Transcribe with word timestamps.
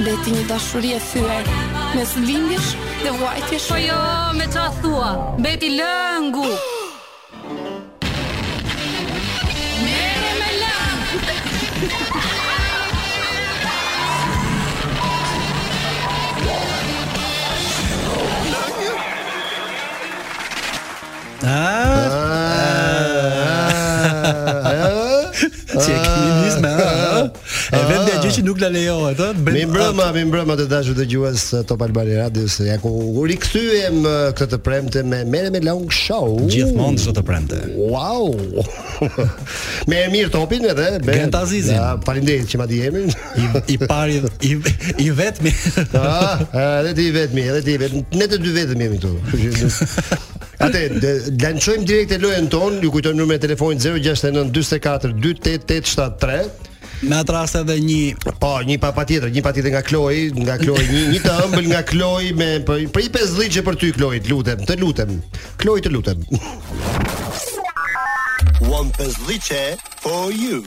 Beti 0.04 0.36
një 0.36 0.44
dashuri 0.50 0.94
e 0.98 1.02
thyer, 1.12 1.48
me 1.96 2.04
zvimbjesh 2.14 2.70
dhe 3.06 3.16
vuajtjesh. 3.22 3.70
Po 3.72 3.80
jo, 3.88 4.02
me 4.40 4.50
qa 4.54 4.70
thua? 4.82 5.10
Beti 5.40 5.74
lëngu. 5.80 6.73
Ah. 21.44 23.04
Ti 25.76 25.92
e 25.92 25.98
ke 26.00 26.08
ah! 26.08 26.40
nis 26.40 26.56
me. 26.64 26.72
Ah! 26.72 26.88
Ah! 26.88 27.26
E 27.76 27.80
vend 27.90 28.12
gjë 28.24 28.30
që 28.38 28.44
nuk 28.48 28.62
la 28.64 28.70
lejohet, 28.72 29.20
ëh. 29.20 29.42
Me 29.44 29.66
brëma, 29.68 30.06
me 30.16 30.24
brëma 30.32 30.56
të 30.60 30.70
dashur 30.72 30.96
të 30.96 31.02
dëgjues 31.10 31.44
eh, 31.58 31.66
Top 31.68 31.82
Albani 31.84 32.16
Radio, 32.16 32.46
eh, 32.48 32.70
ja 32.70 32.78
ku 32.80 32.94
rikthyem 33.28 34.00
eh, 34.06 34.30
këtë 34.38 34.54
të 34.54 34.60
premte 34.64 35.04
me 35.04 35.20
Merë 35.28 35.52
me 35.58 35.62
Long 35.68 35.90
Show. 35.92 36.38
Gjithmonë 36.54 37.02
sot 37.04 37.18
të 37.20 37.26
premte. 37.28 37.60
Wow. 37.82 38.30
Me 39.92 40.00
mirë 40.14 40.30
topin 40.32 40.64
edhe 40.70 40.94
me 41.04 41.16
Gentazizin. 41.18 41.82
Faleminderit 42.08 42.48
që 42.54 42.60
ma 42.62 42.68
di 42.70 42.78
emrin. 42.88 43.10
I 43.36 43.74
i 43.74 43.76
pari 43.84 44.22
i 44.48 44.54
i 45.04 45.10
vetmi. 45.18 45.52
Ah, 46.00 46.38
edhe 46.86 46.94
ti 47.02 47.10
i 47.10 47.16
vetmi, 47.18 47.44
edhe 47.52 47.66
ti 47.68 47.74
i 47.76 47.82
vetmi. 47.82 48.06
Ne 48.16 48.30
të 48.32 48.40
dy 48.46 48.56
vetëm 48.62 48.86
jemi 48.86 49.02
këtu. 49.02 49.18
Kështu 49.34 49.74
që 50.24 50.33
Atë, 50.62 50.84
lançojmë 51.42 51.86
direkt 51.88 52.12
e 52.14 52.20
lojën 52.22 52.46
ton 52.54 52.76
ju 52.84 52.92
kujtoj 52.94 53.14
numrin 53.18 53.40
e 53.40 53.42
telefonit 53.42 53.82
069 53.82 54.52
44 54.54 55.18
28 55.26 55.66
873. 55.66 56.70
Me 57.04 57.18
atë 57.20 57.34
rast 57.36 57.58
edhe 57.60 57.76
një 57.84 58.36
Po, 58.40 58.52
një 58.64 58.78
pa 58.80 58.94
patjetër, 58.96 59.32
një 59.36 59.42
patjetër 59.44 59.74
nga 59.74 59.82
Kloi, 59.84 60.30
Nga 60.38 60.56
Kloj, 60.62 60.84
një, 60.88 61.02
një 61.12 61.20
të 61.24 61.34
ëmbël 61.48 61.66
nga 61.74 61.82
Kloj 61.90 62.30
me, 62.40 62.48
për, 62.64 62.86
i 62.88 63.10
5 63.18 63.34
dhigje 63.40 63.64
për 63.68 63.80
ty 63.82 63.90
Kloj, 63.98 64.20
të 64.24 64.32
lutem 64.32 64.62
Të 64.70 64.78
lutem, 64.80 65.12
Kloj 65.60 65.76
të 65.84 65.92
lutem 65.92 66.22
One 68.70 68.88
pes 68.96 69.20
for 70.06 70.32
you 70.32 70.62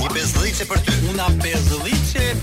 Një 0.00 0.14
pes 0.16 0.62
për 0.72 0.80
ty 0.88 0.96
Una 1.12 1.28
pes 1.42 1.68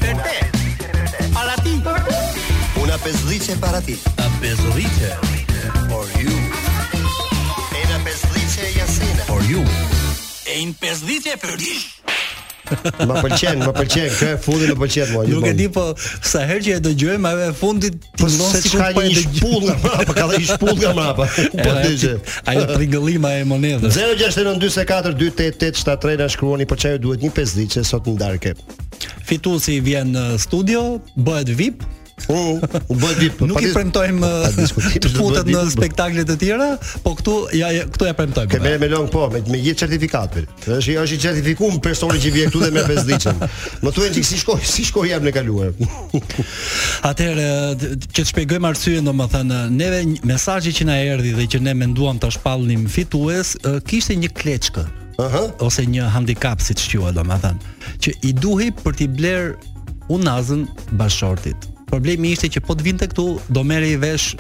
për 0.03 0.21
te 0.27 1.31
Para 1.33 1.58
ti 1.66 1.80
Për 1.83 2.03
ti 2.05 2.47
Una 2.88 2.95
pesdhice 3.03 3.52
para 3.59 3.81
ti. 3.83 3.99
A 4.16 4.30
pesdhice 4.39 5.11
for 5.92 6.08
you. 6.23 6.31
E 7.75 7.83
na 7.92 7.99
pesdhice 7.99 8.64
Jasina. 8.71 9.27
For 9.27 9.43
you. 9.43 9.59
E 10.48 10.64
in 10.64 10.71
pesdhice 10.71 11.36
për 11.42 11.58
ti. 11.59 11.76
më 13.03 13.11
pëlqen, 13.11 13.59
më 13.64 13.73
pëlqen, 13.80 14.08
kë 14.20 14.30
fundi 14.43 14.70
më 14.71 14.77
pëlqen 14.80 15.11
mua. 15.20 15.26
Nuk 15.27 15.43
e 15.52 15.53
di 15.59 15.67
po 15.71 15.83
sa 15.99 16.45
herë 16.47 16.64
që 16.64 16.77
e 16.80 16.80
dëgjojmë 16.87 17.23
ajo 17.30 17.39
e 17.43 17.52
fundit 17.59 17.92
po 18.20 18.31
se 18.31 18.39
po 18.71 18.80
po 18.80 18.80
ka 18.87 18.95
një 19.03 19.20
shpullë 19.26 19.67
apo 19.76 20.14
ka 20.17 20.23
dhënë 20.31 20.47
shpullë 20.53 20.80
nga 20.80 20.87
mbrapa. 20.95 21.27
Po 21.59 21.70
dëgjoj. 21.83 22.15
Ajo 22.52 22.65
tringëllima 22.71 23.33
e 23.43 23.43
monedhës. 23.52 23.92
0692428873 23.99 26.23
na 26.23 26.31
shkruani 26.31 26.64
për 26.64 26.67
po 26.76 26.80
çaj 26.87 27.03
duhet 27.03 27.20
një 27.27 27.36
pesdhicë 27.36 27.83
sot 27.92 28.08
në 28.08 28.15
darkë. 28.23 28.55
Fituesi 29.27 29.81
vjen 29.83 30.08
në 30.15 30.26
studio, 30.39 30.86
bëhet 31.20 31.52
VIP, 31.59 31.83
Po, 32.26 32.33
u 32.88 32.95
bë 32.98 33.10
dip. 33.22 33.42
Nuk 33.45 33.61
i 33.61 33.70
premtojmë 33.78 34.30
të 34.98 35.10
futet 35.14 35.50
në 35.54 35.61
spektakle 35.70 36.23
të 36.26 36.36
tjera, 36.42 36.70
po 37.05 37.11
këtu 37.20 37.36
ja 37.55 37.70
këtu 37.92 38.08
ja 38.10 38.16
premtojmë. 38.17 38.50
Ke 38.50 38.60
merë 38.64 38.80
me 38.82 38.89
long 38.92 39.05
po, 39.14 39.28
me 39.32 39.44
me 39.45 39.60
gjithë 39.61 39.83
certifikatën. 39.86 40.48
Është 40.66 40.95
është 41.04 41.17
i 41.20 41.22
certifikuar 41.27 41.77
personi 41.86 42.17
që 42.23 42.32
vjen 42.38 42.50
këtu 42.50 42.64
dhe 42.64 42.72
me 42.73 42.83
pesdiçën. 42.89 43.38
Më 43.86 43.94
thuaj 44.00 44.10
çik 44.17 44.27
si 44.32 44.39
shkoi, 44.42 44.58
si 44.66 44.88
shkoi 44.89 45.11
jam 45.11 45.27
në 45.30 45.36
kaluar. 45.38 45.77
Atëherë 47.10 47.48
që 47.83 48.23
të 48.23 48.27
shpjegojmë 48.33 48.72
arsyeën, 48.73 49.08
domethënë, 49.11 49.61
neve 49.77 50.02
mesazhi 50.32 50.73
që 50.80 50.89
na 50.89 50.98
erdhi 51.11 51.36
dhe 51.38 51.45
që 51.54 51.61
ne 51.70 51.77
menduam 51.86 52.17
ta 52.20 52.33
shpallnim 52.33 52.88
fitues, 52.89 53.54
kishte 53.86 54.17
një 54.17 54.33
kleçkë. 54.42 54.88
Aha. 55.22 55.45
Ose 55.66 55.86
një 55.89 56.10
handicap 56.14 56.61
siç 56.61 56.89
thua 56.92 57.14
domethënë, 57.14 57.76
që 58.02 58.17
i 58.26 58.33
duhi 58.38 58.72
për 58.82 58.98
të 59.02 59.11
bler 59.22 59.50
unazën 60.14 60.66
bashortit 60.98 61.73
problemi 61.87 62.36
ishte 62.36 62.49
që 62.58 62.64
po 62.67 62.75
të 62.77 62.87
vinte 62.92 63.08
këtu 63.11 63.27
do 63.48 63.64
merri 63.65 63.95
vesh 63.99 64.33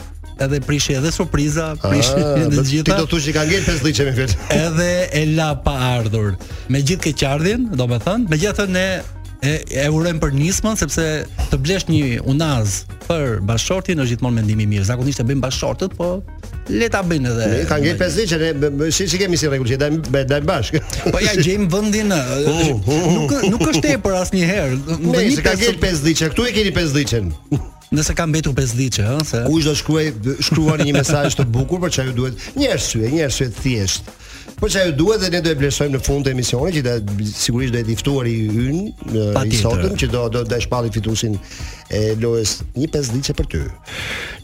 edhe 0.43 0.59
prishi 0.61 0.93
edhe 0.93 1.09
surpriza, 1.13 1.71
prishi 1.81 2.13
A, 2.13 2.33
ah, 2.33 2.39
edhe 2.43 2.59
të 2.59 2.65
gjitha. 2.69 2.87
Ti 2.91 2.93
do 2.99 3.07
të 3.07 3.11
thuaj 3.15 3.23
që 3.29 3.33
ka 3.37 3.45
ngel 3.49 3.65
5 3.69 3.85
ditë 3.87 4.07
me 4.09 4.13
fjalë. 4.19 4.39
Edhe 4.59 4.89
e 5.17 5.23
la 5.33 5.51
pa 5.65 5.75
ardhur. 5.95 6.35
Me 6.69 6.83
gjithë 6.85 7.13
këtë 7.13 7.55
domethënë, 7.79 8.27
megjithëse 8.35 8.67
ne 8.75 8.85
e, 9.45 9.53
e 9.83 9.85
urojmë 9.93 10.21
për 10.23 10.31
nismën 10.35 10.77
sepse 10.79 11.03
të 11.51 11.59
blesh 11.61 11.87
një 11.91 12.21
unaz 12.29 12.79
për 13.07 13.39
bashortin 13.47 13.99
është 14.01 14.15
gjithmonë 14.17 14.39
mendimi 14.41 14.65
i 14.65 14.69
mirë. 14.73 14.87
Zakonisht 14.89 15.21
e 15.21 15.25
bëjmë 15.29 15.43
bashortët, 15.45 15.93
po 15.99 16.17
le 16.73 16.89
ta 16.91 17.03
bëjnë 17.05 17.31
edhe. 17.35 17.47
Ne 17.53 17.61
ka 17.69 17.77
ngel 17.81 17.95
5 18.01 18.17
ditë 18.21 18.51
ne 18.63 18.91
si 18.95 19.05
si 19.11 19.19
kemi 19.21 19.37
si 19.39 19.47
rregull 19.51 19.69
që 19.71 19.77
dajm 19.85 20.01
dajm 20.33 20.49
bashk. 20.49 20.81
Po 21.13 21.21
ja 21.23 21.35
gjejm 21.41 21.69
vendin. 21.73 22.13
Uh, 22.37 22.69
uh, 22.71 22.89
uh. 22.89 23.05
Nuk 23.13 23.33
nuk 23.51 23.63
është 23.69 23.81
tepër 23.83 24.13
asnjëherë. 24.21 24.99
Ne 25.03 25.23
si 25.33 25.43
ka 25.45 25.53
ngel 25.59 25.75
5 25.81 26.03
ditë, 26.07 26.29
këtu 26.33 26.45
e 26.49 26.53
keni 26.55 26.71
5 26.75 26.95
ditën. 26.95 27.27
Nëse 27.93 28.13
ka 28.17 28.25
mbetur 28.27 28.55
5 28.55 28.75
ditë, 28.79 29.03
ëh, 29.07 29.25
se 29.27 29.41
kush 29.47 29.67
do 29.67 29.73
shkruaj 29.77 30.07
shkruani 30.49 30.89
një 30.89 30.95
mesazh 30.99 31.37
të 31.39 31.45
bukur 31.51 31.83
për 31.83 31.93
çaj 31.99 32.13
duhet. 32.17 32.47
Një 32.59 32.71
arsye, 32.75 33.11
një 33.13 33.27
arsye 33.29 33.47
thjesht. 33.59 34.09
Po 34.59 34.67
çaj 34.69 34.97
duhet 34.97 35.21
dhe 35.21 35.29
ne 35.31 35.39
do 35.45 35.51
e 35.53 35.55
vlerësojmë 35.57 35.93
në 35.93 35.99
fund 36.01 36.25
të 36.25 36.31
emisionit 36.33 36.77
që 36.81 36.93
sigurisht 37.29 37.75
do 37.77 37.81
të 37.85 37.97
ftuari 37.99 38.31
hyn 38.53 38.79
në 39.13 39.43
sotëm, 39.59 39.93
që 40.01 40.07
do 40.09 40.21
do 40.33 40.41
të 40.41 40.49
dash 40.49 40.65
fituesin 40.95 41.35
e 41.93 41.99
lojës 42.17 42.55
një 42.73 42.87
pesë 42.95 43.13
ditë 43.19 43.35
për 43.37 43.49
ty. 43.53 43.61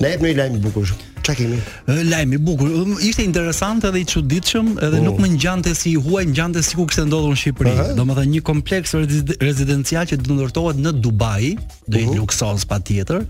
Na 0.04 0.12
jep 0.14 0.22
një 0.22 0.36
lajm 0.38 0.60
i 0.60 0.62
bukur. 0.68 0.92
Çfarë 1.24 1.38
kemi? 1.40 1.58
Ë 1.90 2.04
lajm 2.12 2.36
i 2.38 2.40
bukur. 2.46 2.70
Um, 2.84 2.94
ishte 3.02 3.24
interesant 3.26 3.88
edhe 3.90 4.04
i 4.04 4.06
çuditshëm 4.14 4.70
edhe 4.86 5.00
uh. 5.02 5.06
nuk 5.08 5.18
më 5.24 5.32
ngjante 5.38 5.74
si 5.80 5.96
i 5.96 6.00
huaj 6.06 6.28
ngjante 6.30 6.62
si 6.68 6.78
ku 6.78 6.86
kishte 6.90 7.08
ndodhur 7.10 7.34
në 7.34 7.40
Shqipëri. 7.42 7.74
Uh 7.74 7.80
-huh. 7.82 7.96
Domethënë 8.02 8.36
një 8.36 8.44
kompleks 8.52 8.94
rezidencial 9.48 10.06
që 10.12 10.22
do 10.22 10.38
ndërtohet 10.38 10.78
në 10.84 10.94
Dubai, 11.02 11.58
do 11.88 11.98
i 11.98 12.04
uh 12.06 12.10
-huh. 12.10 12.20
luksos 12.20 12.68
patjetër 12.70 13.26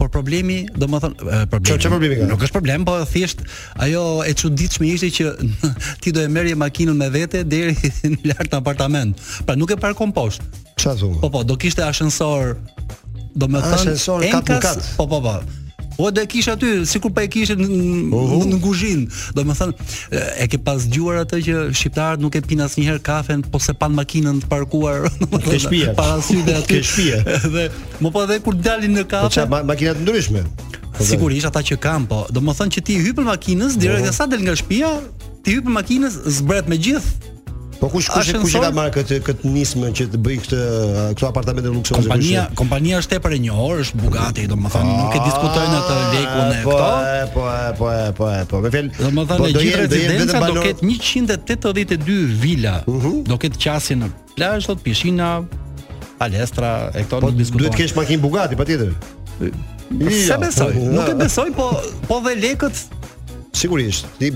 por 0.00 0.08
problemi, 0.12 0.62
domethënë, 0.80 1.44
problemi. 1.52 1.72
Ço 1.72 1.78
që 1.84 1.92
problemi? 1.92 2.16
Ka? 2.22 2.28
Nuk 2.30 2.44
është 2.46 2.56
problem, 2.56 2.86
po 2.88 2.94
thjesht 3.10 3.42
ajo 3.84 4.04
e 4.24 4.32
çuditshme 4.40 4.88
ishte 4.94 5.10
që 5.18 5.30
ti 6.04 6.14
do 6.16 6.24
e 6.24 6.30
merrje 6.32 6.56
makinën 6.58 6.94
me 6.96 7.10
vete 7.12 7.44
deri 7.44 7.76
në 8.14 8.32
lart 8.32 8.56
apartament. 8.58 9.20
Pra 9.46 9.58
nuk 9.60 9.74
e 9.74 9.80
parkon 9.80 10.14
poshtë. 10.16 10.48
Ç'është 10.80 10.94
ajo? 10.94 11.10
Po 11.24 11.30
po, 11.36 11.44
do 11.44 11.58
kishte 11.60 11.84
ashensor. 11.86 12.56
Domethënë, 13.38 13.80
ashensor 13.80 14.24
4x4. 14.28 14.94
Po 14.98 15.06
po 15.10 15.20
po. 15.26 15.36
O 16.00 16.10
do 16.10 16.18
e 16.22 16.26
kish 16.26 16.48
aty, 16.48 16.86
sikur 16.88 17.10
pa 17.12 17.20
po 17.20 17.26
e 17.26 17.28
kishin 17.28 17.60
në 17.60 18.58
kuzhinë. 18.64 19.18
Do 19.36 19.44
të 19.44 19.56
thënë, 19.58 19.88
e 20.40 20.46
ke 20.48 20.58
pas 20.64 20.86
dëgjuar 20.88 21.18
atë 21.26 21.40
që 21.44 21.56
shqiptarët 21.76 22.22
nuk 22.24 22.38
e 22.38 22.40
pinë 22.48 22.64
asnjëherë 22.64 23.02
kafen, 23.04 23.42
po 23.52 23.60
se 23.60 23.74
pan 23.76 23.92
makinën 23.98 24.40
të 24.40 24.48
parkuar 24.48 25.04
ke 25.44 25.60
shtëpia. 25.60 25.92
Para 25.98 26.16
syve 26.24 26.56
aty. 26.56 26.78
Ke 26.78 26.80
shtëpia. 26.80 27.20
Dhe 27.52 27.66
më 28.00 28.12
po 28.14 28.24
edhe 28.24 28.40
kur 28.46 28.56
dalin 28.56 28.96
në 28.96 29.04
po 29.04 29.12
kafe. 29.12 29.28
Po 29.28 29.34
çfarë 29.36 29.52
ma 29.52 29.60
makina 29.74 29.96
të 29.98 30.06
ndryshme? 30.06 30.46
Po 30.96 31.06
Sigurisht 31.10 31.50
ata 31.50 31.60
që 31.68 31.76
kanë, 31.84 32.08
po 32.10 32.24
do 32.32 32.44
të 32.48 32.56
thënë 32.62 32.78
që 32.78 32.84
ti 32.88 32.96
hyr 33.04 33.20
në 33.20 33.28
makinës 33.32 33.76
direkt 33.84 34.16
sa 34.16 34.28
del 34.32 34.46
nga 34.48 34.56
shtëpia, 34.56 34.94
ti 35.44 35.58
hyr 35.58 35.68
në 35.68 35.76
makinës, 35.76 36.22
zbret 36.40 36.68
me 36.72 36.80
gjithë 36.80 37.29
Po 37.80 37.88
kush 37.88 38.10
kush 38.12 38.28
kush 38.36 38.54
ka 38.60 38.68
marrë 38.76 38.92
këtë 38.92 39.16
këtë 39.24 39.50
nismë 39.54 39.88
që 39.96 40.06
të 40.12 40.18
bëj 40.20 40.34
këtë 40.44 40.56
uh, 40.56 40.98
këto 41.16 41.28
apartamente 41.30 41.70
luksoze. 41.72 41.96
Kompania 42.04 42.42
kompania 42.60 42.98
është 43.00 43.14
tepër 43.14 43.34
e 43.38 43.38
njohur, 43.46 43.80
është 43.86 44.00
Bugatti, 44.02 44.44
domethënë 44.50 44.88
nuk 44.98 45.14
e 45.16 45.20
po, 45.22 45.28
diskutojnë 45.30 45.78
atë 45.78 45.96
lekun 46.12 46.50
e 46.58 46.58
po, 46.66 46.74
këto. 46.74 46.90
Po 46.90 47.46
po 47.78 47.88
po 47.88 48.28
po 48.28 48.32
po. 48.52 48.60
Domethënë 48.60 49.32
po, 49.32 49.48
do 49.48 49.64
të 49.64 49.80
rezidenca 49.80 50.42
do 50.44 50.66
ketë 50.66 50.90
182 50.90 52.18
vila. 52.44 52.74
Mhm. 52.84 53.14
Do 53.30 53.40
ketë 53.46 53.62
qasje 53.64 53.96
në 54.02 54.10
plazh, 54.36 54.68
do 54.68 54.76
të 54.76 54.84
pishina, 54.90 55.30
palestra, 56.20 56.74
e 56.92 57.06
këto 57.06 57.22
nuk 57.30 57.38
diskutojnë. 57.40 57.62
Duhet 57.64 57.78
të 57.78 57.84
kesh 57.86 57.96
makinë 57.96 58.22
Bugatti 58.26 58.60
patjetër. 58.60 58.92
Sa 60.28 60.36
besoj? 60.42 60.74
Nuk 60.76 61.08
e 61.08 61.16
besoj, 61.24 61.48
po 61.56 61.72
po 62.04 62.20
dhe 62.28 62.36
lekët 62.44 62.88
Sigurisht, 63.60 64.06
ti 64.20 64.28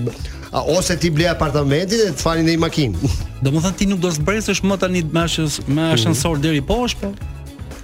ose 0.63 0.95
ti 0.97 1.09
ble 1.11 1.27
apartamentin 1.29 1.99
dhe 1.99 2.11
të 2.15 2.21
fali 2.21 2.45
në 2.45 2.55
makinë. 2.63 3.11
Do 3.43 3.51
më 3.53 3.61
thënë 3.65 3.79
ti 3.81 3.87
nuk 3.89 4.01
do 4.03 4.11
së 4.15 4.23
bërësë 4.27 4.59
më 4.71 4.77
tani 4.85 5.03
me 5.11 5.25
ashtë 5.25 5.67
mhm. 5.67 6.15
në 6.15 6.37
deri 6.47 6.61
poshtë. 6.71 7.11
po? 7.11 7.33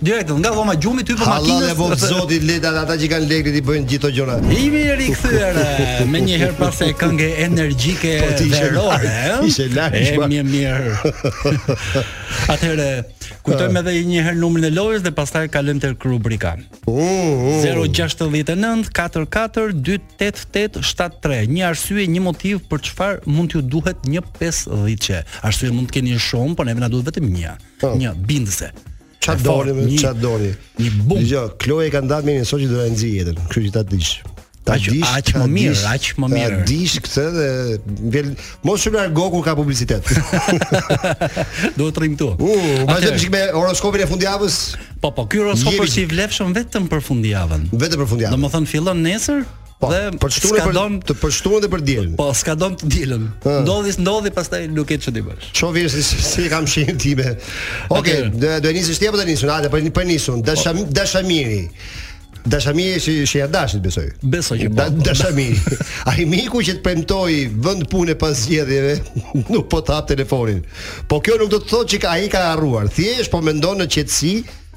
Direkt 0.02 0.34
nga 0.34 0.50
dhoma 0.50 0.74
gjumit 0.82 1.12
hyr 1.14 1.20
makinës. 1.22 1.52
Allah 1.54 1.70
e 1.70 1.74
vogë 1.78 1.96
Zoti 2.02 2.38
leta 2.42 2.72
ata 2.80 2.96
që 2.98 3.08
kanë 3.12 3.28
lekë 3.30 3.52
ti 3.54 3.60
bëjnë 3.68 3.90
gjithë 3.92 4.02
ato 4.02 4.10
gjëra. 4.16 4.38
I 4.50 4.64
mirë 4.74 4.96
rikthyer 4.98 5.60
me 6.10 6.22
një 6.26 6.40
herë 6.42 6.56
pas 6.58 6.80
e 6.82 6.88
këngë 6.98 7.28
energjike 7.46 8.14
po, 8.24 8.32
veror. 8.56 9.06
Ishte 9.46 9.68
lart. 9.78 10.00
Ishte 10.02 10.18
më 10.34 10.42
mirë. 10.50 10.50
mirë. 10.50 11.76
Atëherë 12.56 12.88
kujtojmë 13.46 13.84
edhe 13.86 13.94
një 14.10 14.26
herë 14.26 14.42
numrin 14.42 14.68
e 14.72 14.74
lojës 14.74 15.06
dhe 15.06 15.14
pastaj 15.22 15.46
kalojmë 15.54 15.84
te 15.86 15.94
rubrika. 16.10 16.56
Uh, 16.90 17.62
uh. 17.62 17.86
069 17.94 18.58
Një 21.52 21.66
arsye, 21.68 22.08
një 22.10 22.22
motiv 22.26 22.66
për 22.72 22.82
çfarë 22.90 23.22
mund 23.30 23.54
t'ju 23.54 23.62
duhet 23.62 24.02
një 24.10 24.24
50 24.40 24.98
çe. 25.06 25.22
Arsye 25.46 25.70
mund 25.76 25.92
të 25.92 26.00
keni 26.00 26.18
shumë, 26.22 26.56
por 26.58 26.66
neve 26.70 26.82
na 26.82 26.90
duhet 26.90 27.12
vetëm 27.14 27.30
një. 27.38 27.58
Po. 27.84 27.94
Një 28.02 28.14
bindëse. 28.26 28.74
Qa 29.22 29.36
dori 29.38 29.72
me, 29.74 29.86
qa 30.02 30.14
dori 30.18 30.50
Një 30.82 30.90
bum 31.06 31.22
Dhe 31.22 31.44
Kloja 31.62 31.92
ka 31.94 32.02
ndatë 32.02 32.26
me 32.26 32.40
një 32.40 32.62
do 32.66 32.78
ta 32.78 32.88
në 32.98 33.12
jetën 33.12 33.42
Kjo 33.52 33.64
që 33.68 33.74
ta 33.76 33.84
dish 33.92 34.16
Ta 34.66 34.76
dish 34.82 35.14
Aq 35.14 35.30
më 35.38 35.46
mirë, 35.58 35.76
dish, 35.78 35.90
aq 35.94 36.08
më 36.22 36.30
mirë 36.32 36.58
Ta 36.58 36.66
dish 36.72 36.96
këtë 37.06 37.26
dhe 37.36 37.48
vjel, 38.16 38.32
Mos 38.66 38.82
shumë 38.82 38.98
nga 39.14 39.28
kur 39.30 39.46
ka 39.46 39.54
publicitet 39.60 40.02
Do 41.78 41.92
të 41.94 42.02
rrim 42.02 42.18
tu 42.18 42.32
Ma 42.90 42.98
që 42.98 43.14
të 43.14 43.22
shikë 43.26 43.36
me 43.38 43.44
horoskopin 43.54 44.08
e 44.08 44.10
fundjavës 44.10 44.58
Po, 45.04 45.14
po, 45.18 45.28
kjo 45.30 45.46
horoskop 45.52 45.78
është 45.86 46.02
i 46.02 46.10
vlefshëm 46.16 46.58
vetëm 46.58 46.90
për 46.90 47.06
fundjavën 47.06 47.70
Vetëm 47.78 48.04
për 48.06 48.12
fundjavën 48.16 48.38
Do 48.38 48.42
më 48.42 48.54
thënë 48.58 48.74
fillon 48.74 49.06
nesër 49.06 49.46
Po, 49.82 49.90
dhe 49.90 50.12
për 50.22 50.34
shturën 50.36 50.66
për 50.68 50.76
dom, 50.76 50.96
të 51.10 51.16
për 51.18 51.32
shturën 51.40 51.64
dhe 51.64 51.70
për 51.74 51.82
dielën. 51.88 52.12
Po, 52.20 52.28
s'ka 52.38 52.54
dom 52.60 52.76
të 52.78 52.90
dielën. 52.96 53.24
Ndodhi, 53.64 53.96
ndodhi 54.04 54.30
pastaj 54.36 54.68
nuk 54.74 54.94
e 54.94 55.00
çu 55.02 55.10
ti 55.16 55.24
bash. 55.26 55.48
Ço 55.58 55.72
vjen 55.74 55.90
si 55.90 56.04
si 56.06 56.46
kam 56.50 56.68
shihin 56.70 57.00
ti 57.02 57.14
Okej, 57.14 57.34
okay, 57.90 58.30
do 58.42 58.48
të 58.68 58.72
nisësh 58.78 59.00
ti 59.02 59.08
apo 59.10 59.18
do 59.18 59.26
nisun? 59.28 59.50
Hajde, 59.50 59.70
po 59.74 59.78
për 59.98 60.06
nisun. 60.08 60.42
Dasham 60.46 60.78
po. 60.78 60.86
Dashamiri. 60.96 61.64
Dashamiri 62.46 63.00
si 63.00 63.26
si 63.30 63.42
dashit 63.54 63.82
besoj. 63.84 64.08
Besoj 64.22 64.58
që 64.60 64.70
po. 64.72 64.86
Dashamiri. 65.06 65.58
Ai 66.10 66.26
miku 66.30 66.62
që 66.62 66.78
të 66.80 66.84
premtoi 66.86 67.40
vend 67.66 67.90
punë 67.92 68.16
pas 68.22 68.38
zgjedhjeve, 68.44 68.96
nuk 69.54 69.68
po 69.70 69.82
të 69.82 69.98
hap 69.98 70.14
telefonin. 70.14 70.62
Po 71.10 71.20
kjo 71.20 71.42
nuk 71.42 71.50
do 71.54 71.58
të 71.62 71.74
thotë 71.74 71.96
që 71.98 72.10
ai 72.14 72.30
ka 72.34 72.46
harruar. 72.52 72.90
Thjesht 72.94 73.34
po 73.34 73.42
mendon 73.46 73.82
në 73.82 73.90
qetësi 73.98 74.36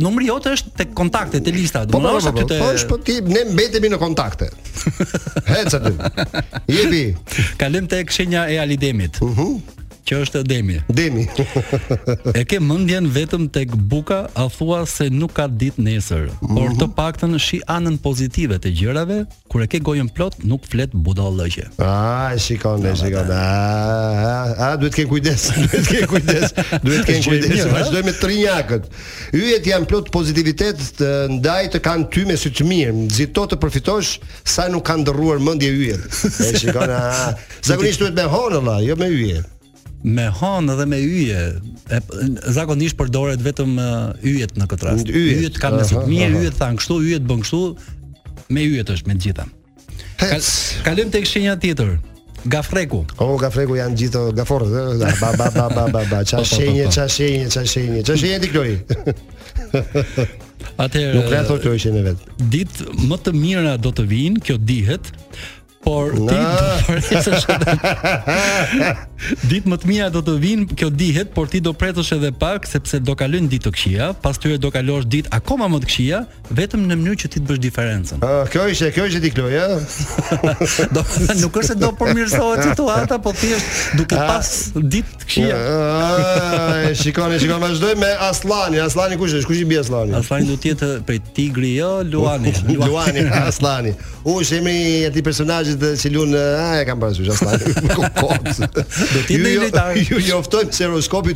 numri 0.00 0.26
jot 0.28 0.46
është 0.52 0.72
te 0.76 0.84
kontakte, 0.96 1.40
te 1.44 1.52
lista, 1.54 1.84
do 1.88 1.98
të 1.98 2.08
thotë 2.08 2.30
aty 2.30 2.40
po, 2.40 2.48
te 2.48 2.60
Po, 2.62 2.96
po, 2.96 2.98
ti 3.04 3.16
ne 3.26 3.44
mbetemi 3.52 3.90
në 3.92 3.98
kontakte. 4.00 4.48
Hec 5.52 5.76
Jepi. 6.68 7.04
Kalim 7.60 7.88
tek 7.90 8.12
shenja 8.12 8.46
e 8.54 8.58
Alidemit. 8.62 9.20
Uhu. 9.22 9.34
-huh 9.58 9.81
që 10.06 10.16
është 10.24 10.40
Demi. 10.50 10.80
Demi. 10.90 11.24
e 12.38 12.42
ke 12.48 12.58
mendjen 12.62 13.06
vetëm 13.14 13.46
tek 13.54 13.70
buka, 13.76 14.24
a 14.34 14.48
thua 14.50 14.82
se 14.90 15.06
nuk 15.14 15.34
ka 15.38 15.46
ditë 15.48 15.84
nesër, 15.84 16.24
mm 16.26 16.32
-hmm. 16.42 16.56
por 16.56 16.68
mhm. 16.70 16.78
të 16.80 16.86
paktën 16.98 17.38
shi 17.38 17.58
anën 17.76 17.96
pozitive 18.06 18.56
të 18.58 18.68
gjërave, 18.80 19.18
kur 19.50 19.60
e 19.62 19.66
ke 19.68 19.78
gojën 19.86 20.08
plot 20.12 20.34
nuk 20.44 20.62
flet 20.70 20.90
budallëqe. 21.04 21.64
Ah, 21.78 22.34
shikon, 22.38 22.80
dhe 22.82 22.92
shikon. 23.00 23.26
A 24.66 24.74
duhet 24.80 24.92
të 24.94 24.98
ke 25.02 25.06
kujdes. 25.12 25.42
Duhet 25.52 25.86
të 25.90 25.96
ke 26.02 26.06
kujdes. 26.12 26.48
Duhet 26.86 27.04
të 27.04 27.06
ke 27.06 27.18
kujdes. 27.28 27.64
Vazhdoj 27.74 28.02
me 28.04 28.12
trinjakët. 28.18 28.82
Yjet 29.32 29.64
janë 29.70 29.86
plot 29.90 30.06
pozitivitet 30.10 30.76
të 30.98 31.08
ndaj 31.38 31.64
të 31.76 31.82
kanë 31.86 32.04
ty 32.12 32.20
me 32.28 32.34
sy 32.42 32.48
të 32.56 32.62
mirë. 32.70 32.92
Nxito 33.06 33.42
të 33.52 33.56
përfitosh 33.62 34.10
sa 34.54 34.62
nuk 34.72 34.84
kanë 34.88 35.02
ndërruar 35.06 35.38
mendje 35.46 35.70
yjet. 35.82 36.02
E 36.46 36.58
shikon. 36.58 36.90
zakonisht 37.68 38.00
duhet 38.00 38.14
me 38.18 38.24
honë 38.26 38.82
jo 38.88 38.94
me 39.00 39.08
yje 39.22 39.40
me 40.02 40.26
hanë 40.40 40.74
dhe 40.78 40.86
me 40.90 40.98
yje 40.98 41.42
e 41.92 41.98
zakonisht 42.54 42.96
përdoret 42.98 43.42
vetëm 43.44 43.76
yjet 44.26 44.54
në 44.58 44.66
këtë 44.70 44.88
rast. 44.88 45.08
Yjet, 45.10 45.42
yjet 45.46 45.58
kanë 45.62 45.80
më 45.82 45.88
shumë 45.90 46.06
mirë, 46.10 46.42
yjet 46.46 46.56
thanë 46.58 46.80
kështu, 46.80 46.96
yjet 47.10 47.26
bën 47.28 47.42
kështu 47.44 47.60
me 48.52 48.64
yjet 48.66 48.90
është 48.96 49.10
me 49.10 49.16
gjithë. 49.22 49.46
Kal 50.22 50.48
Kalojmë 50.86 51.14
tek 51.14 51.26
shenja 51.28 51.54
tjetër. 51.62 51.94
Gafreku. 52.52 53.04
O 53.22 53.26
oh, 53.28 53.36
gafreku 53.38 53.76
janë 53.78 53.98
gjithë 54.00 54.22
gafor, 54.34 54.64
ba 54.66 55.30
ba 55.38 55.50
ba 55.54 55.66
ba 55.76 55.84
ba 55.94 56.02
ba 56.10 56.22
çash 56.26 56.56
shenje 56.58 56.88
çash 56.98 57.20
shenje 57.20 57.48
çash 57.54 57.72
shenje. 57.78 58.02
Çash 58.10 58.24
shenje 58.24 58.42
di 58.42 58.50
kloi. 58.50 58.76
Atëherë 60.82 61.14
nuk 61.18 61.30
rreth 61.30 61.54
kloi 61.62 61.78
shenje 61.82 62.02
vet. 62.10 62.26
Ditë 62.50 62.94
më 63.06 63.20
të 63.22 63.36
mira 63.38 63.76
do 63.78 63.94
të 63.94 64.08
vinë, 64.14 64.42
kjo 64.46 64.58
dihet. 64.58 65.12
Por 65.82 66.12
ti 66.14 66.42
ditë 69.50 69.70
më 69.70 69.76
të 69.82 69.86
mia 69.86 70.08
do 70.12 70.18
të 70.24 70.32
vinë, 70.42 70.64
kjo 70.78 70.88
dihet, 70.90 71.28
por 71.34 71.46
ti 71.50 71.60
do 71.62 71.70
pretosh 71.78 72.10
edhe 72.16 72.32
pak 72.34 72.64
sepse 72.66 72.98
do 73.06 73.14
kalojnë 73.18 73.46
ditë 73.52 73.64
të 73.68 73.72
këqija, 73.74 74.06
pas 74.24 74.38
tyre 74.42 74.58
do 74.62 74.70
kalosh 74.74 75.06
ditë 75.10 75.30
akoma 75.38 75.68
më 75.70 75.78
të 75.84 75.88
këqija, 75.92 76.18
vetëm 76.58 76.86
në 76.88 76.96
mënyrë 76.98 77.20
që 77.22 77.30
ti 77.30 77.38
të 77.42 77.48
bësh 77.50 77.60
diferencën. 77.62 78.22
Ah, 78.26 78.42
kjo 78.50 78.64
ishte, 78.72 78.90
kjo 78.96 79.06
ishte 79.10 79.22
ti 79.22 79.30
Kloj, 79.34 79.54
ja? 79.54 79.68
do 80.90 81.04
nuk 81.38 81.58
është 81.60 81.66
se 81.68 81.76
do 81.78 81.92
përmirësohet 82.00 82.64
situata, 82.70 83.18
po 83.22 83.34
thjesht 83.38 83.94
duke 83.98 84.18
ah. 84.18 84.34
pas 84.34 84.50
ditë 84.76 85.14
të 85.22 85.28
këqija. 85.28 85.60
Ai 85.68 86.82
ah, 86.82 86.88
shikoni, 86.98 87.38
shikoni 87.42 87.66
vazhdoj 87.66 87.94
me 88.02 88.10
Aslani, 88.28 88.82
Aslani 88.82 89.18
kush 89.22 89.34
është? 89.38 89.46
Kush 89.52 89.62
i 89.62 89.68
bie 89.70 89.78
Aslani? 89.82 90.16
Aslani 90.18 90.50
do 90.50 90.58
të 90.58 90.74
jetë 90.74 90.90
prej 91.06 91.22
Tigri 91.38 91.74
jo, 91.78 91.92
Luani. 92.04 92.54
Luani, 92.82 93.26
Aslani. 93.46 93.94
U 94.26 94.38
shemi 94.46 94.74
aty 95.08 95.22
personazh 95.26 95.71
dhe 95.76 95.96
cilun 95.96 96.32
a 96.36 96.80
e 96.80 96.84
kam 96.84 96.98
parasysh 97.00 97.28
asta. 97.28 97.56
Do 99.12 99.20
ti 99.28 99.34
ndej 99.40 99.54
lojtar. 99.64 99.96
Ju 99.96 100.18
jo- 100.20 100.36
joftojm 100.36 100.72
se 100.72 100.84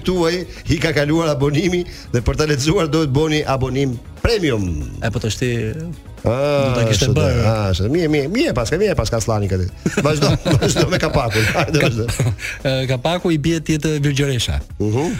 tuaj 0.07 0.37
i 0.73 0.76
ka 0.83 0.93
kaluar 0.93 1.28
abonimi 1.33 1.85
dhe 2.12 2.21
për 2.21 2.35
ta 2.37 2.45
lexuar 2.47 2.88
duhet 2.88 3.11
bëni 3.11 3.40
abonim 3.47 3.97
premium. 4.23 4.64
E 5.02 5.09
po 5.11 5.19
të 5.21 5.31
shti 5.31 5.50
Ah, 6.26 6.73
do 6.75 6.81
ta 6.81 6.85
kishte 6.88 7.07
bërë. 7.14 7.43
Ah, 7.47 7.69
është 7.71 7.87
mirë, 7.93 8.09
mirë, 8.11 8.28
mirë, 8.33 8.55
paska 8.57 8.75
mirë, 8.81 8.97
paska 8.99 9.21
Sllani 9.23 9.47
këtë. 9.47 9.66
Vazhdo, 10.02 10.33
vazhdo 10.57 10.87
me 10.90 10.99
kapakun. 10.99 11.45
Hajde, 11.55 11.78
vazhdo. 11.85 12.33
Kapaku 12.90 13.31
i 13.37 13.38
bie 13.38 13.61
tjetër 13.62 14.00
Virgjoresha. 14.02 14.57
Uhu. 14.83 15.05
Mhm. 15.12 15.14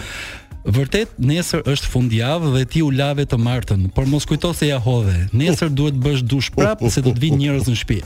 Vërtet, 0.75 1.13
nesër 1.23 1.63
është 1.71 1.87
fundjavë 1.93 2.51
dhe 2.57 2.65
ti 2.73 2.83
u 2.83 2.91
lave 2.91 3.23
të 3.23 3.39
martën, 3.39 3.87
por 3.95 4.09
mos 4.11 4.27
kujto 4.27 4.51
se 4.53 4.67
ja 4.73 4.81
hodhe. 4.83 5.15
Nesër 5.31 5.71
duhet 5.71 5.95
bësh 5.95 6.27
dush 6.27 6.51
prapë 6.51 6.91
se 6.91 7.05
do 7.05 7.15
të 7.15 7.23
vinë 7.23 7.39
njerëz 7.45 7.71
në 7.71 7.79
shtëpi. 7.79 8.01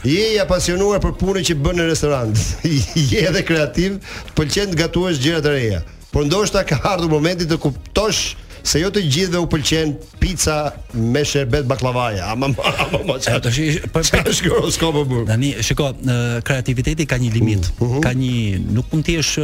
Je 0.04 0.32
i 0.34 0.38
apasionuar 0.40 1.00
për 1.02 1.12
punën 1.20 1.44
që 1.44 1.56
bën 1.60 1.76
në 1.76 1.86
restorant. 1.90 2.36
Je 3.12 3.24
edhe 3.28 3.42
kreativ, 3.44 3.98
të 4.30 4.36
pëlqen 4.38 4.70
të 4.72 4.78
gatuash 4.80 5.18
gjëra 5.20 5.42
të 5.44 5.52
reja. 5.56 5.82
Por 6.10 6.24
ndoshta 6.26 6.62
ka 6.66 6.78
ardhur 6.94 7.10
momenti 7.16 7.46
të 7.50 7.60
kuptosh 7.62 8.36
Se 8.60 8.76
jo 8.76 8.90
të 8.92 9.00
gjithëve 9.06 9.40
u 9.40 9.46
pëlqen 9.48 9.94
pica 10.20 10.68
me 10.92 11.22
sherbet 11.24 11.64
baklavaja, 11.64 12.26
ama 12.34 12.50
ama 12.50 12.90
ama. 13.00 13.14
Ço 13.24 13.32
të 13.40 13.52
shih, 13.56 13.78
po 13.88 14.02
po 14.04 14.34
horoskop 14.58 14.98
apo. 15.00 15.22
Tani, 15.26 15.54
shiko, 15.64 15.86
kreativiteti 16.44 17.06
ka 17.08 17.16
një 17.16 17.30
limit. 17.38 17.70
Mm, 17.80 17.86
mhm. 17.86 18.02
Ka 18.04 18.12
një, 18.12 18.60
nuk 18.76 18.92
mund 18.92 19.08
të 19.08 19.16
jesh 19.16 19.34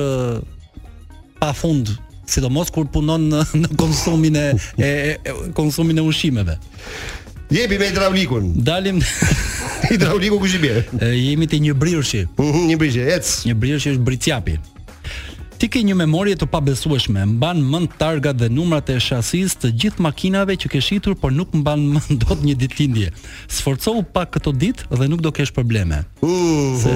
pa 1.40 1.48
fund 1.56 1.94
sidomos 2.28 2.68
kur 2.68 2.90
punon 2.92 3.24
në, 3.32 3.40
në 3.64 3.72
konsumin 3.80 4.36
e, 4.36 4.46
e, 4.76 4.84
e 4.84 5.40
konsumin 5.56 5.96
e 5.96 6.04
ushqimeve. 6.12 6.58
Jepi 7.50 7.78
me 7.78 7.86
hidraulikun. 7.88 8.54
Dalim 8.66 9.00
hidrauliku 9.90 10.38
kush 10.42 10.56
i 10.58 10.62
bie? 10.62 10.80
Jemi 11.14 11.46
te 11.50 11.60
një 11.62 11.76
brirshi. 11.78 12.24
Mhm, 12.40 12.64
një 12.72 12.78
brirshi. 12.80 13.04
Ec. 13.16 13.34
Një 13.46 13.54
brirshi 13.60 13.94
është 13.94 14.06
briciapi. 14.08 14.58
Ti 15.56 15.70
ke 15.72 15.80
një 15.80 15.94
memorie 15.96 16.36
të 16.36 16.44
pabesueshme, 16.52 17.22
mban 17.30 17.62
mend 17.64 17.94
targat 17.96 18.36
dhe 18.36 18.50
numrat 18.52 18.90
e 18.92 18.98
shasis 19.00 19.54
të 19.56 19.70
gjithë 19.80 20.04
makinave 20.04 20.52
që 20.60 20.68
ke 20.68 20.82
shitur, 20.84 21.14
por 21.16 21.32
nuk 21.32 21.54
mban 21.56 21.80
mend 21.94 22.10
dot 22.26 22.42
një 22.44 22.52
ditëlindje. 22.60 23.08
Sforcohu 23.56 24.02
pak 24.12 24.34
këto 24.36 24.52
ditë 24.52 24.90
dhe 24.92 25.08
nuk 25.08 25.22
do 25.24 25.32
kesh 25.32 25.54
probleme. 25.56 26.02
Se, 26.20 26.92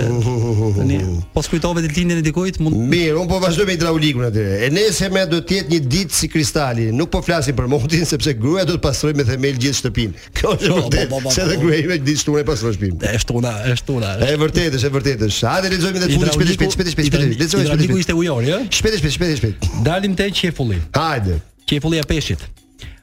tani, 0.77 0.99
po 1.33 1.41
skujtove 1.47 1.81
ditëlindjen 1.87 2.21
e 2.21 2.25
dikujt, 2.27 2.59
mund 2.61 2.77
Mirë, 2.91 3.15
un 3.23 3.31
po 3.31 3.39
vazhdoj 3.41 3.65
me 3.71 3.79
hidraulikun 3.79 4.29
aty. 4.29 4.45
E 4.67 4.69
nesër 4.75 5.15
me 5.17 5.25
do 5.31 5.41
të 5.41 5.57
jetë 5.63 5.73
një 5.77 5.81
ditë 5.97 6.19
si 6.21 6.29
kristali. 6.33 6.91
Nuk 6.93 7.09
po 7.17 7.25
flasim 7.25 7.57
për 7.57 7.71
motin 7.71 8.05
sepse 8.09 8.37
gruaja 8.37 8.69
do 8.69 8.77
të 8.77 8.83
pastrojë 8.85 9.21
me 9.23 9.29
themel 9.31 9.57
gjithë 9.63 9.81
shtëpinë. 9.81 10.27
Kjo 10.37 10.53
është 10.59 10.69
jo, 10.69 10.77
vërtet. 10.83 11.09
Po, 11.09 11.17
po, 11.17 11.31
po, 11.31 11.35
se 11.39 11.49
dhe 11.49 11.57
gruaja 11.65 11.87
ime 11.87 11.99
di 12.05 12.19
shtunë 12.21 12.45
pas 12.51 12.61
shtëpinë. 12.61 13.01
Është 13.01 13.25
shtuna, 13.25 13.55
është 13.73 13.83
shtuna. 13.85 14.13
Është 14.29 14.45
vërtetë, 14.45 14.81
është 14.83 14.95
vërtetë. 14.99 15.33
Hajde 15.53 15.75
lexojmë 15.77 16.03
edhe 16.05 16.11
fundin 16.19 16.51
shpejt, 16.51 16.77
shpejt, 16.77 16.95
shpejt, 16.97 17.13
shpejt. 17.13 17.39
Lexojmë 17.47 17.69
shpejt. 17.71 17.79
Dikujt 17.87 18.03
ishte 18.05 18.17
ujor, 18.19 18.43
Shpejt, 18.71 18.99
shpejt, 18.99 19.13
shpejt, 19.15 19.37
shpejt. 19.37 19.57
Dalim 19.85 20.15
te 20.15 20.31
qefulli. 20.33 20.83
Hajde. 20.93 21.41
Qefulli 21.67 21.99
e 21.99 22.03
peshit. 22.05 22.41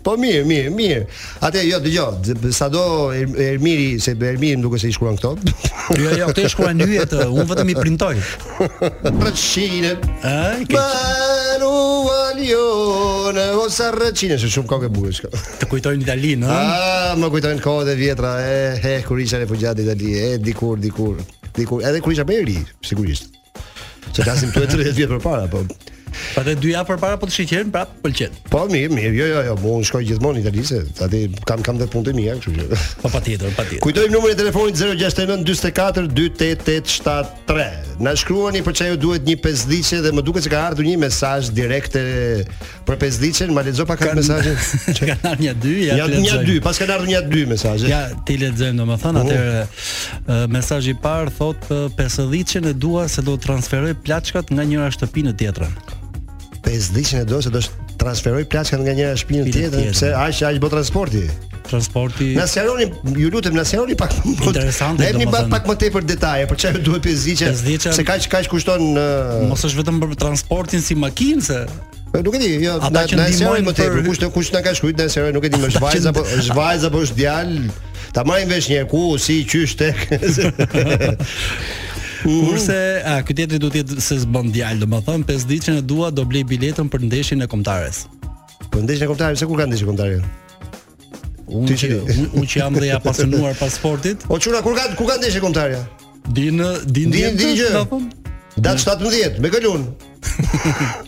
po 0.06 0.14
mirë, 0.18 0.42
mirë, 0.48 0.72
mirë. 0.74 1.04
Atë 1.46 1.62
jo, 1.68 1.78
dëgjoj, 1.84 2.50
sado 2.58 2.82
er-, 3.14 3.54
Ermiri 3.54 3.88
se 4.02 4.14
Ermiri 4.18 4.58
nuk 4.62 4.76
se 4.82 4.90
i 4.90 4.94
shkruan 4.94 5.18
këto. 5.18 5.36
Jo, 5.98 6.14
jo, 6.14 6.30
këto 6.32 6.46
i 6.48 6.50
shkruan 6.50 6.82
hyje 6.82 7.06
të, 7.12 7.22
un 7.38 7.46
vetëm 7.50 7.72
i 7.74 7.78
printoj. 7.78 8.14
Rëshinë. 9.04 9.94
Ai 10.28 10.64
që 10.68 11.64
u 11.66 11.72
valio 12.08 13.34
në 13.36 13.46
vosë 13.60 13.92
rëshinë, 14.00 14.38
është 14.40 14.52
shumë 14.58 14.70
kokë 14.74 14.92
ke 14.92 15.08
këto. 15.26 15.42
Të 15.62 15.70
kujtojnë 15.72 16.02
në 16.02 16.06
Itali, 16.08 16.34
ëh. 16.42 16.54
Ah, 16.58 17.10
më 17.20 17.28
kujtojnë 17.34 17.64
kohët 17.64 17.90
e 17.94 17.98
vjetra, 17.98 18.32
e 18.48 18.58
he 18.84 18.94
kur 19.06 19.20
isha 19.22 19.40
në 19.42 19.48
fugjat 19.50 19.82
Itali, 19.84 20.14
e 20.26 20.30
dikur, 20.42 20.78
dikur 20.80 21.18
edhe 21.62 22.00
kur 22.00 22.12
isha 22.12 22.24
më 22.24 22.36
i 22.40 22.42
ri, 22.44 22.58
sigurisht. 22.86 23.34
Se 24.14 24.22
të 24.24 24.50
tuaj 24.54 24.70
30 24.74 24.96
vjet 24.96 25.10
përpara, 25.10 25.48
po 25.52 25.64
Pa 26.34 26.42
dhe 26.46 26.54
dy 26.58 26.72
javë 26.74 26.96
para 27.00 27.18
po 27.20 27.26
të 27.28 27.32
shiqen 27.40 27.66
prapë 27.74 27.92
pëlqet. 28.04 28.32
Po 28.52 28.60
mirë, 28.70 28.90
mirë, 28.94 29.14
jo 29.16 29.26
jo 29.30 29.40
jo, 29.48 29.54
po 29.60 29.68
unë 29.78 29.86
shkoj 29.88 30.02
gjithmonë 30.12 30.34
në 30.38 30.42
Itali 30.46 30.62
se 30.68 30.78
aty 31.04 31.18
kam 31.48 31.58
kam 31.66 31.76
vetë 31.80 31.92
punë 31.94 32.10
mia, 32.16 32.32
kështu 32.38 32.50
që. 32.54 32.62
Po 33.02 33.08
patjetër, 33.14 33.48
patjetër. 33.56 33.82
Kujtojmë 33.84 34.12
numrin 34.14 34.34
e 34.34 34.36
telefonit 34.38 34.74
0694428873. 34.82 34.86
Na 38.06 38.10
shkruani 38.18 38.60
për 38.66 38.74
çaj 38.80 38.90
duhet 39.02 39.24
një 39.26 39.36
pesdhicë 39.44 39.98
dhe 40.06 40.10
më 40.14 40.22
duket 40.28 40.42
se 40.46 40.50
ka 40.52 40.58
ardhur 40.70 40.86
një 40.86 40.96
mesazh 41.04 41.46
direkt 41.56 41.92
te 41.98 42.04
për 42.88 42.96
pesdhicën, 43.02 43.48
ma 43.52 43.62
lexo 43.66 43.84
pak 43.88 44.00
atë 44.06 44.16
mesazhin. 44.18 44.56
Çe 44.94 45.02
kanë 45.10 45.24
ardhur 45.32 45.42
një 45.44 45.54
dy, 45.62 45.74
ja. 45.88 45.92
Ja 46.00 46.04
një 46.08 46.36
dy, 46.46 46.54
pas 46.64 46.76
ka 46.78 46.84
ardhur 46.88 47.10
një 47.10 47.20
dy 47.28 47.42
mesazhe. 47.50 47.86
Ja, 47.90 48.02
ti 48.26 48.34
lexojmë 48.40 48.78
domethënë 48.80 49.16
mhm. 49.22 49.28
atë 49.28 49.38
mesazhi 50.56 50.90
i 50.94 50.96
parë 51.04 51.30
thotë 51.38 51.66
pesdhicën 51.98 52.64
e 52.70 52.72
dua 52.76 53.04
se 53.10 53.20
do 53.26 53.32
të 53.38 53.42
transferoj 53.48 53.94
plaçkat 54.06 54.46
nga 54.54 54.64
njëra 54.64 54.90
shtëpi 54.94 55.22
në 55.26 55.32
tjetrën 55.40 55.74
pesdiqen 56.68 57.20
e 57.20 57.25
do 57.25 57.40
se 57.40 57.48
do 57.56 57.62
të 57.64 57.96
transferoj 57.98 58.44
plaçkat 58.52 58.82
nga 58.84 58.92
njëra 58.94 59.14
shtëpi 59.16 59.38
në 59.38 59.52
tjetër, 59.54 59.87
pse 59.94 60.10
aq 60.14 60.40
aq 60.50 60.58
bë 60.62 60.68
transporti. 60.75 61.22
Transporti. 61.68 62.28
Na 62.37 62.44
sjaroni, 62.48 62.87
ju 63.22 63.30
lutem, 63.32 63.56
na 63.56 63.64
sjaroni 63.64 63.96
pak 63.96 64.12
interesante. 64.25 65.02
Ne 65.02 65.10
jemi 65.14 65.26
bën... 65.32 65.48
pak 65.52 65.66
më 65.68 65.75
tepër 65.84 66.06
detaje, 66.12 66.46
për 66.50 66.60
çfarë 66.62 66.82
duhet 66.87 67.04
pesdiqe? 67.04 67.48
Pesdiqe. 67.50 67.92
Se 67.96 68.04
kaç 68.08 68.28
kaç 68.32 68.48
kushton 68.52 68.84
në... 68.98 69.06
Mos 69.50 69.64
është 69.70 69.80
vetëm 69.82 69.98
për 70.04 70.14
transportin 70.26 70.84
si 70.84 70.96
makinë 70.96 71.46
se 71.48 71.62
Po 72.12 72.20
nuk 72.25 72.37
e 72.38 72.38
di, 72.40 72.54
jo, 72.64 72.76
na 72.92 73.02
që 73.04 73.18
më 73.66 73.75
tepër, 73.80 73.98
kush 74.06 74.30
kush 74.32 74.48
na 74.54 74.62
ka 74.64 74.72
shkruajt 74.76 74.96
na 75.00 75.08
seri, 75.12 75.28
nuk 75.37 75.44
e 75.44 75.50
di, 75.52 75.58
më 75.60 75.68
është 75.75 76.08
apo 76.08 76.22
është 76.38 76.54
vajza 76.56 76.88
apo 76.88 77.02
është 77.04 77.18
djalë. 77.20 77.58
Ta 78.16 78.25
marrin 78.25 78.48
vesh 78.48 78.70
një 78.72 78.87
ku 78.88 79.02
si 79.20 79.42
qysh 79.48 79.76
tek. 79.76 80.06
Kurse, 82.22 82.78
a, 83.06 83.18
këtë 83.22 83.58
do 83.60 83.68
të 83.70 83.82
jetë 83.82 84.02
se 84.02 84.16
s'bën 84.25 84.48
djallë, 84.54 84.82
do 84.82 84.88
më 84.90 85.00
thëmë, 85.06 85.26
pes 85.28 85.44
ditë 85.48 85.68
që 85.68 85.75
dua 85.87 86.08
do 86.14 86.25
blej 86.28 86.44
biletën 86.50 86.88
për 86.90 87.04
ndeshjen 87.06 87.44
e 87.44 87.48
kombëtares. 87.50 88.02
Për 88.72 88.87
ndeshjen 88.87 89.06
e 89.06 89.10
kombëtares, 89.12 89.42
se 89.42 89.48
kur 89.48 89.60
ka 89.62 89.68
ndeshje 89.70 89.87
e 90.16 90.18
Unë 91.48 91.75
që, 91.80 91.88
unë 92.37 92.44
që 92.44 92.58
jam 92.60 92.75
dhe 92.76 92.88
ja 92.90 92.98
pasënuar 93.00 93.54
pasportit. 93.62 94.26
O 94.28 94.37
qura, 94.37 94.60
kur 94.62 94.75
ka, 94.76 94.84
kur 94.98 95.06
ka 95.08 95.16
ndeshin 95.16 95.40
e 95.40 95.44
komtares? 95.46 95.78
Dinë, 96.37 96.68
dinë, 96.84 97.12
dinë 97.12 97.12
din, 97.14 97.37
din, 97.87 97.87
din, 97.87 99.44
din, 99.48 99.60
din, 99.64 101.04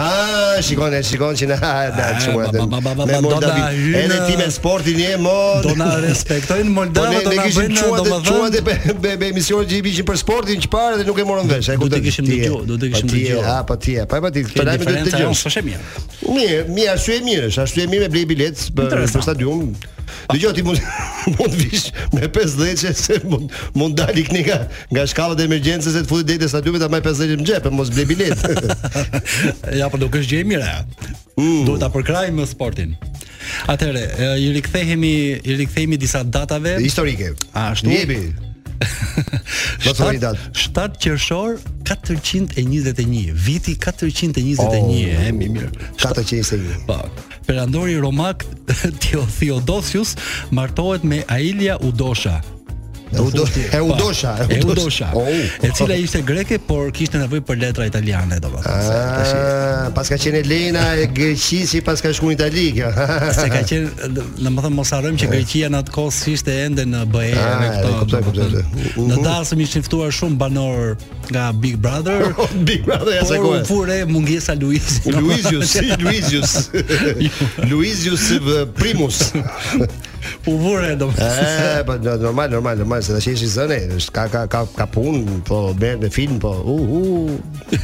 Ah, 0.00 0.62
shikon, 0.62 0.92
e 0.94 1.00
shikon 1.02 1.34
që 1.34 1.46
na 1.50 1.56
dalë. 1.96 2.66
Me 3.08 3.18
Moldavi. 3.24 3.80
Edhe 3.98 4.20
ti 4.28 4.36
me 4.38 4.46
uh, 4.46 4.52
sportin 4.54 5.00
je 5.02 5.16
mo. 5.18 5.32
Do 5.64 5.72
na 5.80 5.88
respektojnë 6.04 6.70
po 6.70 6.84
Moldavat, 6.84 7.26
do 7.26 7.32
na 7.34 7.48
bëjnë 7.48 7.82
domosdoshmë. 7.82 8.12
Ne 8.14 8.22
kishim 8.22 8.78
çuar 8.78 9.02
be 9.08 9.16
be 9.22 9.32
emisione 9.32 9.66
që 9.72 9.80
i 9.80 9.82
bishin 9.88 10.06
për 10.08 10.20
sportin 10.22 10.62
që 10.62 10.70
parë 10.72 11.00
dhe 11.02 11.08
nuk 11.10 11.18
e 11.18 11.26
morën 11.32 11.50
vesh. 11.50 11.74
do 11.82 11.90
të 11.98 12.02
kishim 12.06 12.30
dëgjuar, 12.30 12.64
do 12.70 12.78
të 12.82 12.92
kishim 12.94 13.10
po 13.10 13.14
dëgjuar. 13.16 13.44
Ha, 13.50 13.60
po 13.72 13.76
ti, 13.82 13.96
po 14.14 14.22
po 14.22 14.34
ti. 14.38 14.46
Po 14.54 14.68
dajmë 14.70 14.90
të 14.94 15.06
dëgjojmë. 15.10 15.78
Mirë, 16.30 16.64
mirë, 16.78 16.98
shumë 17.02 17.30
mirë, 17.32 17.44
është. 17.50 17.64
Ashtu 17.66 17.88
mirë 17.96 18.06
me 18.06 18.14
blej 18.14 18.26
biletë 18.36 18.90
për 19.00 19.08
stadium. 19.32 19.70
Dëgjoj 20.28 20.52
ti 20.56 20.62
mund 20.62 20.80
mund 21.38 21.54
vish 21.56 21.92
me 22.12 22.28
50 22.28 22.96
se 22.96 23.20
mund 23.24 23.52
mund 23.76 23.94
dali 23.98 24.24
kënga 24.26 24.46
nga, 24.48 24.58
nga 24.92 25.02
shkallët 25.08 25.40
e 25.42 25.46
emergjencës 25.48 25.94
se 25.96 26.04
të 26.04 26.10
futi 26.10 26.28
detë 26.36 26.50
sa 26.52 26.62
2 26.64 26.76
vetëm 26.76 26.96
5 26.98 27.12
dhëçe 27.22 27.38
në 27.42 27.48
xhep 27.50 27.68
e 27.70 27.74
mos 27.78 27.90
blej 27.94 28.06
bilet. 28.12 28.42
ja 29.80 29.88
po 29.92 30.00
do 30.00 30.08
është 30.10 30.30
gjë 30.32 30.40
e 30.44 30.46
mirë. 30.54 30.74
Mm. 31.38 31.62
Duhet 31.68 31.82
ta 31.84 31.90
përkrajmë 31.94 32.40
me 32.40 32.46
sportin. 32.48 32.94
Atëre, 33.70 34.06
i 34.42 34.50
rikthehemi 34.58 35.12
i 35.40 35.62
rikthehemi 35.62 35.96
disa 36.00 36.24
datave 36.26 36.76
historike. 36.82 37.32
Ashtu. 37.52 37.92
Jepi. 37.94 38.47
Shtat 40.52 40.98
qershor 41.00 41.60
421, 41.84 43.32
viti 43.32 43.74
421, 43.74 44.58
oh, 44.60 45.06
e 45.06 45.32
mi 45.32 45.48
mirë, 45.48 45.70
421. 45.96 46.86
Po. 46.86 46.98
Perandori 47.48 47.96
Romak 47.98 48.44
Theodosius 49.38 50.14
martohet 50.50 51.04
me 51.04 51.22
Aelia 51.28 51.78
Udosha, 51.80 52.42
e 53.12 53.20
udoshti. 53.20 53.60
E 53.72 53.80
udosha, 53.80 54.36
e 54.48 54.58
udosha. 54.64 55.08
Oh. 55.14 55.26
E 55.62 55.70
cila 55.72 55.96
ishte 55.96 56.20
greke, 56.22 56.58
por 56.58 56.90
kishte 56.92 57.16
nevojë 57.18 57.42
për 57.46 57.56
letra 57.60 57.86
italiane 57.88 58.36
domethënë. 58.42 58.96
Ah, 58.96 59.88
pas 59.96 60.10
ka 60.10 60.18
qenë 60.20 60.42
Elena 60.44 60.84
e 60.98 61.06
Greqisë, 61.08 61.80
pas 61.86 62.00
ka 62.04 62.12
shkuar 62.12 62.34
në 62.34 62.36
Itali 62.38 62.66
kjo. 62.76 62.90
Se 63.38 63.46
ka 63.54 63.62
qenë, 63.70 64.10
domethënë 64.44 64.72
mos 64.76 64.92
harrojmë 64.96 65.22
që 65.22 65.28
eh. 65.28 65.32
Greqia 65.36 65.70
në 65.72 65.80
atë 65.84 65.94
kohë 65.94 66.16
ishte 66.34 66.58
ende 66.66 66.84
në 66.88 67.02
BE 67.14 67.30
me 67.36 67.70
ah, 67.70 68.04
këto. 68.04 68.50
Në 69.08 69.20
dasëm 69.24 69.64
ishin 69.64 69.86
ftuar 69.88 70.12
shumë 70.14 70.36
banor 70.42 70.94
nga 71.32 71.48
Big 71.64 71.76
Brother. 71.80 72.26
Oh, 72.38 72.46
Big 72.62 72.84
Brother 72.84 73.16
ja 73.16 73.24
se 73.26 73.38
ku. 73.40 73.50
Fure 73.66 74.04
mungesa 74.06 74.54
Luiz. 74.54 75.00
Luizius, 75.06 75.70
si 75.72 75.88
Luizius. 75.98 76.68
Luizius 77.70 78.30
primus. 78.76 79.32
Po 80.44 80.52
vure 80.58 80.96
dom. 80.96 81.12
po 81.86 81.92
normal, 81.94 82.16
normal, 82.24 82.46
normal, 82.48 82.74
normal 82.76 83.00
se 83.02 83.14
tash 83.14 83.28
ishi 83.32 83.48
zënë, 83.52 83.78
është 83.98 84.14
ka 84.14 84.24
ka 84.32 84.40
ka 84.50 84.60
ka 84.76 84.86
punë, 84.90 85.38
po 85.48 85.58
bën 85.78 86.00
në 86.04 86.10
film, 86.14 86.38
po. 86.42 86.54
U 86.64 86.76
uh, 86.76 86.94
u. 86.98 87.02
Uh, 87.28 87.34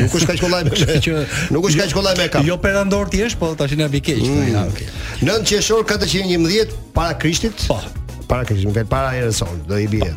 nuk 0.00 0.16
është 0.20 0.26
ka 0.30 0.36
shkollë 0.40 0.62
me 0.66 0.74
këtë 0.76 0.98
që 1.06 1.24
nuk 1.54 1.68
është 1.70 1.80
ka 1.82 1.88
shkollë 1.92 2.14
jo- 2.14 2.20
me 2.22 2.30
ka. 2.34 2.44
Jo 2.52 2.56
për 2.60 2.80
ti 3.14 3.20
je, 3.22 3.30
po 3.40 3.52
tash 3.58 3.76
na 3.78 3.88
bikej 3.90 4.18
këtu. 4.22 4.64
Okej. 4.64 4.94
9 5.24 5.48
qershor 5.50 5.84
411 5.92 6.80
para 6.94 7.14
Krishtit. 7.18 7.54
Po 7.70 7.78
para 8.28 8.44
kishim 8.48 8.72
vetë 8.74 8.88
para 8.90 9.12
erës 9.18 9.42
do 9.68 9.78
i 9.80 9.86
bie. 9.90 10.08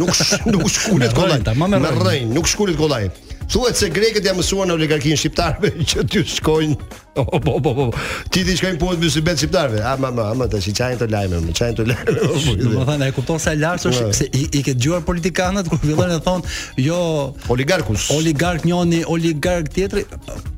nuk 0.00 0.14
nuk 0.52 0.70
shkulet 0.72 1.14
kollaj. 1.16 1.40
Me 1.60 1.96
rënj, 2.02 2.34
nuk 2.34 2.48
shkulet 2.50 2.78
kollaj. 2.78 3.10
Thuhet 3.50 3.76
se 3.78 3.88
grekët 3.92 4.24
janë 4.24 4.38
mësuar 4.40 4.68
në 4.70 4.74
oligarkinë 4.78 5.16
shqiptarëve 5.20 5.70
që 5.92 6.04
ty 6.10 6.22
shkojnë 6.38 6.76
oh, 7.20 7.28
po, 7.38 7.38
po 7.38 7.60
po 7.62 7.72
po. 7.78 7.98
Ti 8.34 8.42
di 8.42 8.56
shkojnë 8.58 8.78
punë 8.80 8.98
me 9.02 9.08
sybet 9.12 9.38
shqiptarëve. 9.38 9.78
A 9.86 9.92
ah, 9.92 10.00
ma 10.02 10.10
ma, 10.14 10.24
ama 10.32 10.48
tash 10.50 10.66
çajin 10.74 10.98
të 10.98 11.06
lajmë, 11.12 11.40
më 11.44 11.52
çajin 11.54 11.76
të 11.78 11.84
lajmë. 11.92 12.14
Do 12.62 12.70
të 12.72 12.86
thënë 12.88 13.06
ai 13.06 13.12
kupton 13.14 13.38
sa 13.42 13.52
lart 13.58 13.84
është 13.86 14.08
ah. 14.08 14.16
se 14.18 14.26
i, 14.34 14.40
i 14.58 14.62
ke 14.66 14.74
dëgjuar 14.74 15.04
politikanët 15.06 15.70
kur 15.70 15.78
fillojnë 15.84 16.16
të 16.16 16.24
thonë 16.26 16.56
jo 16.88 16.98
oligarkus. 17.54 18.08
Oligark 18.16 18.66
njëri, 18.66 19.04
oligark 19.14 19.70
tjetri, 19.76 20.02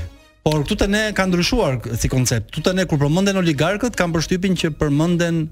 Por 0.48 0.62
këtu 0.64 0.76
të 0.80 0.86
ne 0.88 1.00
kanë 1.12 1.28
ndryshuar 1.28 1.74
si 2.00 2.08
koncept. 2.08 2.46
Këtu 2.54 2.62
të 2.70 2.72
ne 2.78 2.86
kur 2.88 2.96
përmenden 3.02 3.36
oligarkët 3.36 3.98
kanë 3.98 4.14
përshtypin 4.14 4.54
që 4.56 4.70
përmenden 4.80 5.42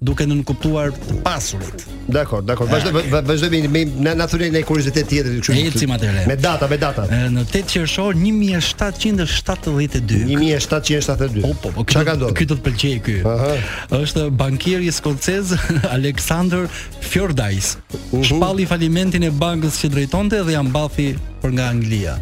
duke 0.00 0.24
në 0.24 0.32
nënkuptuar 0.32 0.94
të 0.96 1.14
pasurit. 1.24 1.82
Dakor, 2.10 2.40
dakor. 2.44 2.68
Vazhdo 2.68 2.90
eh. 2.90 2.96
me 3.52 3.66
me 3.68 3.82
na 4.04 4.14
na 4.16 4.26
thurin 4.28 4.56
kuriozitet 4.64 5.08
tjetër 5.08 5.32
kështu. 5.42 5.52
Me 5.54 5.60
ecim 5.68 5.90
atëre. 5.92 6.22
Me 6.26 6.36
data, 6.36 6.66
me 6.68 6.76
data. 6.80 7.04
Eh, 7.12 7.26
në 7.34 7.44
8 7.44 7.64
qershor 7.72 8.14
1772. 8.16 10.24
1772. 10.30 11.44
O, 11.44 11.48
po, 11.52 11.58
po. 11.60 11.70
po 11.76 11.84
Çka 11.92 12.04
ka 12.08 12.16
do 12.16 12.30
të 12.32 12.54
pëlqej 12.66 12.96
ky. 13.04 13.18
Aha. 13.28 13.52
Është 14.00 14.24
bankieri 14.40 14.90
skocez 14.92 15.52
Alexander 15.98 16.64
Fjordyce. 17.02 17.68
Uh 17.92 17.98
-huh. 18.12 18.24
Shpalli 18.24 18.66
falimentin 18.66 19.22
e 19.22 19.30
bankës 19.44 19.74
që 19.84 19.88
drejtonte 19.94 20.36
dhe 20.46 20.52
janë 20.56 20.70
bafi 20.78 21.08
për 21.42 21.50
nga 21.56 21.62
Anglia. 21.74 22.14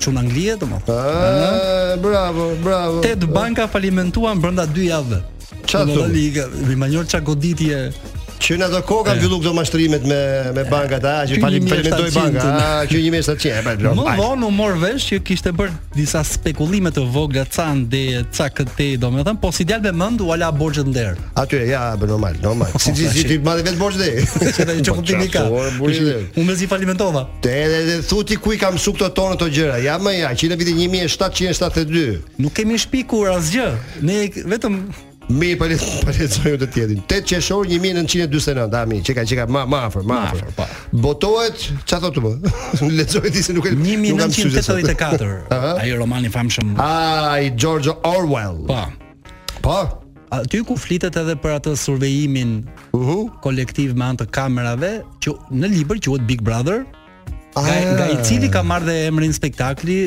Çu 0.00 0.10
në 0.10 0.18
Angli 0.22 0.44
domoshta. 0.60 0.92
Ah, 0.92 1.96
bravo, 2.04 2.44
bravo. 2.64 2.96
Tet 3.00 3.18
banka 3.38 3.64
falimentuan 3.74 4.36
brenda 4.42 4.64
2 4.66 4.84
javëve. 4.94 5.20
Çfarë 5.66 5.94
do 5.96 6.06
liga? 6.14 6.46
Mi 6.68 6.76
manjor 6.78 7.04
ça 7.10 7.18
goditje. 7.24 7.90
Që 8.36 8.58
në 8.60 8.66
ato 8.66 8.78
kohë 8.84 9.04
kanë 9.06 9.20
filluar 9.22 9.40
këto 9.40 9.50
mashtrimet 9.56 10.02
me 10.06 10.16
me 10.58 10.62
bankat, 10.68 11.04
a 11.08 11.12
që 11.26 11.38
falim 11.40 11.64
falendoj 11.70 12.10
banka, 12.12 12.42
a 12.42 12.82
që 12.86 12.98
një 13.06 13.12
mesa 13.14 13.32
çe, 13.40 13.54
bëj 13.64 13.78
blok. 13.80 14.00
Më 14.18 14.26
u 14.44 14.50
mor 14.52 14.74
vesh 14.82 15.06
që 15.08 15.18
kishte 15.24 15.52
bër 15.56 15.70
disa 15.96 16.20
spekulime 16.28 16.92
të 16.92 17.06
vogla 17.14 17.46
ca 17.54 17.70
de 17.94 18.02
ca 18.36 18.50
këtë, 18.52 18.90
domethënë, 19.00 19.40
po 19.40 19.48
si 19.56 19.64
djalë 19.70 19.88
me 19.88 19.94
mend 20.02 20.20
u 20.26 20.28
ala 20.36 20.50
borxhet 20.52 20.86
nder. 20.90 21.16
Atyre 21.40 21.70
ja, 21.70 21.80
bë 21.96 22.10
normal, 22.12 22.36
normal. 22.44 22.76
Si 22.86 22.92
ti 22.92 23.24
ti 23.24 23.38
madje 23.40 23.64
vet 23.70 23.80
borxhet. 23.80 24.36
Që 24.60 24.84
po, 24.90 25.00
ku 25.00 25.08
tingi 25.08 25.30
ka. 25.32 25.46
Unë 25.80 26.46
mezi 26.50 26.68
falimentova. 26.68 27.24
Te 27.42 27.56
edhe 27.64 27.80
edhe 27.86 27.96
thuti 28.06 28.36
ku 28.36 28.52
i 28.52 28.60
kam 28.60 28.76
su 28.78 28.92
këto 28.92 29.08
tonë 29.16 29.40
këto 29.40 29.48
gjëra. 29.56 29.80
Ja 29.88 29.96
më 29.98 30.12
ja, 30.18 30.34
që 30.36 30.52
në 30.52 30.60
vitin 30.60 30.84
1772. 30.90 32.06
Nuk 32.36 32.52
kemi 32.52 32.76
shpikur 32.84 33.32
asgjë. 33.38 33.70
Ne 34.04 34.26
vetëm 34.44 34.82
Mi 35.28 35.56
pa 35.58 35.66
le 35.66 35.74
të 35.76 36.68
tjetrin. 36.70 37.00
8 37.10 37.24
qeshor 37.26 37.66
1949, 37.66 38.66
dami, 38.70 39.02
çka 39.02 39.24
çka 39.26 39.46
ma 39.50 39.64
ma 39.66 39.80
afër, 39.88 40.04
më 40.06 40.14
afër. 40.26 40.38
Ma 40.38 40.38
afër 40.38 40.54
pa. 40.54 40.66
Po. 40.68 40.98
Botohet, 41.02 41.58
çfarë 41.82 42.02
thotë 42.04 42.22
më? 42.22 42.32
Lexoj 43.00 43.32
ti 43.34 43.42
se 43.42 43.52
nuk 43.56 43.66
e 43.66 43.74
nuk 43.74 43.82
kam 43.82 44.28
1984. 44.30 45.46
ai 45.82 45.90
roman 45.98 46.24
i 46.26 46.30
famshëm. 46.30 46.76
Ai 46.82 47.50
George 47.58 47.90
Orwell. 48.06 48.62
Pa. 48.70 48.84
Po. 49.58 49.60
Po. 49.60 49.70
Pa. 49.70 49.94
Aty 50.36 50.60
ku 50.66 50.74
flitet 50.74 51.14
edhe 51.20 51.36
për 51.38 51.52
atë 51.60 51.74
survejimin 51.78 52.56
uhu 52.98 53.28
kolektiv 53.44 53.94
me 53.96 54.08
anë 54.08 54.24
të 54.24 54.26
kamerave 54.34 54.90
që 55.22 55.34
në 55.54 55.70
libër 55.74 56.00
quhet 56.02 56.24
Big 56.28 56.42
Brother. 56.46 56.82
Nga, 57.56 57.62
ah. 57.62 57.84
nga 57.96 58.08
i 58.12 58.16
cili 58.26 58.50
ka 58.52 58.60
marrë 58.66 58.90
dhe 58.90 58.96
emrin 59.06 59.32
spektakli 59.32 60.00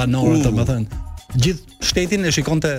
banorë 0.02 0.44
domethënë. 0.46 1.04
Gjithë 1.42 1.80
shtetin 1.90 2.30
e 2.30 2.36
shikonte 2.38 2.76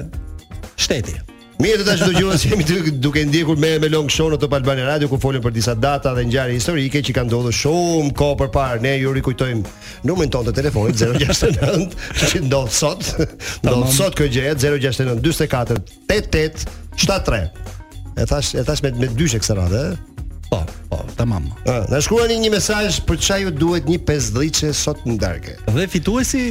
shteti. 0.79 1.19
Mirë 1.57 1.81
të 1.81 1.85
tash 1.87 2.03
do 2.05 2.09
gjuhës 2.21 2.43
jemi 2.45 2.65
duke 3.01 3.23
ndjekur 3.31 3.57
me 3.57 3.71
me 3.81 3.89
Long 3.89 4.11
Show 4.13 4.29
në 4.29 4.37
Top 4.43 4.53
Radio 4.59 5.09
ku 5.09 5.17
folim 5.19 5.41
për 5.43 5.55
disa 5.57 5.73
data 5.75 6.13
dhe 6.15 6.25
ngjarje 6.29 6.59
historike 6.59 7.01
që 7.01 7.15
kanë 7.17 7.31
ndodhur 7.31 7.55
shumë 7.57 8.13
kohë 8.13 8.37
përpara. 8.43 8.81
Ne 8.85 8.99
ju 9.01 9.13
rikujtojmë 9.17 9.63
numrin 10.05 10.31
tonë 10.31 10.51
të 10.51 10.57
telefonit 10.59 11.01
069 11.01 11.89
që 12.21 12.43
ndodh 12.47 12.69
sot. 12.77 13.09
Ndodh 13.65 13.89
sot 13.95 14.19
kjo 14.21 14.29
gjë 14.37 14.53
069 14.61 15.25
44 15.25 15.81
88 16.13 16.67
73. 17.01 17.73
E 18.21 18.29
thash 18.29 18.53
e 18.53 18.63
thash 18.65 18.85
me 18.85 18.93
me 19.01 19.09
dyshe 19.17 19.41
këtë 19.41 19.57
radhë, 19.57 19.85
eh? 19.93 20.25
Po, 20.51 20.61
po, 20.93 21.01
tamam. 21.19 21.49
mamë. 21.49 21.87
na 21.91 21.99
shkruani 22.05 22.37
një 22.43 22.53
mesazh 22.55 23.01
për 23.09 23.17
çaj 23.29 23.41
ju 23.47 23.51
duhet 23.63 23.89
një 23.91 23.99
pesdhëçe 24.07 24.75
sot 24.77 25.01
në 25.09 25.17
darkë. 25.25 25.57
Dhe 25.75 25.89
fituesi 25.91 26.51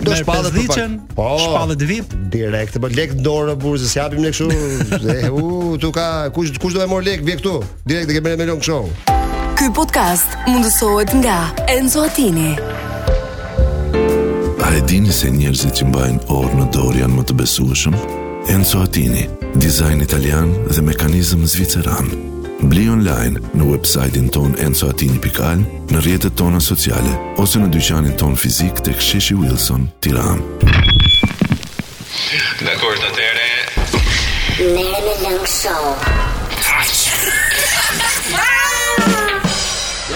do 0.00 0.12
shpallë 0.16 0.50
po. 0.54 0.74
të 0.74 0.88
po, 1.16 1.26
shpallë 1.40 1.76
të 1.80 1.86
vip 1.88 2.10
të 2.74 2.80
po 2.82 2.90
lek 2.92 3.14
dorë 3.24 3.54
burzës 3.62 3.94
japim 3.96 4.20
ne 4.24 4.32
kështu 4.34 5.30
u 5.32 5.76
tu 5.80 5.92
ka 5.92 6.06
kush 6.36 6.52
kush 6.60 6.76
do 6.76 6.82
të 6.82 6.88
marr 6.90 7.06
lek 7.06 7.24
vje 7.24 7.38
këtu 7.40 7.54
direkt 7.88 8.10
të 8.12 8.18
ke 8.18 8.24
merë 8.26 8.40
milion 8.42 8.60
kështu 8.60 9.54
ky 9.56 9.70
podcast 9.76 10.36
mundësohet 10.50 11.16
nga 11.22 11.38
Enzo 11.78 12.04
Attini 12.10 12.52
A 14.66 14.72
e 14.74 14.80
dini 14.82 15.12
se 15.14 15.30
njerëzit 15.30 15.78
që 15.78 15.86
mbajnë 15.88 16.24
orë 16.36 16.56
në 16.58 16.64
dorë 16.74 17.00
janë 17.04 17.14
më 17.20 17.24
të 17.28 17.36
besueshëm? 17.38 17.94
Enzo 18.50 18.80
Attini, 18.82 19.22
dizajn 19.62 20.02
italian 20.04 20.50
dhe 20.66 20.82
mekanizëm 20.84 21.44
zviceran 21.46 22.10
Bli 22.56 22.86
online 22.88 23.36
në 23.52 23.66
websajtin 23.68 24.30
ton 24.32 24.54
ensoatini.al, 24.64 25.60
në 25.92 26.00
rjetët 26.06 26.38
tona 26.40 26.56
sociale, 26.56 27.12
ose 27.36 27.60
në 27.60 27.68
dyqanin 27.74 28.14
ton 28.16 28.32
fizik 28.32 28.80
të 28.80 28.94
ksheshi 28.96 29.36
Wilson, 29.36 29.84
tiram. 30.00 30.40
Dhe 32.62 32.76
kur 32.80 32.96
të 32.96 33.10
tere, 33.12 34.72
me 34.72 34.86
në 34.88 35.14
në 35.20 35.34
shohë. 35.52 36.16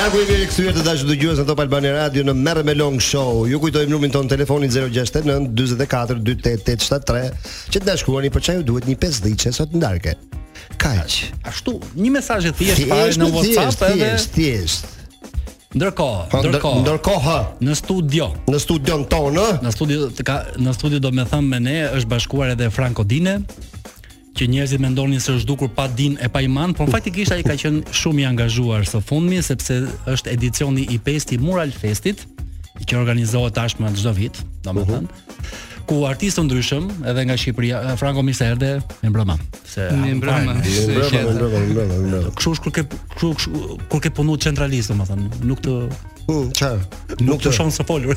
Ja 0.01 0.09
ku 0.09 0.23
jemi 0.23 0.41
rikësujer 0.41 0.79
të 0.79 0.87
dashë 0.87 1.11
dëgjues 1.13 1.43
në 1.43 1.45
Top 1.51 1.61
Albani 1.61 1.93
Radio 1.93 2.25
në 2.25 2.33
Merë 2.41 2.65
Me 2.65 2.73
Long 2.79 2.97
Show 3.05 3.43
Ju 3.51 3.59
kujtojmë 3.61 3.93
numrin 3.93 4.13
tonë 4.15 4.33
telefonin 4.33 4.73
069 4.73 5.29
24 5.61 6.23
28873 6.25 7.25
Që 7.69 7.75
të 7.75 7.85
na 7.91 7.97
shkruani 8.01 8.31
për 8.33 8.47
qaj 8.49 8.57
u 8.63 8.65
duhet 8.71 8.89
një 8.89 8.97
pes 9.03 9.19
dhice 9.27 9.53
sot 9.59 9.77
në 9.77 9.83
darke 9.85 10.15
Kaq. 10.77 11.35
Ashtu, 11.43 11.79
një 11.99 12.11
mesazh 12.15 12.51
e 12.51 12.55
thjeshtë 12.55 12.87
para 12.91 13.11
në 13.17 13.29
WhatsApp 13.35 13.83
edhe 13.91 14.11
thjesht, 14.11 14.35
thjesht. 14.37 14.97
Ndërkohë, 15.71 16.23
po, 16.33 16.39
ndërkohë. 16.45 16.81
Ndërkohë 16.83 17.35
në 17.63 17.75
studio. 17.79 18.27
Në 18.51 18.59
studion 18.59 19.05
tonë, 19.11 19.45
ë? 19.63 19.63
Në 19.63 19.73
studio 19.75 20.09
të 20.19 20.25
ka 20.27 20.39
në 20.59 20.73
studio 20.75 20.99
do 21.05 21.13
më 21.15 21.29
thënë 21.31 21.47
me 21.47 21.61
ne 21.63 21.77
është 21.99 22.11
bashkuar 22.11 22.53
edhe 22.57 22.71
Franco 22.75 23.05
Dine 23.07 23.37
që 24.41 24.47
njerëzit 24.51 24.83
mendonin 24.83 25.21
se 25.23 25.35
është 25.39 25.47
dukur 25.47 25.71
pa 25.75 25.85
din 25.91 26.17
e 26.23 26.29
pa 26.31 26.41
iman, 26.47 26.73
por 26.75 26.91
faktikisht 26.91 27.33
ai 27.35 27.43
ka 27.47 27.55
qenë 27.61 27.83
shumë 27.95 28.23
i 28.23 28.27
angazhuar 28.31 28.87
së 28.89 29.03
fundmi 29.07 29.41
sepse 29.45 29.83
është 30.11 30.35
edicioni 30.35 30.87
i 30.91 30.99
5 31.07 31.35
i 31.37 31.41
Mural 31.43 31.75
Festit 31.75 32.23
që 32.87 32.99
organizohet 32.99 33.55
tashmë 33.59 33.91
çdo 34.01 34.15
vit, 34.17 34.43
domethënë. 34.67 35.07
Mhm. 35.07 35.11
Uh 35.11 35.11
-huh 35.11 35.69
ku 35.91 36.05
artistë 36.07 36.39
të 36.39 36.43
ndryshëm 36.47 36.85
edhe 37.11 37.23
nga 37.27 37.35
Shqipëria, 37.35 37.81
eh, 37.91 37.97
Franco 37.99 38.23
Miserde, 38.23 38.77
më 39.03 39.11
mbrëma. 39.11 39.35
Se 39.67 39.89
më 39.91 40.13
mbrëma, 40.21 40.53
më 40.61 41.25
mbrëma, 41.25 41.63
më 41.67 41.87
mbrëma. 41.91 42.21
Kështu 42.39 42.65
kur 42.65 42.75
ke 42.79 42.85
kështu 43.19 43.79
kur 43.91 44.01
ke 44.05 44.13
punuar 44.15 44.39
centralist, 44.45 44.93
domethënë, 44.93 45.41
nuk 45.51 45.63
të 45.65 45.75
mm, 46.31 46.53
ç'a, 46.55 46.71
nuk 47.27 47.43
të 47.43 47.53
shon 47.57 47.75
së 47.75 47.87
folur. 47.89 48.15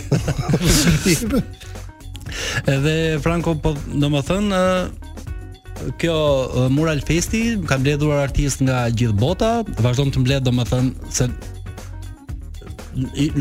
Edhe 2.76 2.94
Franco 3.24 3.56
po 3.58 3.74
domethënë 4.04 4.60
eh, 4.60 4.86
Kjo 6.00 6.14
eh, 6.14 6.68
Mural 6.72 7.02
Festi 7.08 7.42
ka 7.68 7.80
mbledhur 7.82 8.14
artist 8.22 8.62
nga 8.62 8.84
gjithë 8.94 9.18
bota, 9.18 9.52
vazhdon 9.82 10.14
të 10.14 10.22
mbledh 10.22 10.46
domethënë 10.46 11.10
se 11.10 11.26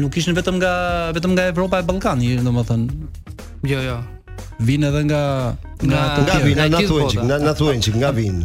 nuk 0.01 0.17
ishin 0.17 0.33
vetëm 0.33 0.57
nga 0.57 0.73
vetëm 1.13 1.37
nga 1.37 1.51
Evropa 1.53 1.85
e 1.85 1.89
Ballkanit 1.93 2.41
domethënë. 2.49 3.21
Jo, 3.69 3.85
jo 3.85 4.01
vin 4.59 4.85
edhe 4.89 5.03
nga 5.09 5.23
nga 5.91 6.03
të 6.17 6.27
nga 6.29 6.37
vin 6.47 6.59
nga 6.75 6.81
thuenç 6.91 7.15
nga 7.29 7.37
nga 7.45 7.55
thuenç 7.61 7.89
nga 8.01 8.11
vin 8.19 8.39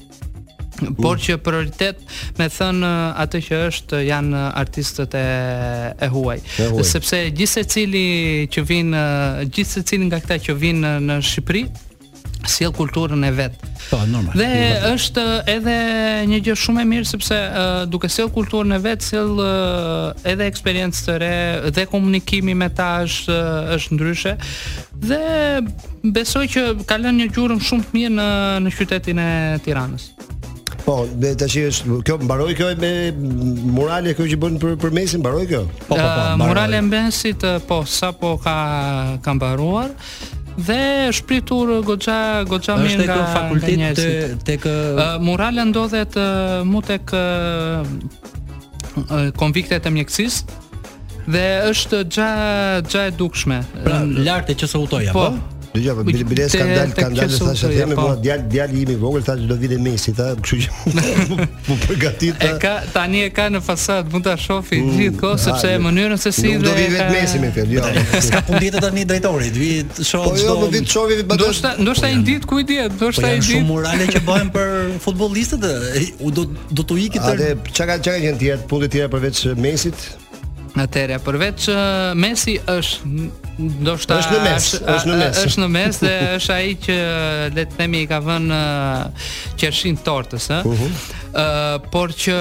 por 1.00 1.20
që 1.22 1.38
prioritet 1.44 2.00
me 2.40 2.48
thënë 2.52 2.86
uh, 2.88 3.22
atë 3.24 3.42
që 3.48 3.60
është 3.70 4.00
uh, 4.02 4.06
janë 4.10 4.36
uh, 4.36 4.50
artistët 4.64 5.18
e 5.20 5.26
e 5.94 6.08
huaj. 6.12 6.38
Sepse 6.88 7.18
gjithë 7.36 7.52
secili 7.54 8.04
që 8.52 8.62
vin 8.68 8.94
gjithë 9.54 9.70
secili 9.72 10.06
nga 10.10 10.18
këta 10.24 10.38
që 10.48 10.56
vin 10.60 10.80
në 10.84 11.16
Shqipëri 11.24 11.64
sjell 12.50 12.74
kulturën 12.76 13.22
e 13.24 13.30
vet. 13.36 13.54
Po, 13.90 14.00
normal. 14.10 14.34
Dhe 14.36 14.48
normal. 14.50 14.96
është 14.98 15.24
edhe 15.54 15.76
një 16.28 16.40
gjë 16.48 16.56
shumë 16.60 16.82
e 16.84 16.88
mirë 16.92 17.08
sepse 17.08 17.38
uh, 17.38 17.84
duke 17.88 18.10
sjell 18.12 18.32
kulturën 18.36 18.76
e 18.78 18.82
vet, 18.84 19.06
sjell 19.06 19.34
uh, 19.40 20.12
edhe 20.28 20.48
eksperiencë 20.52 21.06
të 21.06 21.16
re 21.24 21.34
dhe 21.78 21.86
komunikimi 21.92 22.56
me 22.64 22.68
ta 22.70 22.90
është 23.06 23.38
është 23.78 23.96
ndryshe. 23.98 24.36
Dhe 25.06 25.64
besoj 26.04 26.46
që 26.58 26.68
ka 26.90 27.00
lënë 27.00 27.22
një 27.26 27.32
gjurmë 27.36 27.64
shumë 27.70 27.88
të 27.90 27.98
mirë 28.00 28.14
në 28.20 28.30
në 28.68 28.78
qytetin 28.82 29.24
e 29.30 29.34
Tiranës. 29.66 30.12
Po, 30.84 31.04
dhe 31.16 31.30
të 31.40 31.48
që 31.54 31.62
është, 31.70 31.94
kjo 32.04 32.16
mbaroi 32.26 32.54
kjo 32.60 32.68
e 32.74 32.76
me 32.82 32.90
morale 33.72 34.12
kjo 34.18 34.26
që 34.34 34.38
bënë 34.42 34.60
për, 34.60 34.74
për 34.84 34.96
mesin, 34.96 35.22
mbaroj 35.24 35.46
kjo? 35.48 35.62
Po, 35.88 35.96
po, 35.96 35.98
po, 35.98 36.22
Morale 36.44 36.80
në 36.84 37.04
po, 37.70 37.82
sa 37.88 38.10
po 38.20 38.34
ka, 38.44 38.56
ka 39.24 39.36
mbaruar, 39.38 39.94
dhe 40.58 41.10
shpritur 41.16 41.72
gogja 41.88 42.18
gogja 42.50 42.76
mirë 42.78 43.06
nga 43.08 43.22
fakulteti 43.32 43.88
tek 43.96 43.96
te, 43.98 44.36
te 44.48 44.58
kë... 44.62 44.74
uh, 44.94 45.16
murale 45.24 45.64
ndodhet 45.72 46.14
uh, 46.14 46.60
mu 46.68 46.84
tek 46.86 47.10
uh, 47.18 47.82
konvikte 49.40 49.80
mjekësisë 49.82 50.60
dhe 51.34 51.48
është 51.72 52.04
gja 52.14 52.30
gja 52.86 53.08
e 53.10 53.16
dukshme 53.18 53.64
pra, 53.82 54.04
lart 54.06 54.54
e 54.54 54.60
që 54.62 54.70
sa 54.76 54.84
utoja 54.86 55.16
po, 55.18 55.32
po? 55.32 55.53
Dhe 55.76 55.90
po 55.90 56.06
bile 56.08 56.22
bile 56.30 56.46
skandal, 56.50 56.92
skandal 56.94 57.26
sa 57.34 57.56
sa 57.58 57.66
them 57.68 57.90
me 57.90 57.96
bua 57.98 58.14
djal 58.22 58.40
djal 58.50 58.70
i 58.78 58.82
imi 58.86 58.94
vogël 58.96 59.24
thashë 59.26 59.46
do 59.50 59.56
vite 59.58 59.78
Messi, 59.82 60.14
ta, 60.14 60.28
kështu 60.38 60.60
që 60.66 61.48
po 61.68 61.78
përgatit 61.88 62.38
ta. 62.38 62.50
E 62.50 62.60
ka 62.62 62.74
tani 62.94 63.24
e 63.26 63.32
ka 63.34 63.48
në 63.50 63.62
fasad, 63.66 64.06
mund 64.14 64.28
ta 64.28 64.36
shohë 64.38 64.78
mm, 64.84 64.94
gjithkohë 65.00 65.40
sepse 65.42 65.72
e 65.74 65.74
jo. 65.74 65.82
mënyrën 65.88 66.20
se 66.26 66.30
si 66.38 66.54
do 66.62 66.76
vi 66.78 66.86
vetë 66.94 67.10
Messi 67.16 67.42
me 67.42 67.50
fjalë. 67.56 67.80
Jo. 67.80 68.06
Ska 68.28 68.44
punditë 68.50 68.84
tani 68.86 69.06
drejtori, 69.10 69.50
vi 69.58 69.70
shoh. 70.06 70.28
Po 70.30 70.38
jo, 70.38 70.46
do 70.54 70.58
po, 70.62 70.70
vi 70.76 70.84
shohë 70.94 71.18
vi 71.24 71.28
bash. 71.34 71.66
Ndoshta 71.82 72.12
një 72.14 72.22
ditë 72.28 72.46
ku 72.52 72.62
i 72.62 72.68
diet, 72.70 72.94
ndoshta 73.00 73.32
një 73.34 73.40
ditë. 73.40 73.48
Po 73.48 73.52
Shumë 73.52 73.70
morale 73.72 74.12
që 74.14 74.22
bëhen 74.30 74.52
për 74.60 74.78
futbollistët, 75.08 75.66
u 76.22 76.30
do 76.30 76.46
do 76.70 76.86
të 76.86 77.00
ikit. 77.08 77.26
Atë 77.34 77.50
çka 77.74 77.98
çka 77.98 78.20
gjën 78.28 78.38
tjetër, 78.44 78.68
pulli 78.70 78.94
tjetër 78.94 79.10
përveç 79.18 79.48
Messit, 79.58 80.06
Atëherë 80.74 81.18
përveç 81.22 81.66
Messi 82.18 82.56
është 82.72 83.28
ndoshta 83.84 84.18
është 84.18 84.34
në 84.40 84.46
mes, 84.48 84.66
është, 84.74 84.96
është 84.96 85.10
në 85.12 85.18
mes. 85.22 85.40
Është 85.46 85.62
në 85.62 85.68
mes 85.76 86.00
dhe 86.02 86.14
është 86.40 86.56
ai 86.56 86.72
që 86.82 86.96
le 87.54 87.66
të 87.70 87.78
themi 87.78 88.00
i 88.02 88.10
ka 88.10 88.20
vënë 88.26 88.60
qershin 89.62 89.98
tortës, 90.06 90.48
ë. 90.50 90.62
Uh 90.66 90.74
-huh. 90.74 90.94
Ë, 91.34 91.90
por 91.94 92.10
që 92.18 92.38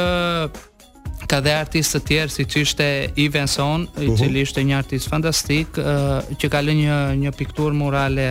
ka 1.29 1.41
dhe 1.45 1.53
artistë 1.59 2.01
të 2.01 2.11
tjerë 2.13 2.35
si 2.39 2.45
që 2.53 2.61
ishte 2.65 2.89
Iven 3.27 3.47
Son, 3.49 3.83
uh 3.83 3.89
-huh. 3.95 4.05
i 4.05 4.09
mhm. 4.09 4.17
cili 4.23 4.41
ishte 4.49 4.65
një 4.65 4.77
artist 4.79 5.09
fantastik, 5.13 5.77
uh, 5.77 5.85
që 6.41 6.49
ka 6.53 6.63
lë 6.65 6.73
një, 6.81 7.01
një 7.27 7.31
pikturë 7.37 7.75
murale 7.79 8.27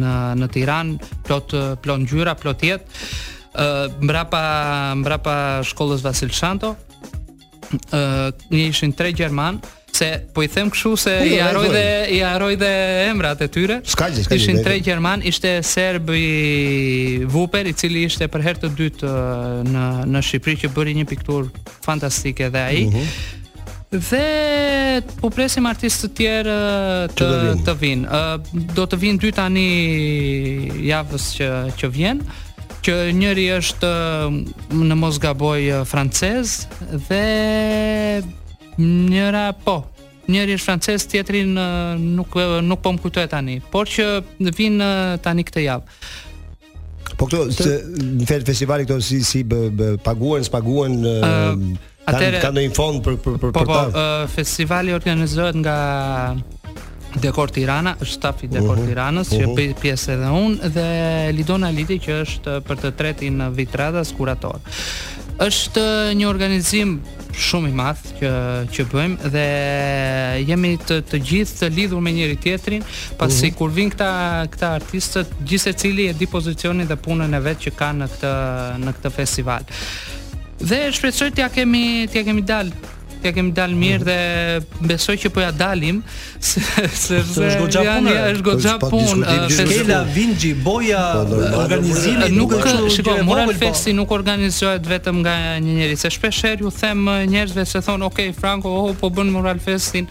në, 0.00 0.16
në 0.40 0.48
Tiran, 0.56 0.96
plot, 1.28 1.52
plot 1.84 1.98
ngjyra, 2.06 2.34
plot 2.40 2.60
jetë, 2.60 2.84
uh, 3.58 3.92
mbrapa, 4.00 4.44
mbrapa 5.04 5.36
shkollës 5.64 6.02
Vasil 6.04 6.32
Shanto, 6.32 6.74
uh, 7.92 8.58
ishin 8.66 8.92
tre 8.94 9.12
gjerman 9.12 9.60
se 9.92 10.26
po 10.32 10.42
i 10.44 10.48
them 10.50 10.68
kështu 10.70 10.92
se 11.00 11.12
i 11.30 11.38
haroj 11.40 11.68
dhe 11.72 11.86
i 12.12 12.18
haroj 12.20 12.56
dhe 12.60 12.68
emrat 13.08 13.40
e 13.40 13.48
tyre. 13.48 13.78
Ishin 14.36 14.58
tre 14.62 14.74
gjerman, 14.84 15.22
ishte 15.24 15.54
serb 15.64 16.10
i 16.12 17.24
Vuper 17.32 17.64
i 17.64 17.72
cili 17.72 18.02
ishte 18.04 18.28
për 18.28 18.44
herë 18.48 18.64
të 18.66 18.70
dytë 18.76 19.14
në 19.72 19.86
në 20.12 20.22
Shqipëri 20.28 20.58
që 20.66 20.72
bëri 20.76 20.96
një 20.98 21.06
piktur 21.14 21.48
fantastike 21.86 22.50
dhe 22.52 22.60
ai. 22.66 22.82
Mm 22.84 22.92
-hmm. 22.92 23.34
Dhe 23.90 25.00
po 25.20 25.30
presim 25.30 25.64
artistë 25.66 26.08
të 26.12 26.16
tjerë 26.18 26.60
të 27.16 27.26
të 27.64 27.76
vinë. 27.82 28.06
Vin. 28.06 28.74
Do 28.76 28.84
të 28.84 28.98
vinë 29.00 29.18
dy 29.24 29.32
tani 29.32 29.68
javës 30.92 31.24
që 31.40 31.48
që 31.78 31.86
vijnë 31.96 32.44
që 32.86 32.94
njëri 33.18 33.44
është 33.50 33.88
um, 34.30 34.86
në 34.86 34.98
mos 35.00 35.18
gaboj 35.22 35.70
uh, 35.72 35.82
francez 35.88 36.52
dhe 37.08 38.22
njëra 38.82 39.48
po 39.66 39.78
njëri 40.26 40.56
është 40.56 40.64
francez, 40.66 41.02
tjetri 41.10 41.44
në, 41.46 41.66
nuk, 42.16 42.34
uh, 42.38 42.58
nuk 42.66 42.82
po 42.84 42.90
më 42.96 43.02
kujtoj 43.04 43.26
tani, 43.32 43.58
por 43.70 43.86
që 43.90 44.06
vin 44.58 44.78
uh, 44.82 45.12
tani 45.24 45.44
këtë 45.46 45.62
javë. 45.62 45.98
Po 47.16 47.28
këto, 47.30 47.44
se, 47.54 47.76
në 48.18 48.26
festivali 48.32 48.84
këto 48.88 48.96
si, 49.06 49.20
si 49.24 49.44
bë, 49.48 49.60
bë, 49.72 49.90
paguen, 50.04 50.42
s'paguen, 50.48 50.96
uh, 51.06 51.30
um, 51.52 51.78
kanë, 52.02 52.50
në 52.58 52.64
fond 52.76 52.98
për, 53.06 53.18
për, 53.24 53.38
për, 53.38 53.38
po, 53.38 53.52
për 53.54 53.54
po, 53.54 53.64
ta? 53.70 53.84
Po, 53.94 54.08
festivali 54.36 54.94
organizohet 54.98 55.58
nga 55.62 55.76
Dekor 57.20 57.48
Tirana, 57.50 57.94
është 58.02 58.12
stafi 58.18 58.48
Dekor 58.50 58.76
uhum, 58.76 58.88
Tiranës, 58.90 59.30
që 59.32 59.74
pjesë 59.80 60.12
edhe 60.16 60.30
unë, 60.36 60.68
dhe 60.74 60.86
Lidona 61.34 61.70
Lidi, 61.72 61.96
që 62.04 62.18
është 62.26 62.56
për 62.66 62.80
të 62.82 62.90
tretin 62.98 63.38
vitradas 63.56 64.10
kurator. 64.16 64.58
Është 65.42 65.84
një 66.16 66.26
organizim 66.28 66.96
shumë 67.36 67.68
i 67.68 67.74
madh 67.76 68.06
që 68.20 68.30
që 68.72 68.86
bëjmë 68.92 69.30
dhe 69.34 69.44
jemi 70.50 70.70
të 70.80 70.98
të 71.12 71.20
gjithë 71.30 71.58
të 71.62 71.70
lidhur 71.76 72.00
me 72.04 72.12
njëri 72.16 72.36
tjetrin, 72.40 72.84
pasi 73.20 73.50
kur 73.58 73.72
vin 73.76 73.92
këta 73.92 74.08
këta 74.54 74.72
artistët, 74.80 75.32
gjithë 75.44 75.66
secili 75.72 76.08
e 76.12 76.16
di 76.16 76.28
pozicionin 76.32 76.88
dhe 76.88 76.96
punën 77.04 77.36
e 77.36 77.42
vet 77.48 77.64
që 77.66 77.76
kanë 77.76 78.02
në 78.06 78.10
këtë 78.14 78.34
në 78.84 78.96
këtë 78.98 79.14
festival. 79.18 79.68
Dhe 80.64 80.86
shpresoj 80.96 81.32
t'ja 81.36 81.50
kemi 81.52 81.84
t'ja 82.08 82.22
kemi 82.24 82.40
dalë 82.48 82.94
ja 83.28 83.32
kemi 83.34 83.52
dal 83.56 83.72
mirë 83.76 84.04
dhe 84.04 84.86
besoj 84.88 85.16
që 85.24 85.30
po 85.34 85.42
ja 85.42 85.50
dalim 85.54 86.00
se 86.40 87.20
është 87.20 87.62
goxha 87.62 87.84
punë 87.88 88.14
është 88.32 88.46
goxha 88.48 88.74
punë 88.86 89.38
Kela 89.70 90.00
Vinji 90.16 90.52
Boja 90.66 91.02
organizimi 91.62 92.30
nuk 92.36 92.54
shikoj 92.94 93.22
mora 93.26 93.46
po, 93.48 93.54
po. 93.54 93.58
festi 93.64 93.94
nuk 93.98 94.14
organizohet 94.18 94.86
vetëm 94.92 95.22
nga 95.24 95.36
një 95.64 95.78
njerëz 95.80 96.04
se 96.06 96.12
shpesh 96.18 96.44
herë 96.48 96.66
ju 96.66 96.74
them 96.80 97.06
njerëzve 97.32 97.66
se 97.72 97.82
thon 97.86 98.06
okay 98.08 98.32
Franco 98.40 98.72
oh 98.84 98.94
po 99.00 99.10
bën 99.10 99.30
moral 99.36 99.60
festin 99.64 100.08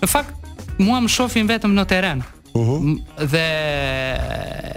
në 0.00 0.08
fakt 0.10 0.78
mua 0.78 1.00
më 1.02 1.12
shohin 1.16 1.48
vetëm 1.48 1.76
në 1.76 1.86
terren 1.92 2.24
Mhm. 2.64 2.96
dhe 3.18 3.46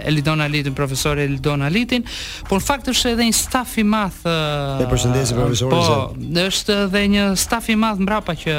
Eldon 0.06 0.40
Alitin, 0.40 0.72
profesor 0.72 1.18
Eldon 1.18 1.62
Alitin, 1.62 2.04
por 2.48 2.60
në 2.60 2.64
fakt 2.66 2.88
është 2.92 3.12
edhe 3.14 3.26
një 3.30 3.36
staf 3.36 3.76
i 3.80 3.84
madh. 3.86 4.20
E 4.28 4.88
përshëndesim 4.90 5.40
profesorin. 5.40 5.72
Po, 5.72 6.42
është 6.44 6.76
edhe 6.86 7.04
një 7.14 7.28
staf 7.40 7.68
i 7.74 7.78
madh 7.80 8.02
mbrapa 8.04 8.36
që 8.44 8.56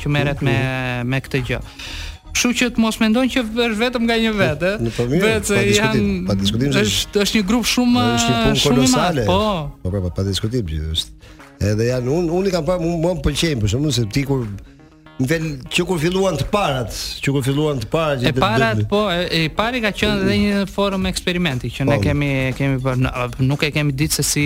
që 0.00 0.14
merret 0.14 0.42
me 0.46 0.54
mhm. 0.60 1.10
me 1.10 1.22
këtë 1.26 1.42
gjë. 1.50 1.60
Kështu 2.30 2.50
që 2.60 2.66
të 2.76 2.82
mos 2.84 2.96
mendojnë 3.02 3.30
që 3.34 3.42
është 3.42 3.78
vetëm 3.80 4.04
nga 4.06 4.16
një 4.22 4.32
po 4.36 4.40
vetë, 4.40 4.72
ëh. 4.78 5.06
Vetë 5.18 5.50
se 5.50 5.62
janë 5.74 6.04
pa 6.28 6.36
diskutim. 6.38 6.74
Është 6.84 7.24
është 7.26 7.40
një 7.40 7.46
grup 7.48 7.66
shumë 7.70 8.04
një 8.08 8.18
shumë 8.22 8.58
kolosale. 8.68 9.24
Po. 9.26 9.40
po. 9.82 9.90
Po 9.90 10.04
pa, 10.10 10.14
pa 10.20 10.28
diskutim 10.28 10.66
Edhe 11.60 11.90
janë 11.90 12.08
unë 12.08 12.30
unë 12.38 12.52
kam 12.54 12.62
pa 12.64 12.78
më 12.80 13.10
pëlqejnë 13.26 13.58
për 13.60 13.68
shkakun 13.72 13.90
se 13.92 14.06
ti 14.14 14.22
kur 14.24 14.46
Vel 15.20 15.46
që 15.68 15.84
kur 15.84 15.98
filluan 16.00 16.36
të 16.38 16.46
parat, 16.48 16.94
që 17.20 17.32
kur 17.36 17.42
filluan 17.44 17.78
të 17.82 17.88
parat 17.92 18.22
që 18.22 18.30
të 18.30 18.30
E 18.32 18.40
parat 18.40 18.78
po, 18.88 19.00
e, 19.12 19.26
e 19.36 19.40
pari 19.52 19.82
ka 19.84 19.90
qenë 19.92 20.24
edhe 20.24 20.36
një 20.44 20.62
forum 20.72 21.04
eksperimenti 21.10 21.68
që 21.74 21.84
ne 21.88 21.98
po. 21.98 22.04
kemi 22.06 22.28
kemi 22.56 22.78
për 22.80 23.02
nuk 23.44 23.64
e 23.66 23.68
kemi 23.74 23.92
ditë 24.00 24.16
se 24.16 24.24
si 24.24 24.44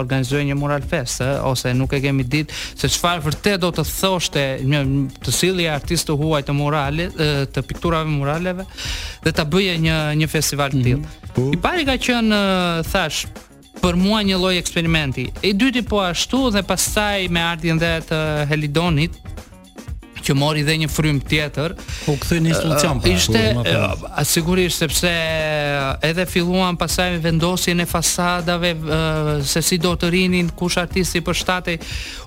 organizojnë 0.00 0.48
një 0.52 0.56
mural 0.56 0.86
fest, 0.88 1.20
ë, 1.20 1.34
ose 1.50 1.74
nuk 1.76 1.92
e 1.92 2.00
kemi 2.06 2.24
ditë 2.32 2.56
se 2.80 2.88
çfarë 2.96 3.20
vërtet 3.26 3.60
do 3.60 3.68
të 3.76 3.84
thoshte 3.90 4.46
një 4.64 4.80
të 5.20 5.36
sillje 5.36 5.68
artistë 5.74 6.16
huaj 6.22 6.42
të 6.48 6.56
murale, 6.56 7.10
të 7.52 7.64
pikturave 7.68 8.08
muraleve 8.08 8.64
dhe 9.24 9.34
ta 9.36 9.44
bëje 9.44 9.76
një 9.84 9.98
një 10.22 10.30
festival 10.32 10.72
të 10.72 10.80
tillë. 10.86 11.04
Mhm. 11.04 11.36
Po. 11.36 11.46
I 11.52 11.60
pari 11.66 11.84
ka 11.84 12.00
qenë 12.06 12.40
thash 12.88 13.26
për 13.84 13.96
mua 14.00 14.24
një 14.24 14.40
lloj 14.40 14.56
eksperimenti. 14.60 15.28
E 15.44 15.52
dyti 15.52 15.84
po 15.88 16.00
ashtu 16.08 16.48
dhe 16.56 16.64
pastaj 16.68 17.28
me 17.28 17.40
artin 17.44 17.76
dhe 17.78 17.92
të 18.08 18.18
Helidonit 18.50 19.20
që 20.30 20.36
mori 20.38 20.62
dhe 20.62 20.76
një 20.84 20.88
frym 20.92 21.18
tjetër. 21.26 21.74
Po 22.06 22.14
kthy 22.20 22.38
në 22.44 22.52
institucion. 22.52 22.98
Uh, 23.00 23.02
pra, 23.02 23.14
ishte 23.16 23.42
pra, 23.66 24.24
sigurisht 24.28 24.80
sepse 24.84 25.10
edhe 26.06 26.26
filluan 26.30 26.78
pasaj 26.80 27.16
vendosjen 27.24 27.82
e 27.84 27.88
fasadave 27.90 28.74
se 29.48 29.62
si 29.64 29.78
do 29.82 29.92
të 29.98 30.10
rinin 30.14 30.52
kush 30.60 30.78
artisti 30.80 31.20
për 31.26 31.38
shtati. 31.42 31.76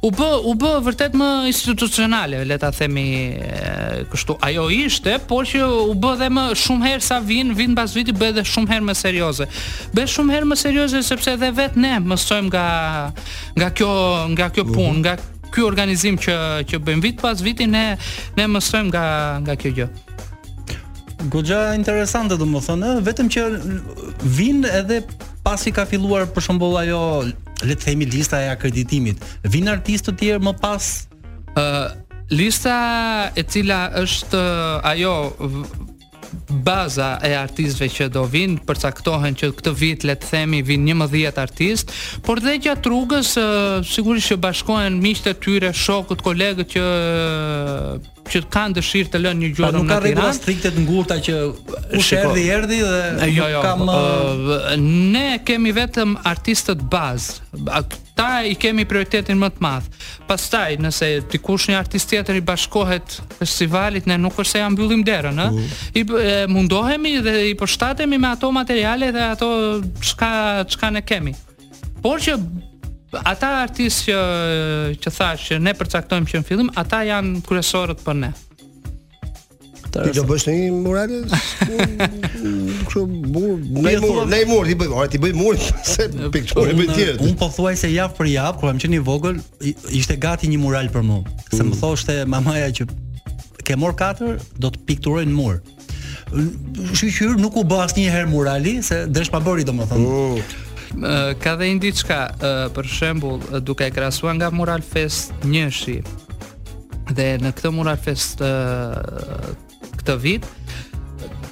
U 0.07 0.11
bë 0.13 0.29
u 0.51 0.55
bë 0.59 0.73
vërtet 0.85 1.15
më 1.17 1.29
institucionale, 1.49 2.43
le 2.49 2.59
ta 2.61 2.69
themi 2.75 3.07
kështu. 4.11 4.37
Ajo 4.43 4.65
ishte, 4.73 5.15
por 5.29 5.47
që 5.47 5.63
u 5.85 5.95
bë 6.03 6.15
dhe 6.23 6.31
më 6.33 6.47
shumë 6.59 6.89
herë 6.89 7.05
sa 7.07 7.19
vin, 7.23 7.53
vin 7.55 7.75
pas 7.77 7.91
viti 7.95 8.11
bëhet 8.15 8.31
edhe 8.39 8.45
shumë 8.51 8.71
herë 8.75 8.87
më 8.89 8.95
serioze. 8.99 9.45
Bëhet 9.95 10.09
shumë 10.17 10.33
herë 10.35 10.49
më 10.51 10.57
serioze 10.59 11.03
sepse 11.07 11.35
edhe 11.37 11.51
vetë 11.57 11.79
ne 11.83 11.95
mësojmë 12.07 12.49
nga 12.53 12.67
nga 13.59 13.71
kjo 13.77 13.93
nga 14.35 14.47
kjo 14.51 14.63
mhm. 14.67 14.75
punë, 14.75 14.99
nga 15.05 15.15
ky 15.53 15.61
organizim 15.65 16.17
që 16.17 16.33
që 16.69 16.81
bëjmë 16.83 17.05
vit 17.05 17.21
pas 17.21 17.43
viti 17.45 17.67
ne 17.69 17.85
ne 18.37 18.47
mësojmë 18.49 18.89
nga 18.91 19.05
nga 19.45 19.55
kjo 19.59 19.71
gjë. 19.79 19.87
Gjoja 21.31 21.61
interesante 21.77 22.35
domethënë, 22.39 22.95
vetëm 23.05 23.29
që 23.33 23.43
vin 24.39 24.65
edhe 24.81 25.01
pasi 25.45 25.71
ka 25.75 25.85
filluar 25.87 26.25
për 26.33 26.47
shembull 26.49 26.75
ajo 26.81 26.99
le 27.63 27.75
të 27.77 27.81
themi 27.85 28.07
lista 28.11 28.41
e 28.43 28.49
akreditimit, 28.51 29.21
vin 29.53 29.69
artistë 29.71 30.11
të 30.11 30.19
tjerë 30.25 30.43
më 30.49 30.53
pas 30.59 30.89
ë 31.55 31.63
uh, 31.63 31.89
lista 32.33 32.75
e 33.37 33.43
cila 33.45 33.79
është 34.03 34.39
ajo 34.91 35.13
baza 36.61 37.17
e 37.23 37.33
artistëve 37.37 37.87
që 37.93 38.07
do 38.13 38.23
vinë, 38.29 38.59
përcaktohen 38.67 39.35
që 39.39 39.49
këtë 39.57 39.73
vit 39.79 40.05
le 40.07 40.15
të 40.19 40.29
themi 40.29 40.61
vinë 40.67 40.93
11 40.95 41.41
artistë, 41.43 41.99
por 42.27 42.41
dhe 42.43 42.55
gjatë 42.65 42.89
rrugës 42.91 43.33
sigurisht 43.91 44.33
që 44.33 44.39
bashkohen 44.47 45.01
miqtë 45.03 45.33
e 45.33 45.39
tyre, 45.43 45.73
shokët, 45.85 46.23
kolegët 46.25 46.73
që 46.75 46.85
që 48.29 48.41
kanë 48.53 48.75
dëshirë 48.77 49.09
të 49.13 49.19
lënë 49.21 49.39
një 49.41 49.49
gjurë 49.51 49.69
në 49.69 49.73
Tiranë. 49.73 49.77
Po 49.77 49.83
nuk 49.83 49.91
ka 49.91 49.99
rregulla 50.03 50.35
strikte 50.37 50.71
të 50.73 50.83
ngurta 50.85 51.17
që 51.25 51.35
kush 51.93 52.11
erdhi 52.17 52.45
erdhi 52.55 52.79
dhe 52.85 53.27
jo, 53.33 53.47
jo, 53.51 53.61
kam 53.65 53.83
po, 53.83 53.97
uh, 53.97 54.53
uh, 54.53 54.65
ne 54.83 55.25
kemi 55.47 55.73
vetëm 55.75 56.15
artistët 56.29 56.81
bazë. 56.93 57.45
Ata 57.81 58.29
i 58.47 58.55
kemi 58.59 58.85
prioritetin 58.89 59.39
më 59.41 59.49
të 59.57 59.63
madh. 59.67 59.89
Pastaj 60.29 60.77
nëse 60.83 61.09
dikush 61.33 61.69
një 61.71 61.77
artist 61.81 62.09
tjetër 62.11 62.39
i 62.39 62.43
bashkohet 62.45 63.17
festivalit, 63.41 64.07
ne 64.09 64.17
nuk 64.23 64.39
është 64.39 64.55
se 64.55 64.63
ja 64.63 64.69
mbyllim 64.73 65.03
derën, 65.07 65.43
ë. 65.43 65.47
Mm. 65.51 65.79
I 65.91 66.51
mundohemi 66.55 67.17
dhe 67.25 67.37
i 67.51 67.55
përshtatemi 67.59 68.19
me 68.21 68.31
ato 68.31 68.51
materiale 68.55 69.11
dhe 69.15 69.27
ato 69.33 69.49
çka 70.01 70.33
çka 70.73 70.93
ne 70.97 71.01
kemi. 71.03 71.35
Por 72.03 72.19
që 72.23 72.39
ata 73.21 73.51
artistë 73.67 74.15
që 75.03 75.11
që 75.11 75.29
që 75.47 75.57
ne 75.61 75.73
përcaktojmë 75.77 76.29
që 76.31 76.39
në 76.41 76.47
fillim, 76.49 76.71
ata 76.79 77.03
janë 77.05 77.43
kryesorët 77.45 78.01
për 78.05 78.17
ne. 78.23 78.31
Ti 79.93 80.09
do 80.17 80.23
bësh 80.25 80.47
një 80.49 80.69
mural? 80.73 81.11
Kjo 82.89 83.03
bur, 83.05 83.59
ne 83.61 83.93
mur, 84.01 84.23
ne 84.31 84.39
mur, 84.49 84.65
ti 84.73 84.77
bëj, 84.81 84.89
ora 84.97 85.05
ti 85.13 85.19
bëj 85.21 85.35
mur 85.37 85.59
se 85.91 86.07
pikturë 86.33 86.73
me 86.79 86.87
bëj 86.87 86.97
ti. 86.97 87.07
Un 87.27 87.35
po 87.37 87.51
thuaj 87.53 87.75
se 87.83 87.91
javë 87.93 88.17
për 88.17 88.31
javë 88.33 88.61
kur 88.63 88.71
jam 88.71 88.81
qenë 88.81 88.97
i 88.97 89.03
vogël, 89.05 89.37
ishte 89.93 90.17
gati 90.17 90.49
një 90.49 90.63
mural 90.63 90.89
për 90.95 91.05
mua. 91.11 91.21
Se 91.51 91.61
më 91.61 91.69
mm. 91.75 91.79
thoshte 91.83 92.17
mamaja 92.33 92.71
që 92.79 92.89
ke 93.63 93.77
mor 93.79 93.93
katër, 93.99 94.41
do 94.57 94.73
të 94.73 94.81
pikturoj 94.89 95.27
në 95.29 95.37
mur. 95.37 95.61
Shqyr 96.33 97.37
nuk 97.37 97.61
u 97.61 97.65
bë 97.69 97.83
asnjëherë 97.85 98.33
murali, 98.33 98.79
se 98.83 99.03
dresh 99.13 99.29
pa 99.29 99.43
bëri 99.45 99.67
domethënë. 99.69 100.13
Mm 100.17 100.61
ka 101.43 101.55
dhe 101.57 101.65
një 101.73 101.79
diçka 101.81 102.17
për 102.73 102.87
shembull 102.87 103.39
duke 103.65 103.89
krahasuar 103.91 104.35
nga 104.37 104.51
Mural 104.53 104.83
Fest 104.85 105.33
njëshi 105.43 105.97
dhe 107.17 107.27
në 107.41 107.51
këtë 107.57 107.71
Mural 107.73 107.97
Fest 107.97 108.41
këtë 109.97 110.17
vit 110.21 110.45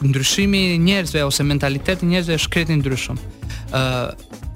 ndryshimi 0.02 0.62
i 0.76 0.78
njerëzve 0.82 1.24
ose 1.26 1.44
mentaliteti 1.46 2.06
i 2.06 2.12
njerëzve 2.16 2.38
është 2.40 2.52
kreti 2.54 2.78
ndryshëm. 2.82 3.18
ë 3.72 4.12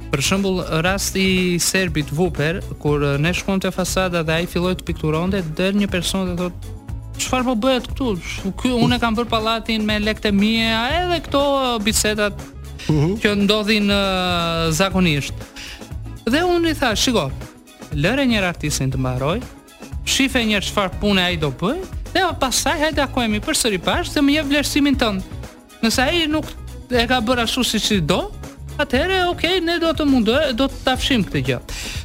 Për 0.05 0.21
shembull 0.21 0.61
rasti 0.85 1.21
i 1.55 1.59
serbit 1.59 2.07
Vuper 2.13 2.61
kur 2.79 3.01
ne 3.19 3.33
shkuam 3.33 3.59
te 3.59 3.71
fasada 3.73 4.21
dhe 4.23 4.31
ai 4.37 4.45
filloi 4.47 4.75
të 4.77 4.85
pikturonte 4.87 5.41
dër 5.57 5.73
një 5.75 5.89
person 5.91 6.29
dhe 6.29 6.35
thotë 6.39 6.75
çfarë 7.19 7.43
po 7.49 7.55
bëhet 7.65 7.89
këtu? 7.91 8.13
Ky 8.55 8.71
unë 8.79 8.99
kam 9.01 9.17
bër 9.17 9.27
pallatin 9.27 9.83
me 9.85 9.97
lekë 9.99 10.23
të 10.27 10.31
mia, 10.31 10.81
edhe 11.01 11.19
këto 11.25 11.41
bisedat 11.83 12.37
-huh. 12.87 12.93
Mhm. 12.93 13.17
që 13.21 13.33
ndodhin 13.43 13.89
uh, 13.89 14.69
zakonisht. 14.73 15.33
Dhe 16.29 16.41
unë 16.43 16.71
i 16.73 16.77
tha, 16.77 16.93
shiko, 16.97 17.27
lëre 17.93 18.25
një 18.27 18.41
artistin 18.47 18.91
të 18.93 18.99
mbaroj, 18.99 19.39
shife 20.05 20.41
një 20.41 20.63
çfarë 20.67 20.99
pune 21.01 21.21
ai 21.23 21.37
do 21.37 21.49
bëj, 21.51 21.81
dhe 22.13 22.25
pastaj 22.41 22.79
hajde 22.81 23.01
aku 23.03 23.25
emi 23.27 23.41
përsëri 23.43 23.77
bash 23.81 24.09
se 24.15 24.21
më 24.23 24.39
jep 24.39 24.49
vlerësimin 24.51 24.97
tënd. 24.97 25.21
Nëse 25.83 26.01
ai 26.01 26.25
nuk 26.29 26.47
e 26.89 27.05
ka 27.09 27.19
bërë 27.21 27.45
ashtu 27.45 27.63
siç 27.65 27.91
i 27.97 28.01
do, 28.01 28.23
Atëherë, 28.75 29.17
okay, 29.31 29.59
ne 29.63 29.77
do 29.79 29.89
të 29.95 30.03
mundë, 30.09 30.39
do 30.59 30.65
të 30.67 30.81
ta 30.83 30.93
fshijm 30.99 31.21
këtë 31.23 31.41
gjë. 31.47 31.57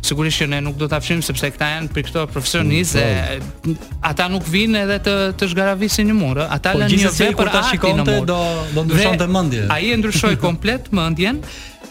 Sigurisht 0.06 0.42
që 0.42 0.46
ne 0.52 0.60
nuk 0.62 0.76
do 0.78 0.86
ta 0.92 1.00
fshijm 1.02 1.22
sepse 1.26 1.48
këta 1.56 1.70
janë 1.72 1.90
për 1.90 2.04
këto 2.06 2.22
profesionistë 2.30 3.02
mm, 3.02 3.64
po. 3.64 3.74
ata 4.10 4.28
nuk 4.30 4.46
vinë 4.52 4.84
edhe 4.84 5.00
të 5.08 5.16
të 5.40 5.48
zgaravisin 5.54 6.06
një 6.12 6.16
murë. 6.20 6.46
Ata 6.58 6.76
po, 6.76 6.84
lënë 6.84 7.00
një 7.02 7.12
vepër 7.16 7.36
për 7.40 7.50
ta 7.56 7.64
shikonte 7.72 8.16
do 8.28 8.38
do 8.76 8.84
ndryshonte 8.86 9.26
mendjen. 9.34 9.72
Ai 9.74 9.90
e 9.90 9.98
ndryshoi 9.98 10.36
komplet 10.46 10.92
mendjen 10.94 11.42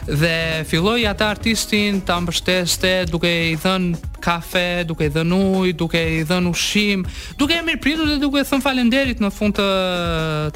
dhe 0.07 0.63
filloi 0.65 1.03
ata 1.05 1.27
artistin 1.35 1.99
ta 2.07 2.15
mbështeste 2.23 2.93
duke 3.11 3.29
i 3.51 3.57
dhën 3.61 3.89
kafe, 4.23 4.85
duke 4.89 5.09
i 5.09 5.11
dhën 5.13 5.35
ujë, 5.35 5.75
duke 5.77 5.99
i 6.15 6.23
dhën 6.27 6.47
ushqim, 6.49 7.03
duke 7.37 7.59
e 7.59 7.67
mirëpritur 7.67 8.09
dhe 8.15 8.17
duke 8.23 8.41
thënë 8.47 8.63
falënderit 8.65 9.19
në 9.21 9.29
fund 9.35 9.59
të 9.59 9.67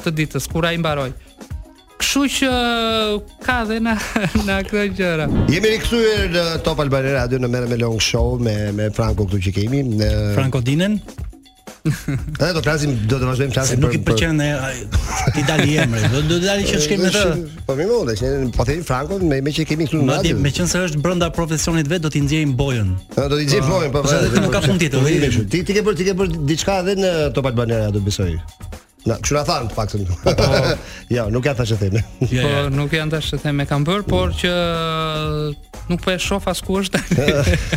të 0.02 0.14
ditës 0.24 0.48
kur 0.50 0.64
ai 0.68 0.80
mbaroi. 0.80 1.12
Kështu 2.04 2.24
që 2.36 2.48
ka 3.40 3.54
dhe 3.64 3.78
na 3.80 3.94
na 4.44 4.58
këto 4.62 4.80
gjëra. 4.98 5.24
Jemi 5.48 5.70
rikthyer 5.72 6.26
në 6.34 6.42
Top 6.66 6.82
Albani 6.82 7.14
Radio 7.14 7.38
në 7.40 7.48
merre 7.48 7.70
me 7.70 7.78
long 7.80 7.96
show 7.96 8.34
me 8.36 8.52
me 8.76 8.90
Franko 8.92 9.24
këtu 9.24 9.40
që 9.46 9.52
kemi. 9.56 9.80
Në... 9.88 10.08
Franko 10.36 10.60
Dinen. 10.66 10.98
Ne 11.88 12.42
do 12.42 12.60
të 12.60 12.60
flasim, 12.64 12.92
do 13.08 13.16
të 13.22 13.30
vazhdojmë 13.30 13.56
flasim. 13.56 13.80
Nuk 13.80 13.96
i 13.96 14.02
pëlqen 14.04 14.36
ne 14.36 14.50
ti 15.32 15.46
dali 15.48 15.78
emri. 15.80 16.02
Do 16.12 16.20
do 16.28 16.38
të 16.42 16.44
dali 16.44 16.68
që 16.68 16.82
shkem 16.84 17.06
në 17.06 17.24
Po 17.70 17.78
më 17.80 17.88
vonë, 17.94 18.18
që 18.20 18.34
ne 18.36 18.52
po 18.58 18.68
themi 18.68 18.84
Franko, 18.92 19.18
me 19.32 19.40
me 19.40 19.56
që 19.56 19.66
kemi 19.72 19.88
këtu 19.88 20.04
në 20.04 20.18
radio. 20.20 20.42
Me 20.44 20.52
qenë 20.60 20.68
se 20.76 20.84
është 20.90 21.04
brenda 21.08 21.32
profesionit 21.40 21.88
vet, 21.88 22.04
do 22.04 22.12
t'i 22.12 22.20
nxjerrim 22.28 22.52
bojën. 22.60 22.92
Do 23.16 23.32
t'i 23.40 23.48
nxjejm 23.48 23.72
bojën, 23.72 23.92
po. 23.96 24.04
Nuk 24.44 24.52
ka 24.52 24.60
fund 24.68 24.84
tjetër. 24.84 25.40
Ti 25.48 25.64
ti 25.64 25.80
ke 25.80 25.86
bërë 25.88 26.02
ti 26.02 26.10
ke 26.12 26.18
bërë 26.20 26.44
diçka 26.52 26.82
edhe 26.84 27.00
në 27.00 27.14
Top 27.36 27.48
Albani 27.48 27.80
do 27.96 28.04
besoj. 28.04 28.34
Na, 29.04 29.18
që 29.20 29.34
na 29.36 29.40
thanë 29.44 29.70
të 29.70 29.76
paksën. 29.76 30.04
Po, 30.22 30.32
po. 30.38 30.46
jo, 31.16 31.26
nuk 31.32 31.44
ja 31.44 31.52
thash 31.58 31.74
e 31.76 31.80
them. 31.80 31.98
Jo, 32.32 32.42
jo. 32.42 32.52
Po 32.52 32.76
nuk 32.78 32.94
janë 32.96 33.12
dash 33.12 33.32
të 33.34 33.40
them 33.42 33.60
e 33.60 33.66
kam 33.68 33.84
bër, 33.84 34.04
por 34.08 34.32
që 34.38 34.52
nuk 35.90 36.04
po 36.04 36.14
e 36.14 36.18
shoh 36.20 36.46
as 36.52 36.62
kush 36.64 36.92
tani. 36.92 37.26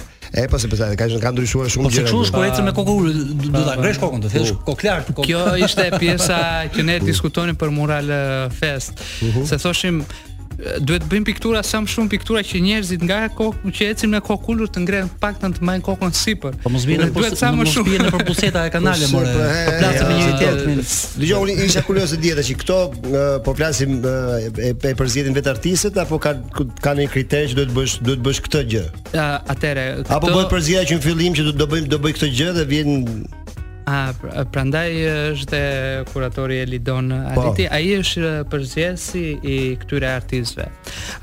E 0.38 0.42
po 0.52 0.58
se 0.60 0.68
pse 0.68 0.90
ka 1.00 1.06
qenë 1.08 1.22
ka 1.24 1.30
ndryshuar 1.32 1.70
shumë 1.72 1.86
po, 1.88 1.92
gjëra. 1.94 2.10
Po 2.12 2.18
çu 2.18 2.26
shko 2.28 2.42
ecën 2.50 2.66
me 2.68 2.74
kokën, 2.76 3.22
do 3.56 3.62
ta 3.64 3.78
ngresh 3.80 4.00
kokën, 4.02 4.24
do 4.26 4.32
thësh 4.34 4.50
koklar. 4.68 5.06
Kjo 5.24 5.44
ishte 5.64 5.86
pjesa 6.02 6.40
që 6.76 6.84
ne 6.84 6.98
diskutonin 7.00 7.56
për 7.56 7.72
Mural 7.72 8.12
eh, 8.12 8.58
Fest. 8.60 9.00
Mhm. 9.24 9.46
Se 9.48 9.56
thoshim 9.64 10.02
duhet 10.82 11.06
bëjmë 11.06 11.28
piktura 11.30 11.60
sa 11.66 11.80
më 11.84 11.92
shumë 11.94 12.12
piktura 12.16 12.42
që 12.46 12.60
njerëzit 12.66 13.04
nga 13.06 13.20
kokë 13.38 13.72
që 13.78 13.88
ecim 13.94 14.10
me 14.16 14.22
kokë 14.26 14.52
ulur 14.54 14.72
të 14.74 14.82
ngrenë 14.86 15.12
paktën 15.22 15.54
të 15.54 15.62
mbajnë 15.64 15.86
kokën 15.86 16.14
sipër. 16.18 16.58
Po 16.64 16.72
mos 16.74 16.88
vjen 16.90 17.04
në 17.06 17.10
pus, 17.14 17.44
më 17.60 17.68
shumë 17.76 18.00
në 18.08 18.14
përbuseta 18.16 18.64
e 18.66 18.72
kanale 18.74 19.10
more. 19.14 19.36
Po 19.38 19.78
plasë 19.84 20.08
me 20.08 20.18
njëri 20.18 20.38
tjetrin. 20.42 20.82
Dëgjoj 21.22 21.42
unë 21.46 21.68
isha 21.68 21.84
kurioz 21.86 22.16
e 22.18 22.22
dieta 22.26 22.46
që 22.48 22.58
këto 22.64 22.80
po 23.48 23.54
plasim 23.60 24.00
e, 24.02 24.74
e 24.74 24.74
vetë 24.74 25.54
artistët 25.54 26.02
apo 26.02 26.18
ka 26.26 26.34
ka 26.82 26.96
një 26.98 27.10
kriter 27.14 27.48
që 27.52 27.60
duhet 27.62 27.74
bësh 27.78 27.98
duhet 28.02 28.26
bësh 28.26 28.42
këtë 28.50 28.66
gjë. 28.74 28.86
Atëre. 29.54 29.88
Apo 30.10 30.32
bëhet 30.34 30.50
përzgjedhja 30.56 30.90
që 30.90 31.00
në 31.02 31.06
fillim 31.06 31.38
që 31.38 31.52
do 31.54 31.70
bëjmë 31.70 31.92
do 31.94 32.02
bëj 32.02 32.18
këtë 32.18 32.34
gjë 32.38 32.56
dhe 32.58 32.66
vjen 32.74 32.96
A 33.88 34.12
pra, 34.20 34.44
prandaj 34.52 34.90
është 35.32 35.60
kuratori 36.12 36.58
Elidon 36.66 37.08
po. 37.36 37.46
ai 37.72 37.86
është 37.96 38.32
përzjesi 38.52 39.22
i 39.48 39.58
këtyre 39.80 40.10
artistëve. 40.12 40.66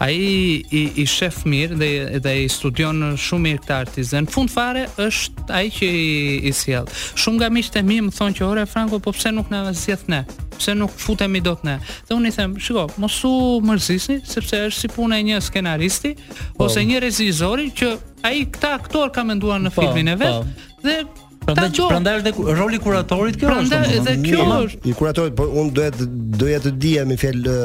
Ai 0.05 0.15
i, 0.15 0.85
i 1.03 1.05
shef 1.09 1.43
mirë 1.45 1.77
dhe 1.83 1.91
dhe 2.25 2.33
i 2.47 2.47
studion 2.49 3.03
shumë 3.21 3.45
mirë 3.49 3.61
këta 3.67 3.79
artistë. 3.85 4.23
Në 4.25 4.33
fund 4.33 4.53
fare 4.55 4.87
është 5.05 5.45
ai 5.59 5.69
që 5.77 5.91
i, 5.99 6.15
i 6.49 6.55
sjell. 6.57 6.89
Shumë 7.21 7.43
nga 7.43 7.51
miqtë 7.59 7.83
e 7.83 7.85
mi 7.91 7.99
më 8.09 8.17
thonë 8.17 8.39
që 8.39 8.47
ore 8.49 8.65
Franco 8.71 9.01
po 9.05 9.13
pse 9.13 9.35
nuk 9.37 9.53
na 9.53 9.61
zgjidh 9.77 10.09
ne? 10.15 10.23
Pse 10.55 10.73
nuk 10.79 10.95
futemi 11.05 11.43
dot 11.45 11.67
ne? 11.69 11.77
Dhe 12.09 12.17
unë 12.17 12.31
i 12.31 12.33
them, 12.39 12.55
shiko, 12.65 12.87
mos 13.03 13.19
u 13.29 13.35
mërzisni 13.67 14.23
sepse 14.25 14.63
është 14.71 14.87
si 14.87 14.91
puna 14.97 15.19
e 15.21 15.27
një 15.29 15.43
skenaristi 15.51 16.15
po. 16.17 16.71
ose 16.71 16.87
një 16.89 17.03
regjisor 17.05 17.67
që 17.83 17.91
ai 18.25 18.47
këta 18.49 18.73
aktor 18.79 19.13
ka 19.13 19.27
menduar 19.29 19.61
në 19.61 19.75
po, 19.77 19.85
filmin 19.85 20.15
e 20.15 20.17
vet. 20.25 20.41
Po. 20.41 20.79
Dhe 20.85 20.97
Prandaj 21.45 21.71
prandaj 21.89 22.21
është 22.23 22.55
roli 22.59 22.79
kuratorit 22.81 23.37
kjo 23.41 23.49
prandaj, 23.51 23.81
është. 23.81 23.91
Prandaj 23.91 24.15
edhe 24.15 24.15
kjo 24.25 24.45
është. 24.65 24.79
I 24.89 24.95
kuratorit, 24.97 25.35
po 25.37 25.47
unë 25.49 25.73
doja 25.77 25.91
të 25.99 26.07
doja 26.41 26.61
të 26.65 26.73
dija 26.81 27.03
me 27.09 27.17
fjalë 27.21 27.57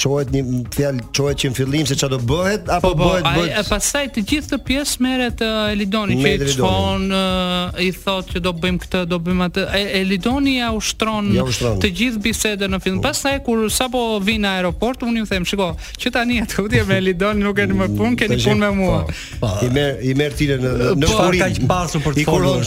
çohet 0.00 0.30
një 0.32 0.42
fjalë 0.74 1.04
çohet 1.16 1.42
që 1.42 1.50
në 1.52 1.58
fillim 1.58 1.88
se 1.90 1.96
çfarë 1.98 2.14
do 2.14 2.18
bëhet 2.30 2.64
po, 2.68 2.78
apo 2.78 2.92
po, 2.98 3.10
bëhet 3.10 3.28
bëhet. 3.28 3.52
Po, 3.60 3.64
pastaj 3.74 4.08
të 4.16 4.24
gjithë 4.32 4.50
të 4.54 4.58
pjesë 4.68 5.04
merret 5.04 5.44
uh, 5.44 5.68
Elidoni 5.74 6.16
që 6.18 6.32
i 6.32 6.48
uh, 6.64 7.82
i 7.84 7.90
thotë 7.92 8.34
që 8.38 8.42
do 8.48 8.54
bëjmë 8.62 8.82
këtë, 8.84 9.02
do 9.12 9.20
bëjmë 9.28 9.46
atë. 9.50 9.66
Elidoni 10.00 10.56
ja 10.62 10.72
ushtron 10.78 11.30
ja 11.36 11.44
të 11.84 11.92
gjithë 12.00 12.24
bisedën 12.24 12.74
në 12.76 12.80
fillim. 12.86 13.00
Pastaj 13.04 13.36
kur 13.46 13.64
sapo 13.72 14.06
vin 14.24 14.42
në 14.46 14.56
aeroport, 14.58 15.04
unë 15.06 15.22
i 15.22 15.28
them, 15.28 15.46
shiko, 15.48 15.70
që 16.00 16.14
tani 16.16 16.40
atë 16.46 16.64
udhje 16.64 16.84
me 16.88 16.98
Elidoni 17.04 17.44
nuk 17.46 17.56
keni 17.60 17.76
më 17.78 17.90
punë, 17.98 18.20
keni 18.24 18.38
mm, 18.38 18.44
punë 18.48 18.60
me 18.64 18.72
mua. 18.82 18.98
Po, 19.06 19.14
po, 19.44 19.52
I 19.62 19.70
merr 19.74 20.02
i 20.12 20.16
merr 20.18 20.36
tirën 20.42 20.64
në 20.64 20.92
në 21.02 21.12
furinë. 21.14 21.40
Ka 21.42 21.50
kaq 21.54 21.62
pasur 21.70 22.04
për 22.08 22.18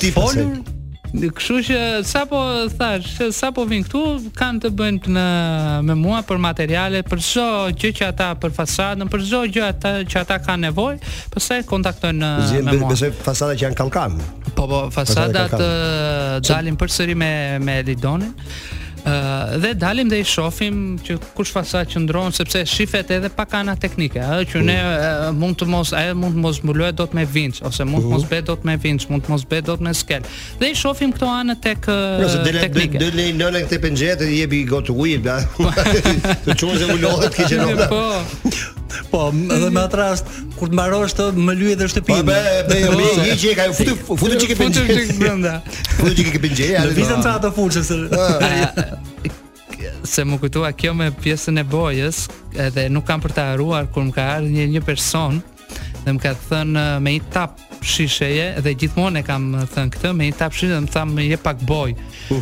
të 0.01 0.11
folur. 0.15 0.50
Kështu 1.11 1.57
që 1.67 1.77
sa 2.07 2.21
po 2.29 2.37
thash, 2.79 3.17
sa 3.35 3.49
po 3.51 3.65
vin 3.67 3.81
këtu 3.83 4.01
kanë 4.37 4.61
të 4.63 4.69
bëjnë 4.79 5.11
në, 5.11 5.23
me 5.89 5.97
mua 5.99 6.21
për 6.27 6.39
materiale, 6.39 7.01
për 7.03 7.19
çdo 7.27 7.47
gjë 7.75 7.91
që 7.99 8.07
ata 8.13 8.29
për 8.39 8.53
fasadën, 8.55 9.09
për 9.11 9.25
çdo 9.27 9.41
gjë 9.51 9.65
ata 9.73 9.91
që 10.07 10.21
ata 10.23 10.37
kanë 10.45 10.69
nevojë, 10.69 11.11
pastaj 11.35 11.59
kontaktojnë 11.73 12.31
me 12.69 12.77
mua. 12.79 12.93
Besoj 12.93 13.11
fasadat 13.27 13.59
që 13.59 13.67
janë 13.67 13.79
kallkan. 13.81 14.15
Po 14.55 14.69
po, 14.71 14.85
fasadat, 14.95 15.51
fasadat 15.57 16.47
dalin 16.47 16.79
përsëri 16.79 17.19
me 17.19 17.33
me 17.67 17.81
lidonin 17.91 18.31
dhe 19.57 19.73
dalim 19.81 20.09
dhe 20.09 20.19
i 20.21 20.25
shofim 20.25 20.99
që 21.03 21.17
kush 21.35 21.51
fasa 21.55 21.83
që 21.85 22.01
ndronë, 22.05 22.33
sepse 22.35 22.61
shifet 22.69 23.09
edhe 23.17 23.29
pa 23.33 23.45
kana 23.45 23.75
teknike, 23.75 24.19
e, 24.19 24.45
që 24.51 24.61
ne 24.65 24.77
mm. 24.79 25.39
mund 25.39 25.57
të 25.59 25.67
mos, 25.69 25.91
ajo 25.97 26.15
mund 26.21 26.37
të 26.37 26.43
mos 26.45 26.59
mbulohet 26.63 26.97
do 26.99 27.07
të 27.09 27.17
me 27.21 27.25
vinç, 27.25 27.61
ose 27.67 27.85
mund 27.85 28.05
të 28.05 28.09
mm. 28.09 28.13
mos 28.13 28.27
bë 28.31 28.41
do 28.51 28.55
të 28.59 28.69
me 28.69 28.75
vinç, 28.85 29.07
mund 29.11 29.25
të 29.25 29.33
mos 29.33 29.47
bë 29.51 29.61
do 29.69 29.77
të 29.79 29.87
me 29.87 29.93
skel. 29.97 30.27
Dhe 30.61 30.71
i 30.73 30.77
shofim 30.77 31.13
këto 31.15 31.31
anë 31.31 31.57
tek 31.63 31.87
pra, 31.87 32.59
teknike. 32.59 33.01
Do 33.01 33.09
dhe 33.15 33.29
nëllë 33.37 33.55
në 33.57 33.63
këte 33.65 33.81
pëngjetë, 33.87 34.29
i 34.35 34.39
jebi 34.43 34.61
i 34.65 34.69
gotë 34.69 34.93
ujë, 34.93 35.39
të 36.45 36.53
qurë 36.53 36.77
se 36.77 36.91
mbulohet, 36.91 37.35
ki 37.35 37.49
që 37.49 37.89
Po, 37.91 38.01
Po, 39.11 39.27
edhe 39.51 39.69
me 39.75 39.81
atë 39.85 39.97
rast 39.99 40.25
kur 40.57 40.69
të 40.71 40.73
mbarosh 40.77 41.13
të 41.17 41.23
më 41.45 41.53
lyej 41.59 41.75
dhe 41.79 41.85
shtëpinë. 41.93 42.23
Po, 42.23 42.25
be, 42.27 42.31
be, 42.69 42.77
be, 42.77 42.77
një 43.27 43.35
çik 43.43 43.57
ajo 43.65 43.71
futi 43.77 43.93
futi 44.07 44.35
çik 44.43 44.51
e 44.55 44.57
Futu 44.61 44.73
Futi 44.81 44.93
çik 46.19 46.27
e 46.35 46.37
pinjë. 46.41 46.53
Futi 46.53 46.53
Ja, 46.71 46.79
do 46.87 46.91
të 46.97 47.01
ndaj 47.21 47.37
të 47.47 47.51
se. 47.85 47.95
Se 50.11 50.21
më 50.25 50.35
kjo 50.79 50.91
me 50.97 51.07
pjesën 51.23 51.55
e 51.57 51.63
bojës, 51.67 52.17
edhe 52.67 52.81
nuk 52.91 53.05
kam 53.07 53.19
për 53.23 53.31
ta 53.37 53.43
haruar 53.53 53.83
kur 53.93 54.03
më 54.09 54.13
ka 54.17 54.23
ardhur 54.37 54.53
një 54.55 54.65
një 54.77 54.83
person 54.87 55.33
dhe 56.03 56.11
më 56.15 56.21
ka 56.23 56.31
thënë 56.49 56.81
me 57.05 57.11
i 57.13 57.21
tap 57.33 57.51
shisheje 57.85 58.47
dhe 58.65 58.73
gjithmonë 58.83 59.17
e 59.21 59.23
kam 59.25 59.43
thënë 59.73 59.91
këtë 59.95 60.09
me 60.17 60.23
i 60.31 60.37
tap 60.37 60.51
shisheje 60.55 60.73
dhe 60.73 60.81
më 60.87 60.91
thamë 60.95 61.13
me 61.17 61.23
jep 61.29 61.43
pak 61.45 61.59
bojë. 61.69 61.93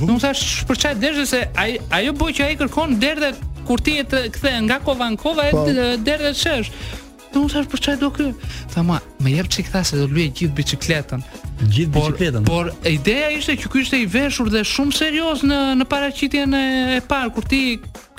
Nuk 0.08 0.20
thash 0.24 0.44
për 0.70 0.76
çfarë 0.82 1.02
derdhëse 1.04 1.40
ai 1.60 1.72
ajo 2.00 2.12
bojë 2.22 2.36
që 2.40 2.44
ai 2.48 2.56
kërkon 2.64 2.90
derdhe 3.04 3.30
kur 3.70 3.82
ti 3.86 4.00
të 4.12 4.22
kthe 4.34 4.56
nga 4.66 4.80
kova 4.82 5.12
në 5.14 5.20
kova 5.22 5.44
e 5.46 5.54
të 5.54 5.90
derë 6.02 6.32
dhe 6.32 6.32
po. 6.32 6.42
të 6.42 6.48
thash 6.48 6.98
Të 7.30 7.38
unë 7.46 7.62
për 7.70 7.82
qaj 7.86 7.94
do 8.02 8.08
kërë 8.10 8.52
Tha 8.74 8.82
ma, 8.82 8.96
me 9.22 9.36
jep 9.36 9.50
që 9.54 9.62
i 9.62 9.84
se 9.86 9.98
do 10.00 10.08
luje 10.10 10.32
gjithë 10.40 10.56
bicikletën 10.58 11.22
Gjithë 11.76 11.92
por, 11.94 12.08
bicikletën 12.08 12.48
Por 12.50 12.72
ideja 12.92 13.30
ishte 13.36 13.54
që 13.62 13.70
kërë 13.70 13.82
ishte 13.86 14.00
i 14.02 14.08
veshur 14.16 14.50
dhe 14.50 14.64
shumë 14.66 14.96
serios 14.98 15.46
në, 15.46 15.60
në 15.78 15.86
paracitjen 15.92 16.54
e 16.54 17.02
parë 17.08 17.30
Kur 17.36 17.46
ti 17.52 17.62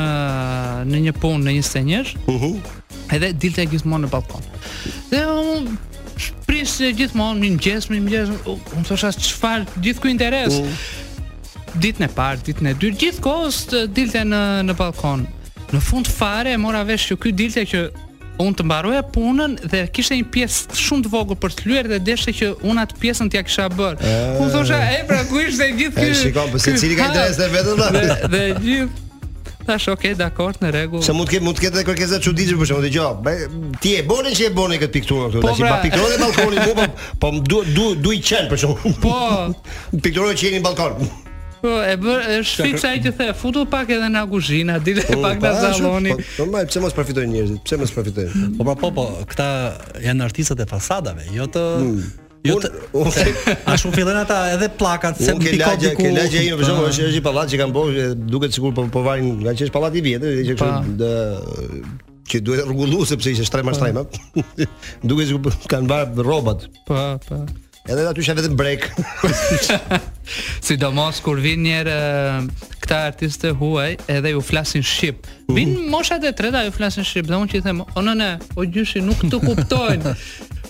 në 0.88 1.00
një 1.08 1.12
punë 1.20 1.44
në 1.44 1.56
një 1.58 1.66
senjesh. 1.66 2.14
Uhu. 2.30 2.50
-huh. 2.54 3.14
Edhe 3.14 3.32
dilte 3.32 3.64
gjithmonë 3.70 4.06
në 4.06 4.10
balkon. 4.12 4.44
Dhe 5.10 5.22
unë 5.24 5.58
um, 5.68 6.94
gjithmonë 6.98 7.38
në 7.38 7.42
mëngjes, 7.44 7.84
në 7.92 7.98
mëngjes, 8.02 8.30
unë 8.50 8.86
thosha 8.88 9.12
çfarë 9.14 9.82
gjithku 9.84 10.10
interes. 10.10 10.58
Uh 10.58 10.66
-huh. 10.66 11.76
Ditën 11.78 12.04
e 12.04 12.08
parë, 12.08 12.40
ditën 12.46 12.66
e 12.66 12.72
dytë, 12.74 12.98
gjithkohës 12.98 13.58
dilte 13.94 14.22
në 14.24 14.42
në 14.68 14.74
balkon. 14.76 15.26
Në 15.70 15.80
fund 15.84 16.06
fare 16.08 16.56
mora 16.58 16.80
vesh 16.88 17.10
që 17.12 17.18
ky 17.22 17.32
dilte 17.32 17.64
që 17.68 17.82
unë 18.44 18.58
të 18.60 18.64
mbaroja 18.66 19.02
punën 19.14 19.56
dhe 19.70 19.82
kishte 19.94 20.16
një 20.18 20.28
pjesë 20.34 20.78
shumë 20.82 21.06
të 21.06 21.12
vogël 21.12 21.38
për 21.42 21.54
të 21.58 21.66
lyer 21.68 21.88
dhe 21.94 21.98
deshte 22.06 22.34
që 22.38 22.52
unë 22.68 22.84
atë 22.86 22.98
pjesën 23.02 23.30
t'ja 23.34 23.42
kisha 23.46 23.66
bër. 23.76 23.98
E... 24.08 24.14
U 24.44 24.48
thosha, 24.54 24.78
"E 24.98 25.02
pra 25.08 25.20
ku 25.28 25.40
ishte 25.48 25.68
gjithë 25.80 25.98
ky?" 25.98 26.16
Shikon, 26.22 26.48
pse 26.54 26.54
po 26.54 26.64
secili 26.64 26.96
ka 26.98 27.08
interes 27.10 27.36
te 27.36 27.48
dha. 27.50 27.90
Dhe, 27.90 28.32
dhe 28.36 28.44
gjithë 28.64 29.06
Tash 29.68 29.84
ok, 29.92 30.14
dakor, 30.16 30.54
në 30.62 30.68
rregull. 30.72 31.02
Se 31.04 31.12
mund 31.12 31.28
të 31.28 31.34
ketë 31.34 31.44
mund 31.44 31.58
të 31.58 31.64
ketë 31.66 31.82
kërkesa 31.84 32.18
çuditësh 32.24 32.56
për 32.56 32.68
shkak 32.70 32.78
të 32.78 32.86
dëgjoj. 32.86 33.74
Ti 33.82 33.90
e 33.98 34.04
bonin 34.08 34.32
që 34.32 34.46
e 34.46 34.52
bonin 34.56 34.80
këtë 34.80 34.94
pikturë 34.94 35.26
këtu. 35.34 35.42
Tash 35.44 35.60
pa 35.60 35.74
po, 35.74 35.74
pra. 35.74 35.82
pikturën 35.84 36.16
e 36.16 36.22
balkonin, 36.24 36.64
po 36.64 36.92
po 37.26 37.34
du 37.50 37.60
du 37.76 37.84
du 38.06 38.14
i 38.16 38.22
qen 38.24 38.48
për 38.48 38.62
shkak. 38.64 38.86
Po. 39.04 39.14
Pikturoj 40.08 40.34
qenin 40.40 40.62
në 40.62 40.70
balkon. 40.72 41.10
Po, 41.62 41.70
e 41.82 41.96
bër, 41.98 42.20
është 42.42 42.66
fiksa 42.68 42.90
ai 42.94 43.00
që 43.02 43.12
the, 43.18 43.28
futu 43.36 43.64
pak 43.70 43.90
edhe 43.94 44.08
në 44.12 44.22
kuzhinë, 44.30 44.76
aty 44.78 44.94
po, 45.00 45.18
pak 45.24 45.42
në 45.42 45.52
salloni. 45.62 46.14
Po, 46.14 46.46
po, 46.50 46.62
pse 46.70 46.82
mos 46.84 46.94
përfitojnë 46.96 47.34
njerëzit? 47.34 47.60
Pse 47.66 47.78
mos 47.80 47.92
përfitojnë? 47.96 48.48
Po, 48.60 48.66
po, 48.68 48.76
po, 48.78 48.92
po, 48.98 49.06
këta 49.32 49.48
janë 50.04 50.26
artistët 50.28 50.62
e 50.62 50.68
fasadave, 50.70 51.26
jo 51.34 51.50
të 51.54 51.66
mm. 51.82 52.08
Jo, 52.46 52.54
të, 52.62 52.68
a 53.68 53.72
shumë 53.82 53.96
fillën 53.96 54.16
ata 54.20 54.36
edhe 54.54 54.68
plakat 54.78 55.18
se 55.26 55.34
ke 55.42 55.56
lagje, 55.58 55.90
ke 55.98 56.06
jo, 56.06 56.12
lagje 56.14 56.42
një 56.44 56.58
person 56.60 56.78
që 56.86 57.08
është 57.08 57.18
i 57.18 57.22
pallati 57.26 57.56
që 57.56 57.60
kanë 57.64 57.74
bërë 57.74 58.04
duket 58.30 58.54
sikur 58.54 58.76
po 58.76 58.84
po 58.94 59.02
vajnë 59.08 59.32
nga 59.40 59.56
çesh 59.58 59.74
pallati 59.74 59.98
i 59.98 60.04
vjetër, 60.06 60.36
edhe 60.36 60.52
që 60.52 60.56
kështu 60.62 60.94
dë 61.02 61.12
që 62.30 62.40
duhet 62.46 62.70
rregullu 62.70 63.02
sepse 63.10 63.34
ishte 63.34 63.48
shtrema 63.48 63.72
shtrema. 63.74 64.04
Duket 65.10 65.30
sikur 65.32 65.42
po, 65.48 65.52
kanë 65.72 65.88
varë 65.90 66.22
rrobat. 66.26 66.66
Po, 66.86 66.98
po 67.26 67.38
edhe 67.92 68.08
aty 68.08 68.22
është 68.22 68.36
vetëm 68.42 68.56
break. 68.56 68.88
Sidomos 70.68 71.22
kur 71.24 71.40
vin 71.40 71.62
një 71.64 71.78
herë 71.78 71.96
këta 72.82 72.98
artistë 73.12 73.54
huaj 73.58 73.94
edhe 74.12 74.34
ju 74.34 74.42
flasin 74.44 74.84
shqip. 74.84 75.24
Vin 75.56 75.72
moshat 75.92 76.26
e 76.28 76.34
treta 76.36 76.66
ju 76.66 76.74
flasin 76.76 77.06
shqip, 77.08 77.28
dhe 77.30 77.38
unë 77.38 77.50
që 77.52 77.62
i 77.62 77.64
them, 77.64 77.80
"O 77.96 78.04
në 78.04 78.14
në, 78.20 78.28
o 78.58 78.66
gjyshi 78.74 79.02
nuk 79.08 79.24
të 79.30 79.40
kuptojnë." 79.46 80.14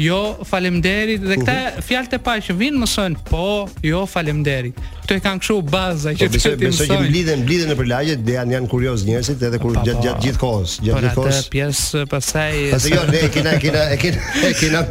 jo 0.00 0.18
faleminderit 0.48 1.20
dhe 1.28 1.36
këta 1.42 1.82
fjalët 1.84 2.14
e 2.16 2.20
paqë 2.24 2.44
që 2.46 2.54
vinë 2.60 2.78
mësojnë 2.82 3.24
po 3.28 3.42
jo 3.84 4.00
faleminderit 4.08 4.78
këto 5.04 5.16
e 5.18 5.20
kanë 5.26 5.42
kështu 5.42 5.56
baza 5.72 6.12
që 6.16 6.28
besoj 6.32 6.52
po, 6.56 6.60
besoj 6.62 6.86
që 6.88 6.98
mblidhen 7.04 7.42
mblidhen 7.44 7.70
në 7.72 7.76
përlagje 7.80 8.14
dhe 8.26 8.36
janë 8.36 8.56
janë 8.56 8.70
kurioz 8.72 9.04
njerëzit 9.08 9.44
edhe 9.48 9.60
kur 9.64 9.76
gjat 9.88 10.00
gjat 10.06 10.22
gjithë 10.24 10.40
kohës 10.44 10.76
gjat 10.86 11.04
gjithë 11.04 11.16
kohës 11.18 11.40
atë 11.40 11.52
pjesë 11.56 12.04
pastaj 12.14 12.56
atë 12.78 12.94
jo 12.94 13.04
ne 13.10 13.22
kena 13.36 13.54
kena 13.66 13.84
e 13.90 13.98
kena 14.04 14.24
e 14.46 14.54
kena 14.62 14.82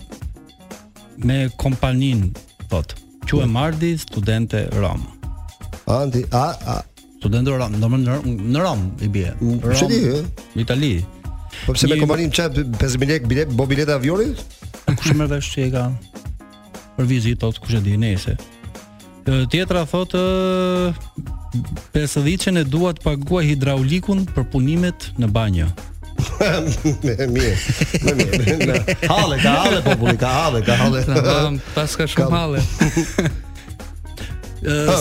me 1.27 1.41
kompaninë. 1.65 2.33
Thotë 2.71 3.05
Qo 3.29 3.43
e 3.45 3.47
Mardi, 3.51 3.91
studente 4.01 4.63
Rom 4.81 5.03
Andi, 5.93 6.21
a, 6.37 6.45
a, 6.69 6.75
Studentë 7.19 7.51
Rom, 7.59 7.75
do 7.83 7.89
në 7.91 8.19
Rom, 8.21 8.35
në 8.55 8.61
Rom 8.63 8.83
i 9.03 9.09
bie. 9.11 9.33
Po 9.41 9.89
di, 9.91 9.99
në 10.55 10.63
Itali. 10.63 10.91
Po 11.65 11.75
pse 11.75 11.89
me 11.91 11.97
kompanin 11.99 12.31
çaj 12.31 12.61
5000 12.79 13.09
lek 13.11 13.25
bilet, 13.27 13.51
bo 13.59 13.67
bileta 13.67 13.97
avionit? 13.99 14.39
Kush 14.87 15.17
merr 15.19 15.31
vesh 15.33 15.51
që 15.55 15.65
e 15.67 15.73
ka? 15.73 15.83
Për 16.99 17.09
vizitë 17.11 17.41
thotë 17.43 17.65
kush 17.65 17.79
e 17.79 17.83
di, 17.83 17.97
nëse. 17.99 18.37
Tjetra 19.51 19.83
thotë 19.91 20.23
50 21.97 22.47
që 22.47 22.55
e 22.63 22.67
dua 22.71 22.95
të 22.97 23.03
paguaj 23.05 23.43
hidraulikun 23.51 24.23
për 24.37 24.47
punimet 24.55 25.11
në 25.19 25.33
banjë. 25.35 25.67
Më 27.07 27.27
mirë. 27.35 28.07
Më 28.07 28.15
mirë. 28.15 28.79
Hale, 29.11 29.43
ka 29.43 29.57
hale 29.65 29.83
populli, 29.85 30.17
ka 30.23 30.31
hale, 30.45 30.63
ka 30.67 30.79
hale. 30.85 31.03
Pas 31.75 31.99
ka 31.99 32.07
shumë 32.11 32.43
hale. 32.43 32.63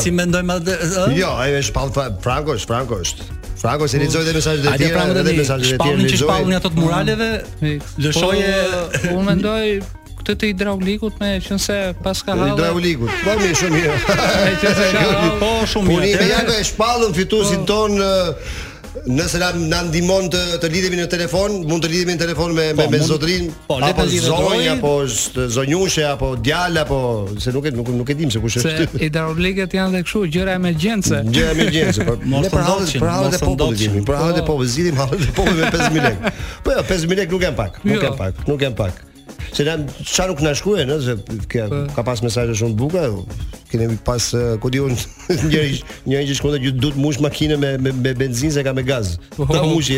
si 0.01 0.11
mendojmë 0.13 0.55
atë? 0.59 0.75
Jo, 1.17 1.31
ai 1.39 1.51
është 1.59 1.75
pall 1.75 1.91
Franco, 2.23 2.55
është 2.57 2.69
Franco 2.71 2.99
është. 3.03 3.27
Franco 3.57 3.87
se 3.89 3.97
lexoi 4.01 4.25
dhe 4.27 4.33
mesazhet 4.37 4.67
e 4.69 4.77
tjera, 4.77 5.05
edhe 5.23 5.33
mesazhet 5.39 5.63
e 5.63 5.69
tjera. 5.69 5.77
Pallin 5.81 6.11
që 6.11 6.19
shpallin 6.21 6.57
ato 6.59 6.71
të 6.75 6.81
muraleve, 6.83 7.29
mm-hmm. 7.41 7.93
lëshoje 8.05 8.51
po, 9.07 9.15
u 9.17 9.23
mendoj 9.25 9.63
këtë 10.27 10.35
të 10.43 10.49
hidraulikut 10.51 11.17
me 11.23 11.31
qenë 11.41 11.61
se 11.63 11.77
pas 12.05 12.21
ka 12.27 12.35
hallë. 12.37 12.51
Hidraulikut. 12.53 13.15
Po 13.23 13.35
mirë, 13.41 13.57
shumë 13.63 13.79
mirë. 13.79 13.99
Me 14.13 14.55
qenë 14.61 14.73
se 14.77 15.35
po 15.41 15.51
shumë 15.73 15.89
mirë. 15.89 15.99
Punimi 16.05 16.31
ja 16.35 16.43
që 16.51 16.59
e 16.61 16.67
shpallën 16.69 17.17
fituesin 17.17 17.65
ton 17.69 17.97
nëse 19.07 19.39
na 19.39 19.49
na 19.55 19.79
ndihmon 19.87 20.27
të 20.31 20.41
të 20.61 20.69
lidhemi 20.71 20.99
në 20.99 21.05
telefon, 21.11 21.61
mund 21.69 21.83
të 21.85 21.89
lidhemi 21.93 22.15
në 22.17 22.21
telefon 22.21 22.53
me 22.57 22.65
po, 22.75 22.85
me 22.91 22.99
zotrin 23.07 23.47
po, 23.67 23.77
apo 23.87 24.05
zonj, 24.11 24.65
apo 24.73 24.93
zonjushe 25.57 26.03
apo 26.09 26.33
djalë 26.49 26.83
apo 26.83 26.99
se 27.41 27.53
nuk 27.55 27.69
e 27.71 27.73
nuk, 27.77 27.91
nuk 28.01 28.11
e 28.13 28.17
dim 28.19 28.31
se 28.33 28.41
kush 28.43 28.59
është. 28.61 28.87
Se 28.97 29.03
i 29.07 29.11
darobleget 29.17 29.75
janë 29.79 29.95
edhe 29.95 30.03
kështu 30.07 30.23
gjëra 30.35 30.57
e 30.57 30.63
emergjencë. 30.63 31.21
Gjë 31.33 31.47
e 31.47 31.51
emergjencë, 31.55 32.07
po 32.09 32.17
ne 32.41 32.53
pra 32.53 32.65
hadhë 32.69 33.03
pra 33.03 33.15
hadhë 33.21 33.43
po 33.43 33.73
Pra 34.11 34.21
hadhë 34.27 34.45
po 34.47 34.59
vizitim, 34.61 34.99
hajde 35.03 35.31
po 35.37 35.45
me 35.49 35.59
5000 35.63 36.07
lekë. 36.07 36.33
Po 36.65 36.71
jo, 36.79 36.83
5000 36.95 37.19
lekë 37.23 37.33
nuk 37.33 37.41
jo. 37.41 37.45
janë 37.47 37.57
pak, 37.61 37.77
nuk 37.87 38.01
janë 38.09 38.19
pak, 38.23 38.43
nuk 38.49 38.65
janë 38.67 38.77
pak. 38.85 39.05
Se 39.57 39.65
na 39.65 39.73
çfarë 40.05 40.29
nuk 40.35 40.41
na 40.45 40.51
shkruaj, 40.53 40.83
ëh, 40.85 40.97
se 41.01 41.13
kjo 41.49 41.63
po. 41.71 41.77
ka 41.95 42.01
pas 42.05 42.19
mesazhe 42.21 42.53
shumë 42.59 42.75
të 42.75 42.77
bukura. 42.77 43.07
Kemë 43.71 43.95
pas 44.05 44.21
ku 44.61 44.69
on 44.85 44.93
njëri, 45.49 45.79
njëri 46.05 46.27
që 46.29 46.35
shkon 46.37 46.53
të 46.57 46.73
duhet 46.77 46.97
mush 47.01 47.17
makinë 47.25 47.57
me 47.57 47.71
me 47.81 48.11
benzinë 48.13 48.53
se 48.53 48.61
ka 48.65 48.75
me 48.77 48.83
gaz. 48.85 49.15
Po, 49.33 49.47
Ta 49.49 49.63
po. 49.65 49.71
mushi. 49.71 49.97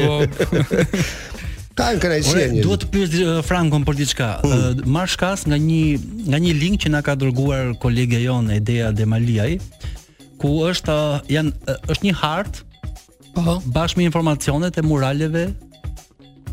Ka 1.80 1.90
në 1.96 2.00
kanë 2.04 2.16
si 2.26 2.46
Duhet 2.64 2.86
të 2.86 2.88
pyes 2.92 3.36
Frankon 3.48 3.84
për 3.88 3.98
diçka. 4.00 4.30
Hmm. 4.48 4.80
Marr 4.96 5.12
shkas 5.12 5.44
nga 5.48 5.60
një 5.60 5.84
nga 6.32 6.40
një 6.40 6.54
link 6.60 6.78
që 6.86 6.92
na 6.96 7.04
ka 7.04 7.16
dërguar 7.20 7.76
kolegja 7.84 8.20
jon 8.24 8.48
Edea 8.56 8.92
Demaliaj, 8.96 9.58
ku 10.40 10.58
është 10.72 10.96
janë 11.32 11.76
është 11.92 12.08
një 12.10 12.16
hart 12.22 12.62
bashkë 13.36 14.00
me 14.00 14.08
informacionet 14.08 14.80
e 14.80 14.84
muraleve 14.88 15.46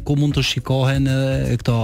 ku 0.06 0.14
mund 0.18 0.34
të 0.38 0.44
shikohen 0.50 1.06
edhe 1.10 1.58
këto 1.62 1.78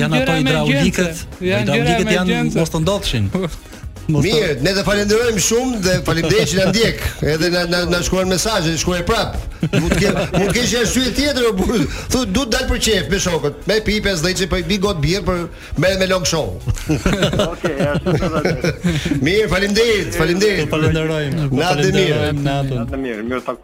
janë 0.00 0.22
ato 0.22 0.38
hidraulikët. 0.40 1.26
Hidraulikët 1.44 2.12
janë 2.16 2.38
mos 2.56 2.72
të 2.76 2.80
ndodhshin. 2.86 3.28
Mirë, 4.08 4.62
ne 4.64 4.72
të 4.72 4.82
falenderojmë 4.86 5.40
shumë 5.44 5.78
dhe 5.84 5.94
faleminderit 6.06 6.48
që 6.48 6.56
na 6.62 6.68
ndjek. 6.72 7.02
Edhe 7.28 7.48
na 7.52 7.62
na 7.68 7.80
na 7.92 7.98
shkruan 8.06 8.30
mesazhe, 8.30 8.72
shkruaj 8.80 9.02
prap. 9.08 9.34
Mund 9.74 9.90
të 9.90 9.98
ke, 10.00 10.12
mund 10.32 10.48
të 10.48 10.54
kesh 10.56 10.94
një 11.02 11.12
tjetër 11.18 11.44
o 11.44 11.50
burr. 11.58 11.84
Thu 12.14 12.22
du 12.24 12.46
të 12.46 12.54
dal 12.54 12.64
për 12.70 12.80
qejf 12.86 13.10
me 13.12 13.20
shokët. 13.26 13.58
Me 13.68 13.76
pipë, 13.84 14.14
zëçi 14.22 14.48
po 14.48 14.60
i 14.60 14.64
bë 14.70 14.78
god 14.86 15.02
bir 15.04 15.20
për 15.28 15.42
me 15.82 15.92
me 16.00 16.08
long 16.08 16.24
show. 16.30 16.48
Okej, 16.88 17.74
jashtë. 17.76 19.20
Mirë, 19.28 19.44
faleminderit, 19.52 20.16
faleminderit. 20.16 20.64
Ju 20.64 20.72
falenderojmë. 20.72 21.48
Na 21.58 21.74
të 21.76 21.92
mirë. 21.98 22.32
Na 22.48 22.58
të 22.64 23.04
mirë, 23.04 23.28
mirë 23.28 23.44
ta 23.44 23.58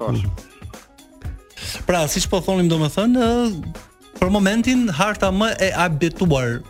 Pra, 1.89 2.05
siç 2.09 2.29
po 2.31 2.39
thonim 2.45 2.69
domethënë, 2.71 3.27
për 4.21 4.31
momentin 4.33 4.87
harta 4.95 5.33
më 5.35 5.49
e 5.65 5.73
abituar 5.87 6.61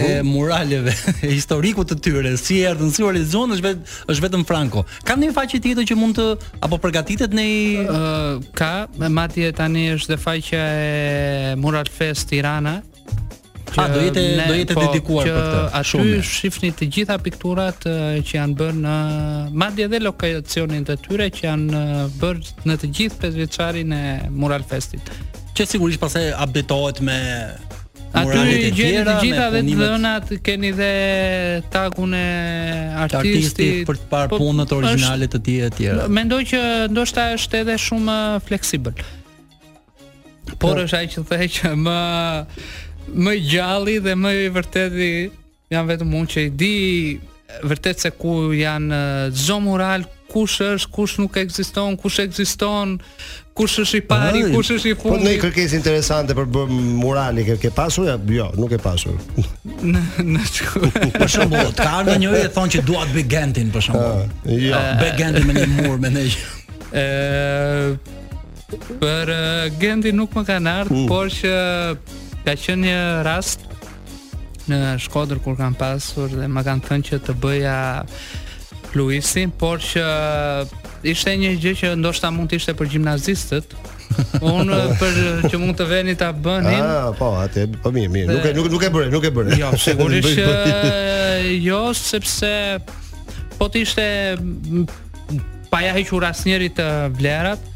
e 0.00 0.22
muraleve 0.22 0.94
e 1.26 1.32
historikut 1.38 1.90
të 1.92 1.96
tyre 2.04 2.32
si 2.40 2.60
e 2.62 2.70
erdhën 2.72 2.92
si 2.94 3.04
horizon 3.04 3.56
është 3.56 3.72
është 4.10 4.20
vetëm 4.26 4.46
Franco. 4.48 4.84
Ka 5.04 5.16
ndonjë 5.16 5.34
faqe 5.36 5.60
tjetër 5.64 5.86
që 5.90 5.98
mund 5.98 6.18
të 6.20 6.26
apo 6.66 6.78
përgatitet 6.84 7.34
në 7.36 7.46
uh, 7.82 8.46
ka 8.58 8.72
madje 9.12 9.52
tani 9.58 9.88
është 9.96 10.14
dhe 10.14 10.22
faqja 10.22 10.62
e 10.62 11.60
Mural 11.60 11.90
Fest 11.92 12.30
Tirana. 12.32 12.78
Ja 13.72 13.86
do 13.88 14.02
jete 14.02 14.20
ne, 14.20 14.46
do 14.68 14.74
po, 14.76 14.82
dedikuar 14.84 15.28
për 15.28 15.38
këtë. 15.38 15.60
Aty 15.78 15.88
shumë. 15.90 16.16
shifni 16.28 16.70
të 16.76 16.88
gjitha 16.94 17.16
pikturat 17.24 17.86
që 17.86 18.36
janë 18.36 18.58
bërë 18.58 18.80
në 18.82 18.96
madje 19.62 19.86
edhe 19.88 20.02
lokacionin 20.04 20.84
të 20.90 20.98
tyre 21.06 21.30
që 21.32 21.46
janë 21.48 21.76
bërë 22.20 22.66
në 22.68 22.76
të 22.82 22.92
gjithë 22.98 23.22
pesëvjeçarin 23.24 23.94
e 24.00 24.32
Mural 24.36 24.66
Festit. 24.68 25.08
Që 25.56 25.68
sigurisht 25.72 26.00
pasaj 26.04 26.28
updatohet 26.44 27.00
me 27.04 27.16
Aty 28.12 28.68
gjeni 28.72 28.72
të 28.72 29.16
gjitha 29.24 29.46
dhe 29.54 29.60
të 29.64 29.76
dhënat 29.78 30.32
keni 30.44 30.70
dhe 30.76 30.90
takun 31.72 32.12
e 32.14 32.26
artistit 33.06 33.86
për 33.88 33.98
të 34.02 34.08
parë 34.10 34.30
po, 34.34 34.38
punët 34.42 34.74
originale 34.76 35.28
të 35.32 35.40
tij 35.46 35.56
e 35.66 35.70
të 35.72 35.78
tjera. 35.80 36.04
Mendoj 36.12 36.42
që 36.52 36.60
ndoshta 36.92 37.24
është 37.38 37.62
edhe 37.64 37.78
shumë 37.86 38.16
fleksibel. 38.44 38.98
Por 40.58 40.58
po. 40.60 40.74
është 40.84 40.98
ai 40.98 41.08
që 41.12 41.24
thotë 41.30 41.48
që 41.56 41.72
më 41.88 41.98
më 43.26 43.34
gjalli 43.52 43.96
dhe 44.04 44.14
më 44.22 44.32
i 44.44 44.50
vërtetë 44.54 45.08
jam 45.72 45.88
vetëm 45.88 46.12
unë 46.20 46.32
që 46.32 46.46
i 46.46 46.52
di 46.60 46.76
vërtet 47.68 48.00
se 48.04 48.10
ku 48.20 48.52
janë 48.54 48.98
eh, 48.98 49.30
zomural 49.32 50.04
kush 50.32 50.60
është 50.64 50.92
kush 50.94 51.16
nuk 51.20 51.34
ekziston 51.40 51.96
kush 52.00 52.20
ekziston 52.24 52.98
kush 53.54 53.80
është 53.82 53.98
i 54.00 54.04
pari, 54.08 54.42
Aha, 54.44 54.52
kush 54.54 54.70
është 54.76 54.90
i 54.92 54.94
po, 54.96 55.12
fundi. 55.12 55.24
Po 55.24 55.28
ne 55.28 55.34
kërkesë 55.42 55.76
interesante 55.76 56.34
për 56.36 56.48
bë 56.54 56.62
murali 57.00 57.44
ke 57.44 57.58
ke 57.60 57.70
pasur 57.74 58.08
ja, 58.08 58.14
jo, 58.38 58.46
nuk 58.58 58.72
e 58.72 58.78
pasur. 58.80 59.18
Në 59.84 60.46
shkollë. 60.48 61.02
Për 61.20 61.32
shembull, 61.36 61.72
ka 61.76 61.88
ardhur 61.98 62.20
njëri 62.22 62.40
e 62.46 62.50
thonë 62.56 62.72
që 62.76 62.84
dua 62.88 63.04
të 63.08 63.16
bëj 63.18 63.26
gentin 63.36 63.72
për 63.74 63.84
shembull. 63.88 64.24
Ah, 64.24 64.48
jo, 64.48 64.80
bëj 65.02 65.10
eh, 65.10 65.18
gentin 65.20 65.48
me 65.48 65.56
një 65.56 65.66
mur 65.74 66.00
me 66.02 66.10
ne. 66.14 66.24
Ë 66.28 67.02
eh, 67.02 68.14
për 69.02 69.34
eh, 69.34 69.66
gendi 69.82 70.14
nuk 70.16 70.32
më 70.38 70.46
kanë 70.48 70.74
ardhur, 70.82 71.02
mm. 71.02 71.10
por 71.10 71.28
që 71.32 72.38
ka 72.46 72.56
qenë 72.64 72.86
një 72.88 73.02
rast 73.28 73.68
në 74.70 74.80
Shkodër 75.02 75.40
kur 75.42 75.56
kanë 75.58 75.76
pasur 75.80 76.30
dhe 76.38 76.46
më 76.48 76.64
kanë 76.68 76.86
thënë 76.88 77.10
që 77.10 77.18
të 77.26 77.36
bëja 77.42 77.76
Luisin, 78.96 79.50
por 79.58 79.80
që 79.82 80.04
ishte 81.10 81.34
një 81.38 81.50
gjë 81.60 81.72
që 81.82 81.90
ndoshta 81.98 82.30
mund 82.34 82.50
të 82.52 82.58
ishte 82.62 82.74
për 82.78 82.90
gimnazistët. 82.94 83.74
Un 84.44 84.70
për 85.00 85.18
që 85.50 85.60
mund 85.62 85.76
të 85.78 85.86
veni 85.90 86.14
ta 86.20 86.30
bënin. 86.32 86.82
Ah, 86.82 87.08
po, 87.18 87.32
atë 87.42 87.66
po 87.82 87.92
mirë, 87.94 88.12
mirë. 88.12 88.28
Nuk 88.30 88.48
e 88.50 88.54
nuk, 88.56 88.70
nuk 88.76 88.86
e 88.88 88.92
bëre, 88.94 89.10
nuk 89.12 89.26
e 89.26 89.32
bëre. 89.34 89.56
Jo, 89.60 89.72
sigurisht. 89.86 90.38
Eh, 90.38 91.50
jo, 91.64 91.82
sepse 91.98 92.52
po 93.58 93.68
të 93.70 93.84
ishte 93.86 94.06
pa 95.72 95.82
ja 95.86 95.94
hequr 95.96 96.26
të 96.76 96.88
vlerat, 97.18 97.70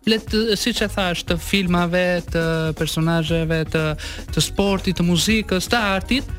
let 0.09 0.33
siç 0.59 0.81
e 0.87 0.89
thash 0.95 1.27
të 1.29 1.37
filmave, 1.39 2.01
të 2.33 2.45
personazheve, 2.81 3.61
të 3.75 3.85
të 4.35 4.43
sportit, 4.49 4.97
të 4.99 5.07
muzikës, 5.11 5.69
të 5.71 5.83
artit, 5.93 6.33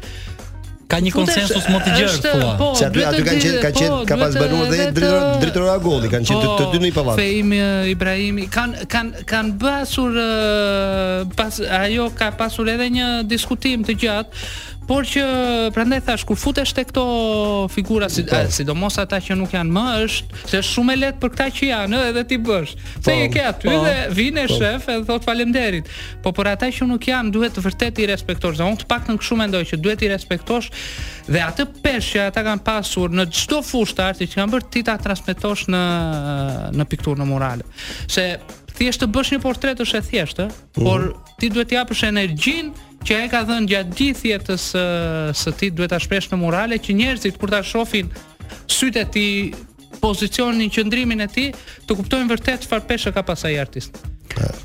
ka 0.94 1.00
një 1.02 1.12
konsensus 1.16 1.66
më 1.74 1.80
të 1.86 1.92
gjerë 2.00 2.16
këtu. 2.16 2.34
Po, 2.60 2.68
Se 2.78 2.88
aty 2.90 3.04
aty 3.08 3.24
kanë 3.26 3.44
qenë, 3.46 3.62
kanë 3.64 3.80
qenë 3.80 3.94
po, 3.94 4.02
ka 4.10 4.18
pas 4.22 4.38
banuar 4.38 4.70
dhe 4.70 4.88
drejtori 4.94 5.70
i 5.70 5.86
golit, 5.86 6.10
kanë 6.14 6.30
qenë 6.30 6.52
të 6.60 6.68
dy 6.74 6.82
në 6.82 6.86
një 6.90 6.96
pavarësi. 6.98 7.24
Fehim 7.24 7.56
Ibrahimi 7.94 8.48
kanë 8.58 8.88
kanë 8.94 9.26
kanë 9.34 9.58
bërë 9.64 10.28
pas 11.40 11.62
ajo 11.82 12.10
ka 12.20 12.30
pasur 12.42 12.72
edhe 12.76 12.90
një 12.98 13.10
diskutim 13.34 13.86
të 13.88 13.98
gjatë 14.06 14.44
Por 14.88 15.06
që 15.08 15.22
prandaj 15.74 16.02
thash 16.10 16.26
kur 16.28 16.38
futesh 16.40 16.74
te 16.76 16.84
këto 16.88 17.04
figura 17.72 18.10
si 18.12 18.24
po. 18.28 18.36
a, 18.36 18.50
sidomos 18.52 18.98
ata 19.00 19.20
që 19.24 19.38
nuk 19.40 19.54
janë 19.56 19.72
më 19.76 19.84
është 20.04 20.40
se 20.50 20.60
është 20.60 20.70
shumë 20.74 20.96
e 20.96 21.00
lehtë 21.04 21.22
për 21.24 21.32
kta 21.38 21.48
që 21.58 21.70
janë 21.70 22.02
edhe 22.10 22.24
ti 22.28 22.40
bësh. 22.50 22.74
Se 23.06 23.16
je 23.16 23.30
po, 23.30 23.34
ke 23.38 23.46
aty 23.50 23.70
po. 23.72 23.78
dhe 23.86 23.94
vjen 24.18 24.42
e 24.44 24.46
shef 24.52 24.90
edhe 24.92 25.06
thot 25.08 25.26
faleminderit. 25.28 25.88
Po 26.24 26.34
por 26.36 26.50
ata 26.52 26.68
që 26.74 26.88
nuk 26.90 27.08
janë 27.08 27.32
duhet 27.36 27.56
të 27.56 27.64
vërtet 27.66 28.02
i 28.04 28.10
respektosh. 28.12 28.60
Unë 28.64 28.82
të 28.84 28.90
paktën 28.92 29.20
kështu 29.22 29.38
mendoj 29.40 29.64
që 29.72 29.80
duhet 29.84 30.04
i 30.08 30.12
respektosh 30.12 30.70
dhe 31.32 31.40
atë 31.48 31.68
peshë 31.84 32.12
që 32.14 32.26
ata 32.34 32.44
kanë 32.44 32.66
pasur 32.68 33.14
në 33.16 33.28
çdo 33.32 33.62
fushë 33.66 33.96
të 34.02 34.08
artit 34.10 34.34
që 34.34 34.42
kanë 34.42 34.54
bërë 34.58 34.68
ti 34.74 34.84
ta 34.90 34.98
transmetosh 35.00 35.70
në 35.74 35.84
në 36.78 36.88
pikturë 36.92 37.24
në 37.24 37.30
mural. 37.32 37.64
Se 38.12 38.34
thjesht 38.78 39.04
të 39.04 39.08
bësh 39.14 39.34
një 39.36 39.40
portret 39.44 39.82
është 39.84 40.00
e 40.02 40.06
thjeshtë, 40.10 40.46
por 40.78 41.08
mhm. 41.10 41.36
ti 41.40 41.50
duhet 41.54 41.70
të 41.72 41.78
japësh 41.78 42.04
energjinë 42.10 42.88
që 43.04 43.18
e 43.26 43.28
ka 43.32 43.44
dhënë 43.50 43.70
gjatë 43.74 43.98
gjithë 44.00 44.32
jetës 44.34 44.68
së, 44.74 44.86
së 45.42 45.56
ti 45.60 45.70
duhet 45.76 45.94
ta 45.94 46.00
shpresh 46.02 46.30
në 46.32 46.40
murale 46.42 46.78
që 46.82 46.96
njerëzit 47.00 47.38
kur 47.42 47.52
ta 47.52 47.62
shohin 47.68 48.12
sytë 48.74 49.04
e 49.04 49.10
ti 49.14 49.26
pozicionin, 50.04 50.72
qëndrimin 50.74 51.22
e 51.24 51.30
ti, 51.32 51.46
të 51.88 51.96
kuptojnë 51.96 52.28
vërtet 52.34 52.66
çfarë 52.66 52.88
peshë 52.90 53.14
ka 53.16 53.24
pas 53.24 53.46
ai 53.48 53.54
artist. 53.62 54.02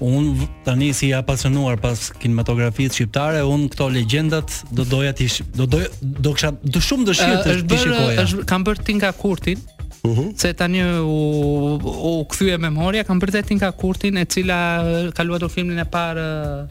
Un 0.03 0.33
tani 0.65 0.89
si 0.97 1.11
i 1.11 1.15
apasionuar 1.15 1.77
pas 1.83 2.09
kinematografisë 2.19 2.97
shqiptare, 2.97 3.45
un 3.47 3.69
këto 3.71 3.87
legjendat 3.93 4.57
do 4.75 4.87
doja 4.89 5.13
ti 5.19 5.29
do 5.59 5.67
doja 5.69 5.91
do 6.23 6.33
kisha 6.35 6.53
do 6.75 6.81
shumë 6.83 7.07
dëshirë 7.11 7.35
të 7.35 7.57
shikoja. 7.59 7.59
Është 7.59 7.69
bërë, 7.69 8.23
është 8.25 8.47
nga 8.47 8.63
bërë 8.69 9.13
Kurtin, 9.21 9.63
-huh. 10.03 10.09
Mhm. 10.09 10.33
se 10.37 10.53
tani 10.53 10.83
u 11.03 11.79
u 12.03 12.25
kthye 12.31 12.59
memoria, 12.59 13.05
kam 13.05 13.21
bërë 13.21 13.33
tetin 13.41 13.59
ka 13.59 13.73
kurtin 13.73 14.17
e 14.17 14.25
cila 14.25 14.83
ka 15.15 15.23
luajtur 15.25 15.51
filmin 15.51 15.79
e 15.79 15.85
parë 15.85 16.29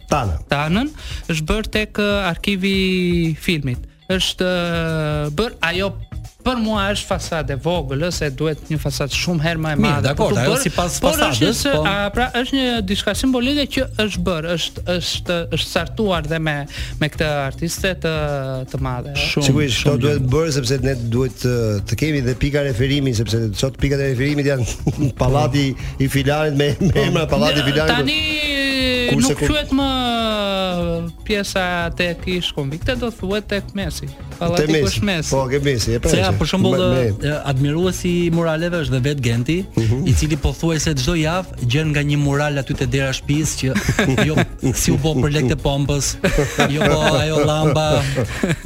Tanën. 0.09 0.37
Tanën 0.51 0.87
është 1.31 1.43
bërë 1.47 1.69
tek 1.71 1.99
arkivi 2.31 2.71
i 2.71 3.33
filmit. 3.35 3.79
Është 4.07 4.51
bër 5.35 5.51
ajo 5.69 5.89
për 6.47 6.59
mua 6.63 6.83
është 6.93 7.07
fasadë 7.11 7.55
vogël 7.63 8.05
ose 8.07 8.27
duhet 8.39 8.61
një 8.71 8.77
fasadë 8.79 9.15
shumë 9.19 9.43
herë 9.43 9.61
më 9.63 9.71
e 9.73 9.79
madhe. 9.83 10.03
d'akord, 10.07 10.37
ajo 10.43 10.55
sipas 10.63 10.97
fasadës. 11.03 11.25
Por 11.25 11.25
është 11.25 11.73
po... 11.73 11.81
a, 11.89 11.95
pra 12.15 12.27
është 12.39 12.57
një 12.57 12.67
diçka 12.89 13.15
simbolike 13.19 13.65
që 13.75 13.87
është 14.03 14.23
bër, 14.29 14.47
është 14.55 14.85
është 15.07 15.39
është 15.57 15.69
sartuar 15.73 16.29
dhe 16.31 16.39
me 16.47 16.55
me 17.01 17.09
këtë 17.13 17.29
artiste 17.47 17.91
të 18.05 18.13
të 18.71 18.79
madhe. 18.87 19.15
Shumë. 19.23 19.47
Sigurisht, 19.49 19.81
kjo 19.83 19.95
duhet 20.05 20.27
bërë, 20.35 20.53
sepse 20.59 20.79
ne 20.87 20.95
duhet 21.15 21.35
të, 21.43 21.55
të 21.91 21.99
kemi 22.03 22.23
dhe 22.29 22.37
pika 22.45 22.63
referimi 22.69 23.13
sepse 23.19 23.43
sot 23.63 23.79
pikat 23.81 24.05
e 24.07 24.11
referimit 24.13 24.47
janë 24.53 24.95
pallati 25.21 25.67
i 26.03 26.09
Filanit 26.17 26.55
me 26.61 26.71
po, 26.79 26.91
emra 27.03 27.25
pallati 27.33 27.59
i 27.63 27.67
Filanit. 27.67 27.97
Tani 27.97 29.19
nuk 29.23 29.43
quhet 29.43 29.69
më 29.79 29.89
pjesa 31.27 31.67
tek 31.99 32.23
ish 32.39 32.53
konvikte 32.55 32.95
do 32.99 33.11
thuhet 33.19 33.47
tek 33.53 33.73
mesi. 33.75 34.07
Te 34.37 34.65
mes. 35.01 35.25
Po, 35.29 35.45
ke 35.49 35.57
mesi, 35.63 35.95
e 35.97 36.01
pra. 36.01 36.11
Ja, 36.13 36.27
për 36.37 36.47
shembull, 36.51 36.81
admiruesi 37.49 38.09
i 38.27 38.31
muraleve 38.33 38.81
është 38.83 38.99
vet 39.05 39.21
Genti, 39.25 39.57
uh 39.63 39.77
mhm. 39.81 39.87
-huh. 39.89 40.09
i 40.09 40.13
cili 40.13 40.37
pothuajse 40.37 40.93
çdo 40.99 41.15
javë 41.17 41.47
gjen 41.73 41.89
nga 41.95 42.01
një 42.05 42.17
mural 42.21 42.57
aty 42.61 42.73
te 42.77 42.85
dera 42.85 43.09
shtëpisë 43.09 43.53
që 43.59 44.25
jo 44.27 44.35
si 44.81 44.91
u 44.93 44.97
bë 44.97 45.13
për 45.23 45.33
lekë 45.37 45.49
të 45.49 45.57
pompës, 45.63 46.09
jo 46.69 46.81
po 46.85 46.99
ajo 47.21 47.37
llamba, 47.47 48.03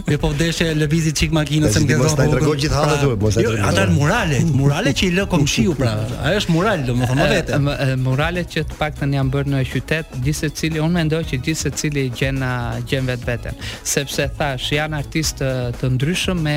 me 0.08 0.14
jo 0.14 0.18
po 0.20 0.32
deshe 0.40 0.68
lëvizit 0.76 1.16
çik 1.20 1.32
makinës 1.32 1.72
se 1.74 1.80
më 1.80 1.88
gëzon. 1.90 2.12
Ata 2.20 2.28
tregon 2.36 2.58
gjithë 2.62 2.76
hallat 2.80 3.02
duhet, 3.04 3.20
mos 3.22 3.36
e 3.38 3.42
jo, 3.44 3.50
tregon. 3.52 3.70
Ata 3.70 3.86
murale, 3.98 4.40
murale 4.60 4.92
që 4.98 5.04
i 5.08 5.12
lë 5.18 5.26
komshiu 5.34 5.76
pra. 5.80 5.94
Ajo 6.26 6.38
është 6.42 6.52
mural 6.56 6.80
domethënë 6.88 7.28
vetë. 7.36 7.62
Murale 8.06 8.44
që 8.52 8.60
të 8.70 8.76
paktën 8.82 9.16
janë 9.18 9.32
bërë 9.38 9.50
në 9.56 9.62
qytet, 9.72 10.08
gjithë 10.24 10.40
secili 10.44 10.80
unë 10.84 10.94
mendoj 11.00 11.24
që 11.32 11.42
gjithë 11.48 11.62
secili 11.66 12.10
gjen 12.12 12.44
gjen 12.90 13.06
vetveten, 13.06 13.54
sepse 13.84 14.28
thash, 14.38 14.72
janë 14.76 14.98
artistë 15.04 15.52
të 15.80 15.90
ndryshëm 15.96 16.42
me 16.46 16.56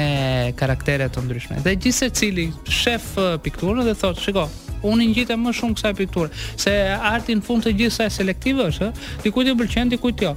karaktere 0.58 1.08
të 1.12 1.24
ndryshme. 1.26 1.58
Dhe 1.64 1.74
gjithse 1.80 2.08
cili 2.16 2.48
shef 2.70 3.10
pikturën 3.44 3.84
dhe 3.86 3.96
thotë, 4.00 4.22
shiko, 4.26 4.46
unë 4.86 5.04
i 5.04 5.08
ngjite 5.12 5.36
më 5.40 5.52
shumë 5.60 5.78
kësaj 5.78 5.92
pikturë, 6.00 6.44
se 6.60 6.74
arti 7.10 7.36
në 7.38 7.46
fund 7.46 7.66
të 7.66 7.74
gjithë 7.80 7.96
sa 7.98 8.08
selektive 8.18 8.68
është, 8.72 8.92
dikujt 9.24 9.50
i 9.50 9.56
pëlqen, 9.60 9.92
dikujt 9.96 10.24
jo 10.28 10.34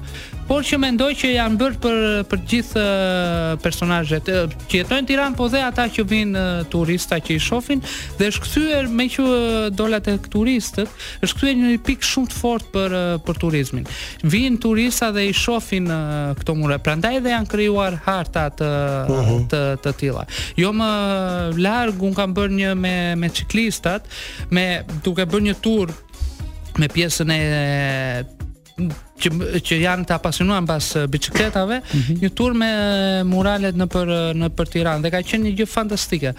por 0.47 0.63
që 0.65 0.77
mendoj 0.81 1.11
që 1.19 1.31
janë 1.33 1.57
bërë 1.59 1.77
për 1.83 1.97
për 2.31 2.39
gjithë 2.51 2.83
eh, 2.83 3.49
personazhet 3.63 4.29
eh, 4.31 4.53
që 4.71 4.79
jetojnë 4.81 5.03
në 5.03 5.07
Tiranë, 5.11 5.37
po 5.39 5.47
dhe 5.51 5.61
ata 5.65 5.85
që 5.93 6.05
vinë 6.07 6.43
eh, 6.43 6.61
turistat 6.71 7.25
që 7.27 7.35
i 7.35 7.41
shohin 7.43 7.81
dhe 8.19 8.29
është 8.31 8.45
kthyer 8.45 8.87
me 8.95 9.07
që 9.11 9.25
dolat 9.77 10.07
e 10.07 10.15
turistët, 10.31 10.91
është 11.25 11.37
kthyer 11.39 11.57
një 11.61 11.73
pikë 11.87 12.09
shumë 12.13 12.31
të 12.31 12.39
fortë 12.39 12.69
për 12.75 12.95
për 13.27 13.41
turizmin. 13.43 13.87
Vinë 14.23 14.61
turista 14.63 15.09
dhe 15.15 15.25
i 15.27 15.35
shohin 15.35 15.91
këto 16.39 16.55
mure, 16.59 16.79
prandaj 16.85 17.17
dhe 17.25 17.33
janë 17.35 17.51
krijuar 17.51 17.99
harta 18.07 18.47
të 18.61 18.71
mhm. 19.11 19.45
të 19.51 19.61
të 19.83 19.95
tilla. 19.99 20.23
Jo 20.61 20.71
më 20.75 20.89
larg 21.59 22.01
un 22.07 22.15
kam 22.17 22.35
bërë 22.37 22.55
një 22.61 22.73
me 22.85 22.95
me 23.19 23.31
ciklistat, 23.35 24.07
me 24.55 24.67
duke 25.05 25.27
bërë 25.27 25.45
një 25.51 25.57
tur 25.65 25.91
me 26.79 26.87
pjesën 26.93 27.31
e 27.35 27.41
që 28.79 29.29
që 29.67 29.77
janë 29.81 30.05
të 30.09 30.15
apasionuar 30.15 30.61
mbas 30.65 30.89
eh, 30.99 31.07
biçikletave, 31.13 31.79
mm 31.79 31.99
-hmm. 32.01 32.21
një 32.23 32.29
tur 32.37 32.53
me 32.61 32.71
muralet 33.31 33.77
në 33.81 33.87
për 33.95 34.13
eh, 34.19 34.27
në 34.43 34.51
për 34.57 34.73
Tiranë 34.75 35.05
dhe 35.07 35.15
ka 35.17 35.23
qenë 35.31 35.45
një 35.49 35.55
gjë 35.61 35.69
fantastike. 35.73 36.33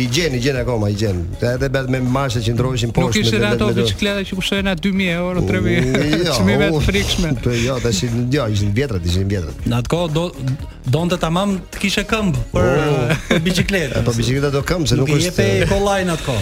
I 0.00 0.06
gjen, 0.16 0.38
i 0.38 0.40
gjen 0.40 0.56
akoma, 0.62 0.88
i 0.88 0.96
gjen. 0.96 1.20
Edhe 1.44 1.68
bëhet 1.76 1.92
me 1.92 2.00
mashe 2.00 2.40
që 2.40 2.54
ndrohen 2.56 2.94
poshtë. 2.96 3.10
Nuk 3.12 3.18
ishte 3.20 3.42
ato 3.50 3.68
biçikleta 3.76 4.24
që 4.30 4.40
kushtojnë 4.40 4.66
na 4.70 4.74
2000 4.80 5.12
euro, 5.18 5.44
3000. 5.52 5.92
Që 6.14 6.38
Shumë 6.38 6.56
vetë 6.64 6.80
frikshme. 6.88 7.34
Po 7.44 7.52
jo, 7.66 7.76
tash 7.84 8.00
jo, 8.38 8.48
ishin 8.56 8.72
vjetra, 8.80 9.02
ishin 9.12 9.28
vjetra. 9.34 9.52
Në 9.68 9.82
atë 9.84 9.92
kohë 9.92 10.16
do 10.16 10.24
donte 10.96 11.20
tamam 11.20 11.58
të 11.74 11.84
kishe 11.84 12.08
këmbë 12.08 12.48
për 12.56 12.72
oh. 12.80 13.14
biçikletë. 13.44 14.04
Po 14.08 14.16
biçikleta 14.16 14.48
do 14.56 14.64
këmbë, 14.64 14.88
se 14.88 14.96
nuk 15.02 15.12
është. 15.12 15.20
Nuk 15.20 15.28
jepte 15.28 15.74
kollaj 15.74 16.00
në 16.08 16.16
atë 16.16 16.40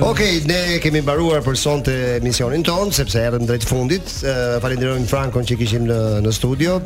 Okej, 0.00 0.38
okay, 0.38 0.48
ne 0.48 0.78
kemi 0.82 1.00
mbaruar 1.04 1.42
për 1.44 1.56
sonte 1.58 1.92
misionin 2.22 2.64
ton 2.66 2.90
sepse 2.94 3.20
erëm 3.28 3.44
drejt 3.46 3.62
fundit. 3.68 4.10
Uh, 4.26 4.56
falenderojmë 4.62 5.06
Frankon 5.10 5.46
që 5.46 5.54
kishim 5.60 5.84
në 5.86 5.98
në 6.24 6.32
studio. 6.34 6.80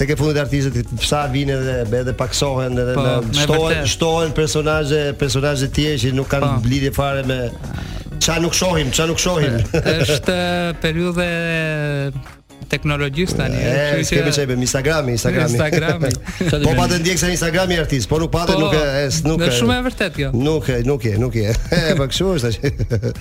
tek 0.00 0.14
e 0.16 0.16
fundit 0.18 0.40
artistët 0.40 0.90
sa 1.06 1.26
vinë 1.32 1.54
edhe 1.58 1.76
bëhen 1.92 2.02
edhe 2.06 2.16
paksohen 2.16 2.80
edhe 2.82 2.96
pa, 2.98 3.04
po, 3.06 3.36
shtohen 3.44 3.86
shtohen 3.94 4.34
personazhe 4.36 5.00
personazhe 5.22 5.68
të 5.70 5.76
tjerë 5.84 6.00
që 6.06 6.14
nuk 6.18 6.30
kanë 6.34 6.48
pa. 6.48 6.56
Po. 6.60 6.94
fare 7.00 7.22
me 7.30 7.40
çfarë 8.18 8.44
nuk 8.46 8.58
shohim, 8.58 8.90
çfarë 8.90 9.14
nuk 9.14 9.22
shohim. 9.26 9.60
Është 9.96 10.40
periudhë 10.82 11.30
teknologjis 12.68 13.34
tani. 13.36 13.56
E, 13.58 13.68
eh, 13.68 14.00
që 14.04 14.20
kemi 14.20 14.32
çajbe 14.38 14.54
Instagrami, 14.66 15.12
Instagrami. 15.12 15.56
Instagrami. 15.56 16.10
po 16.64 16.74
patë 16.78 16.98
ndjek 17.02 17.20
se 17.20 17.30
Instagrami 17.36 17.78
artist, 17.82 18.08
po 18.10 18.18
nuk 18.22 18.32
patë 18.34 18.56
po, 18.56 18.66
nuk 18.66 18.76
e, 18.76 18.84
es, 19.08 19.20
nuk. 19.26 19.42
Është 19.46 19.60
shumë 19.60 19.76
e 19.80 19.86
vërtet 19.86 20.18
kjo. 20.18 20.30
Nuk 20.34 20.70
e, 20.74 20.80
nuk 20.88 21.06
e, 21.10 21.14
nuk 21.22 21.38
e. 21.42 21.46
e 21.78 21.96
po 21.98 22.08
kështu 22.10 22.34
është. 22.34 22.72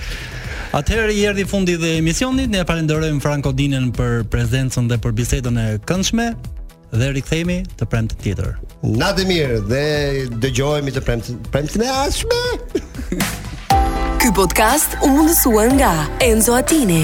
Atëherë 0.78 1.14
i 1.16 1.24
erdhi 1.30 1.46
fundi 1.48 1.78
dhe 1.80 1.94
emisionit, 2.02 2.52
ne 2.52 2.66
falenderojmë 2.68 3.22
Franco 3.24 3.54
Dinën 3.56 3.90
për 3.96 4.26
prezencën 4.34 4.90
dhe 4.92 4.98
për 5.02 5.14
bisedën 5.20 5.62
e 5.62 5.68
këndshme 5.88 6.30
dhe 6.96 7.10
rikthehemi 7.16 7.62
të 7.80 7.88
premtë 7.92 8.20
tjetër. 8.24 8.54
Natë 8.86 9.26
mirë 9.30 9.62
dhe 9.72 9.86
dëgjohemi 10.44 10.94
të 10.96 11.04
premtë 11.08 11.38
premtë 11.54 11.82
në 11.82 11.92
ashme. 12.02 12.42
Ky 14.22 14.32
podcast 14.36 14.98
u 15.06 15.10
mundësuar 15.16 15.72
nga 15.78 15.92
Enzo 16.28 16.56
Attini 16.58 17.04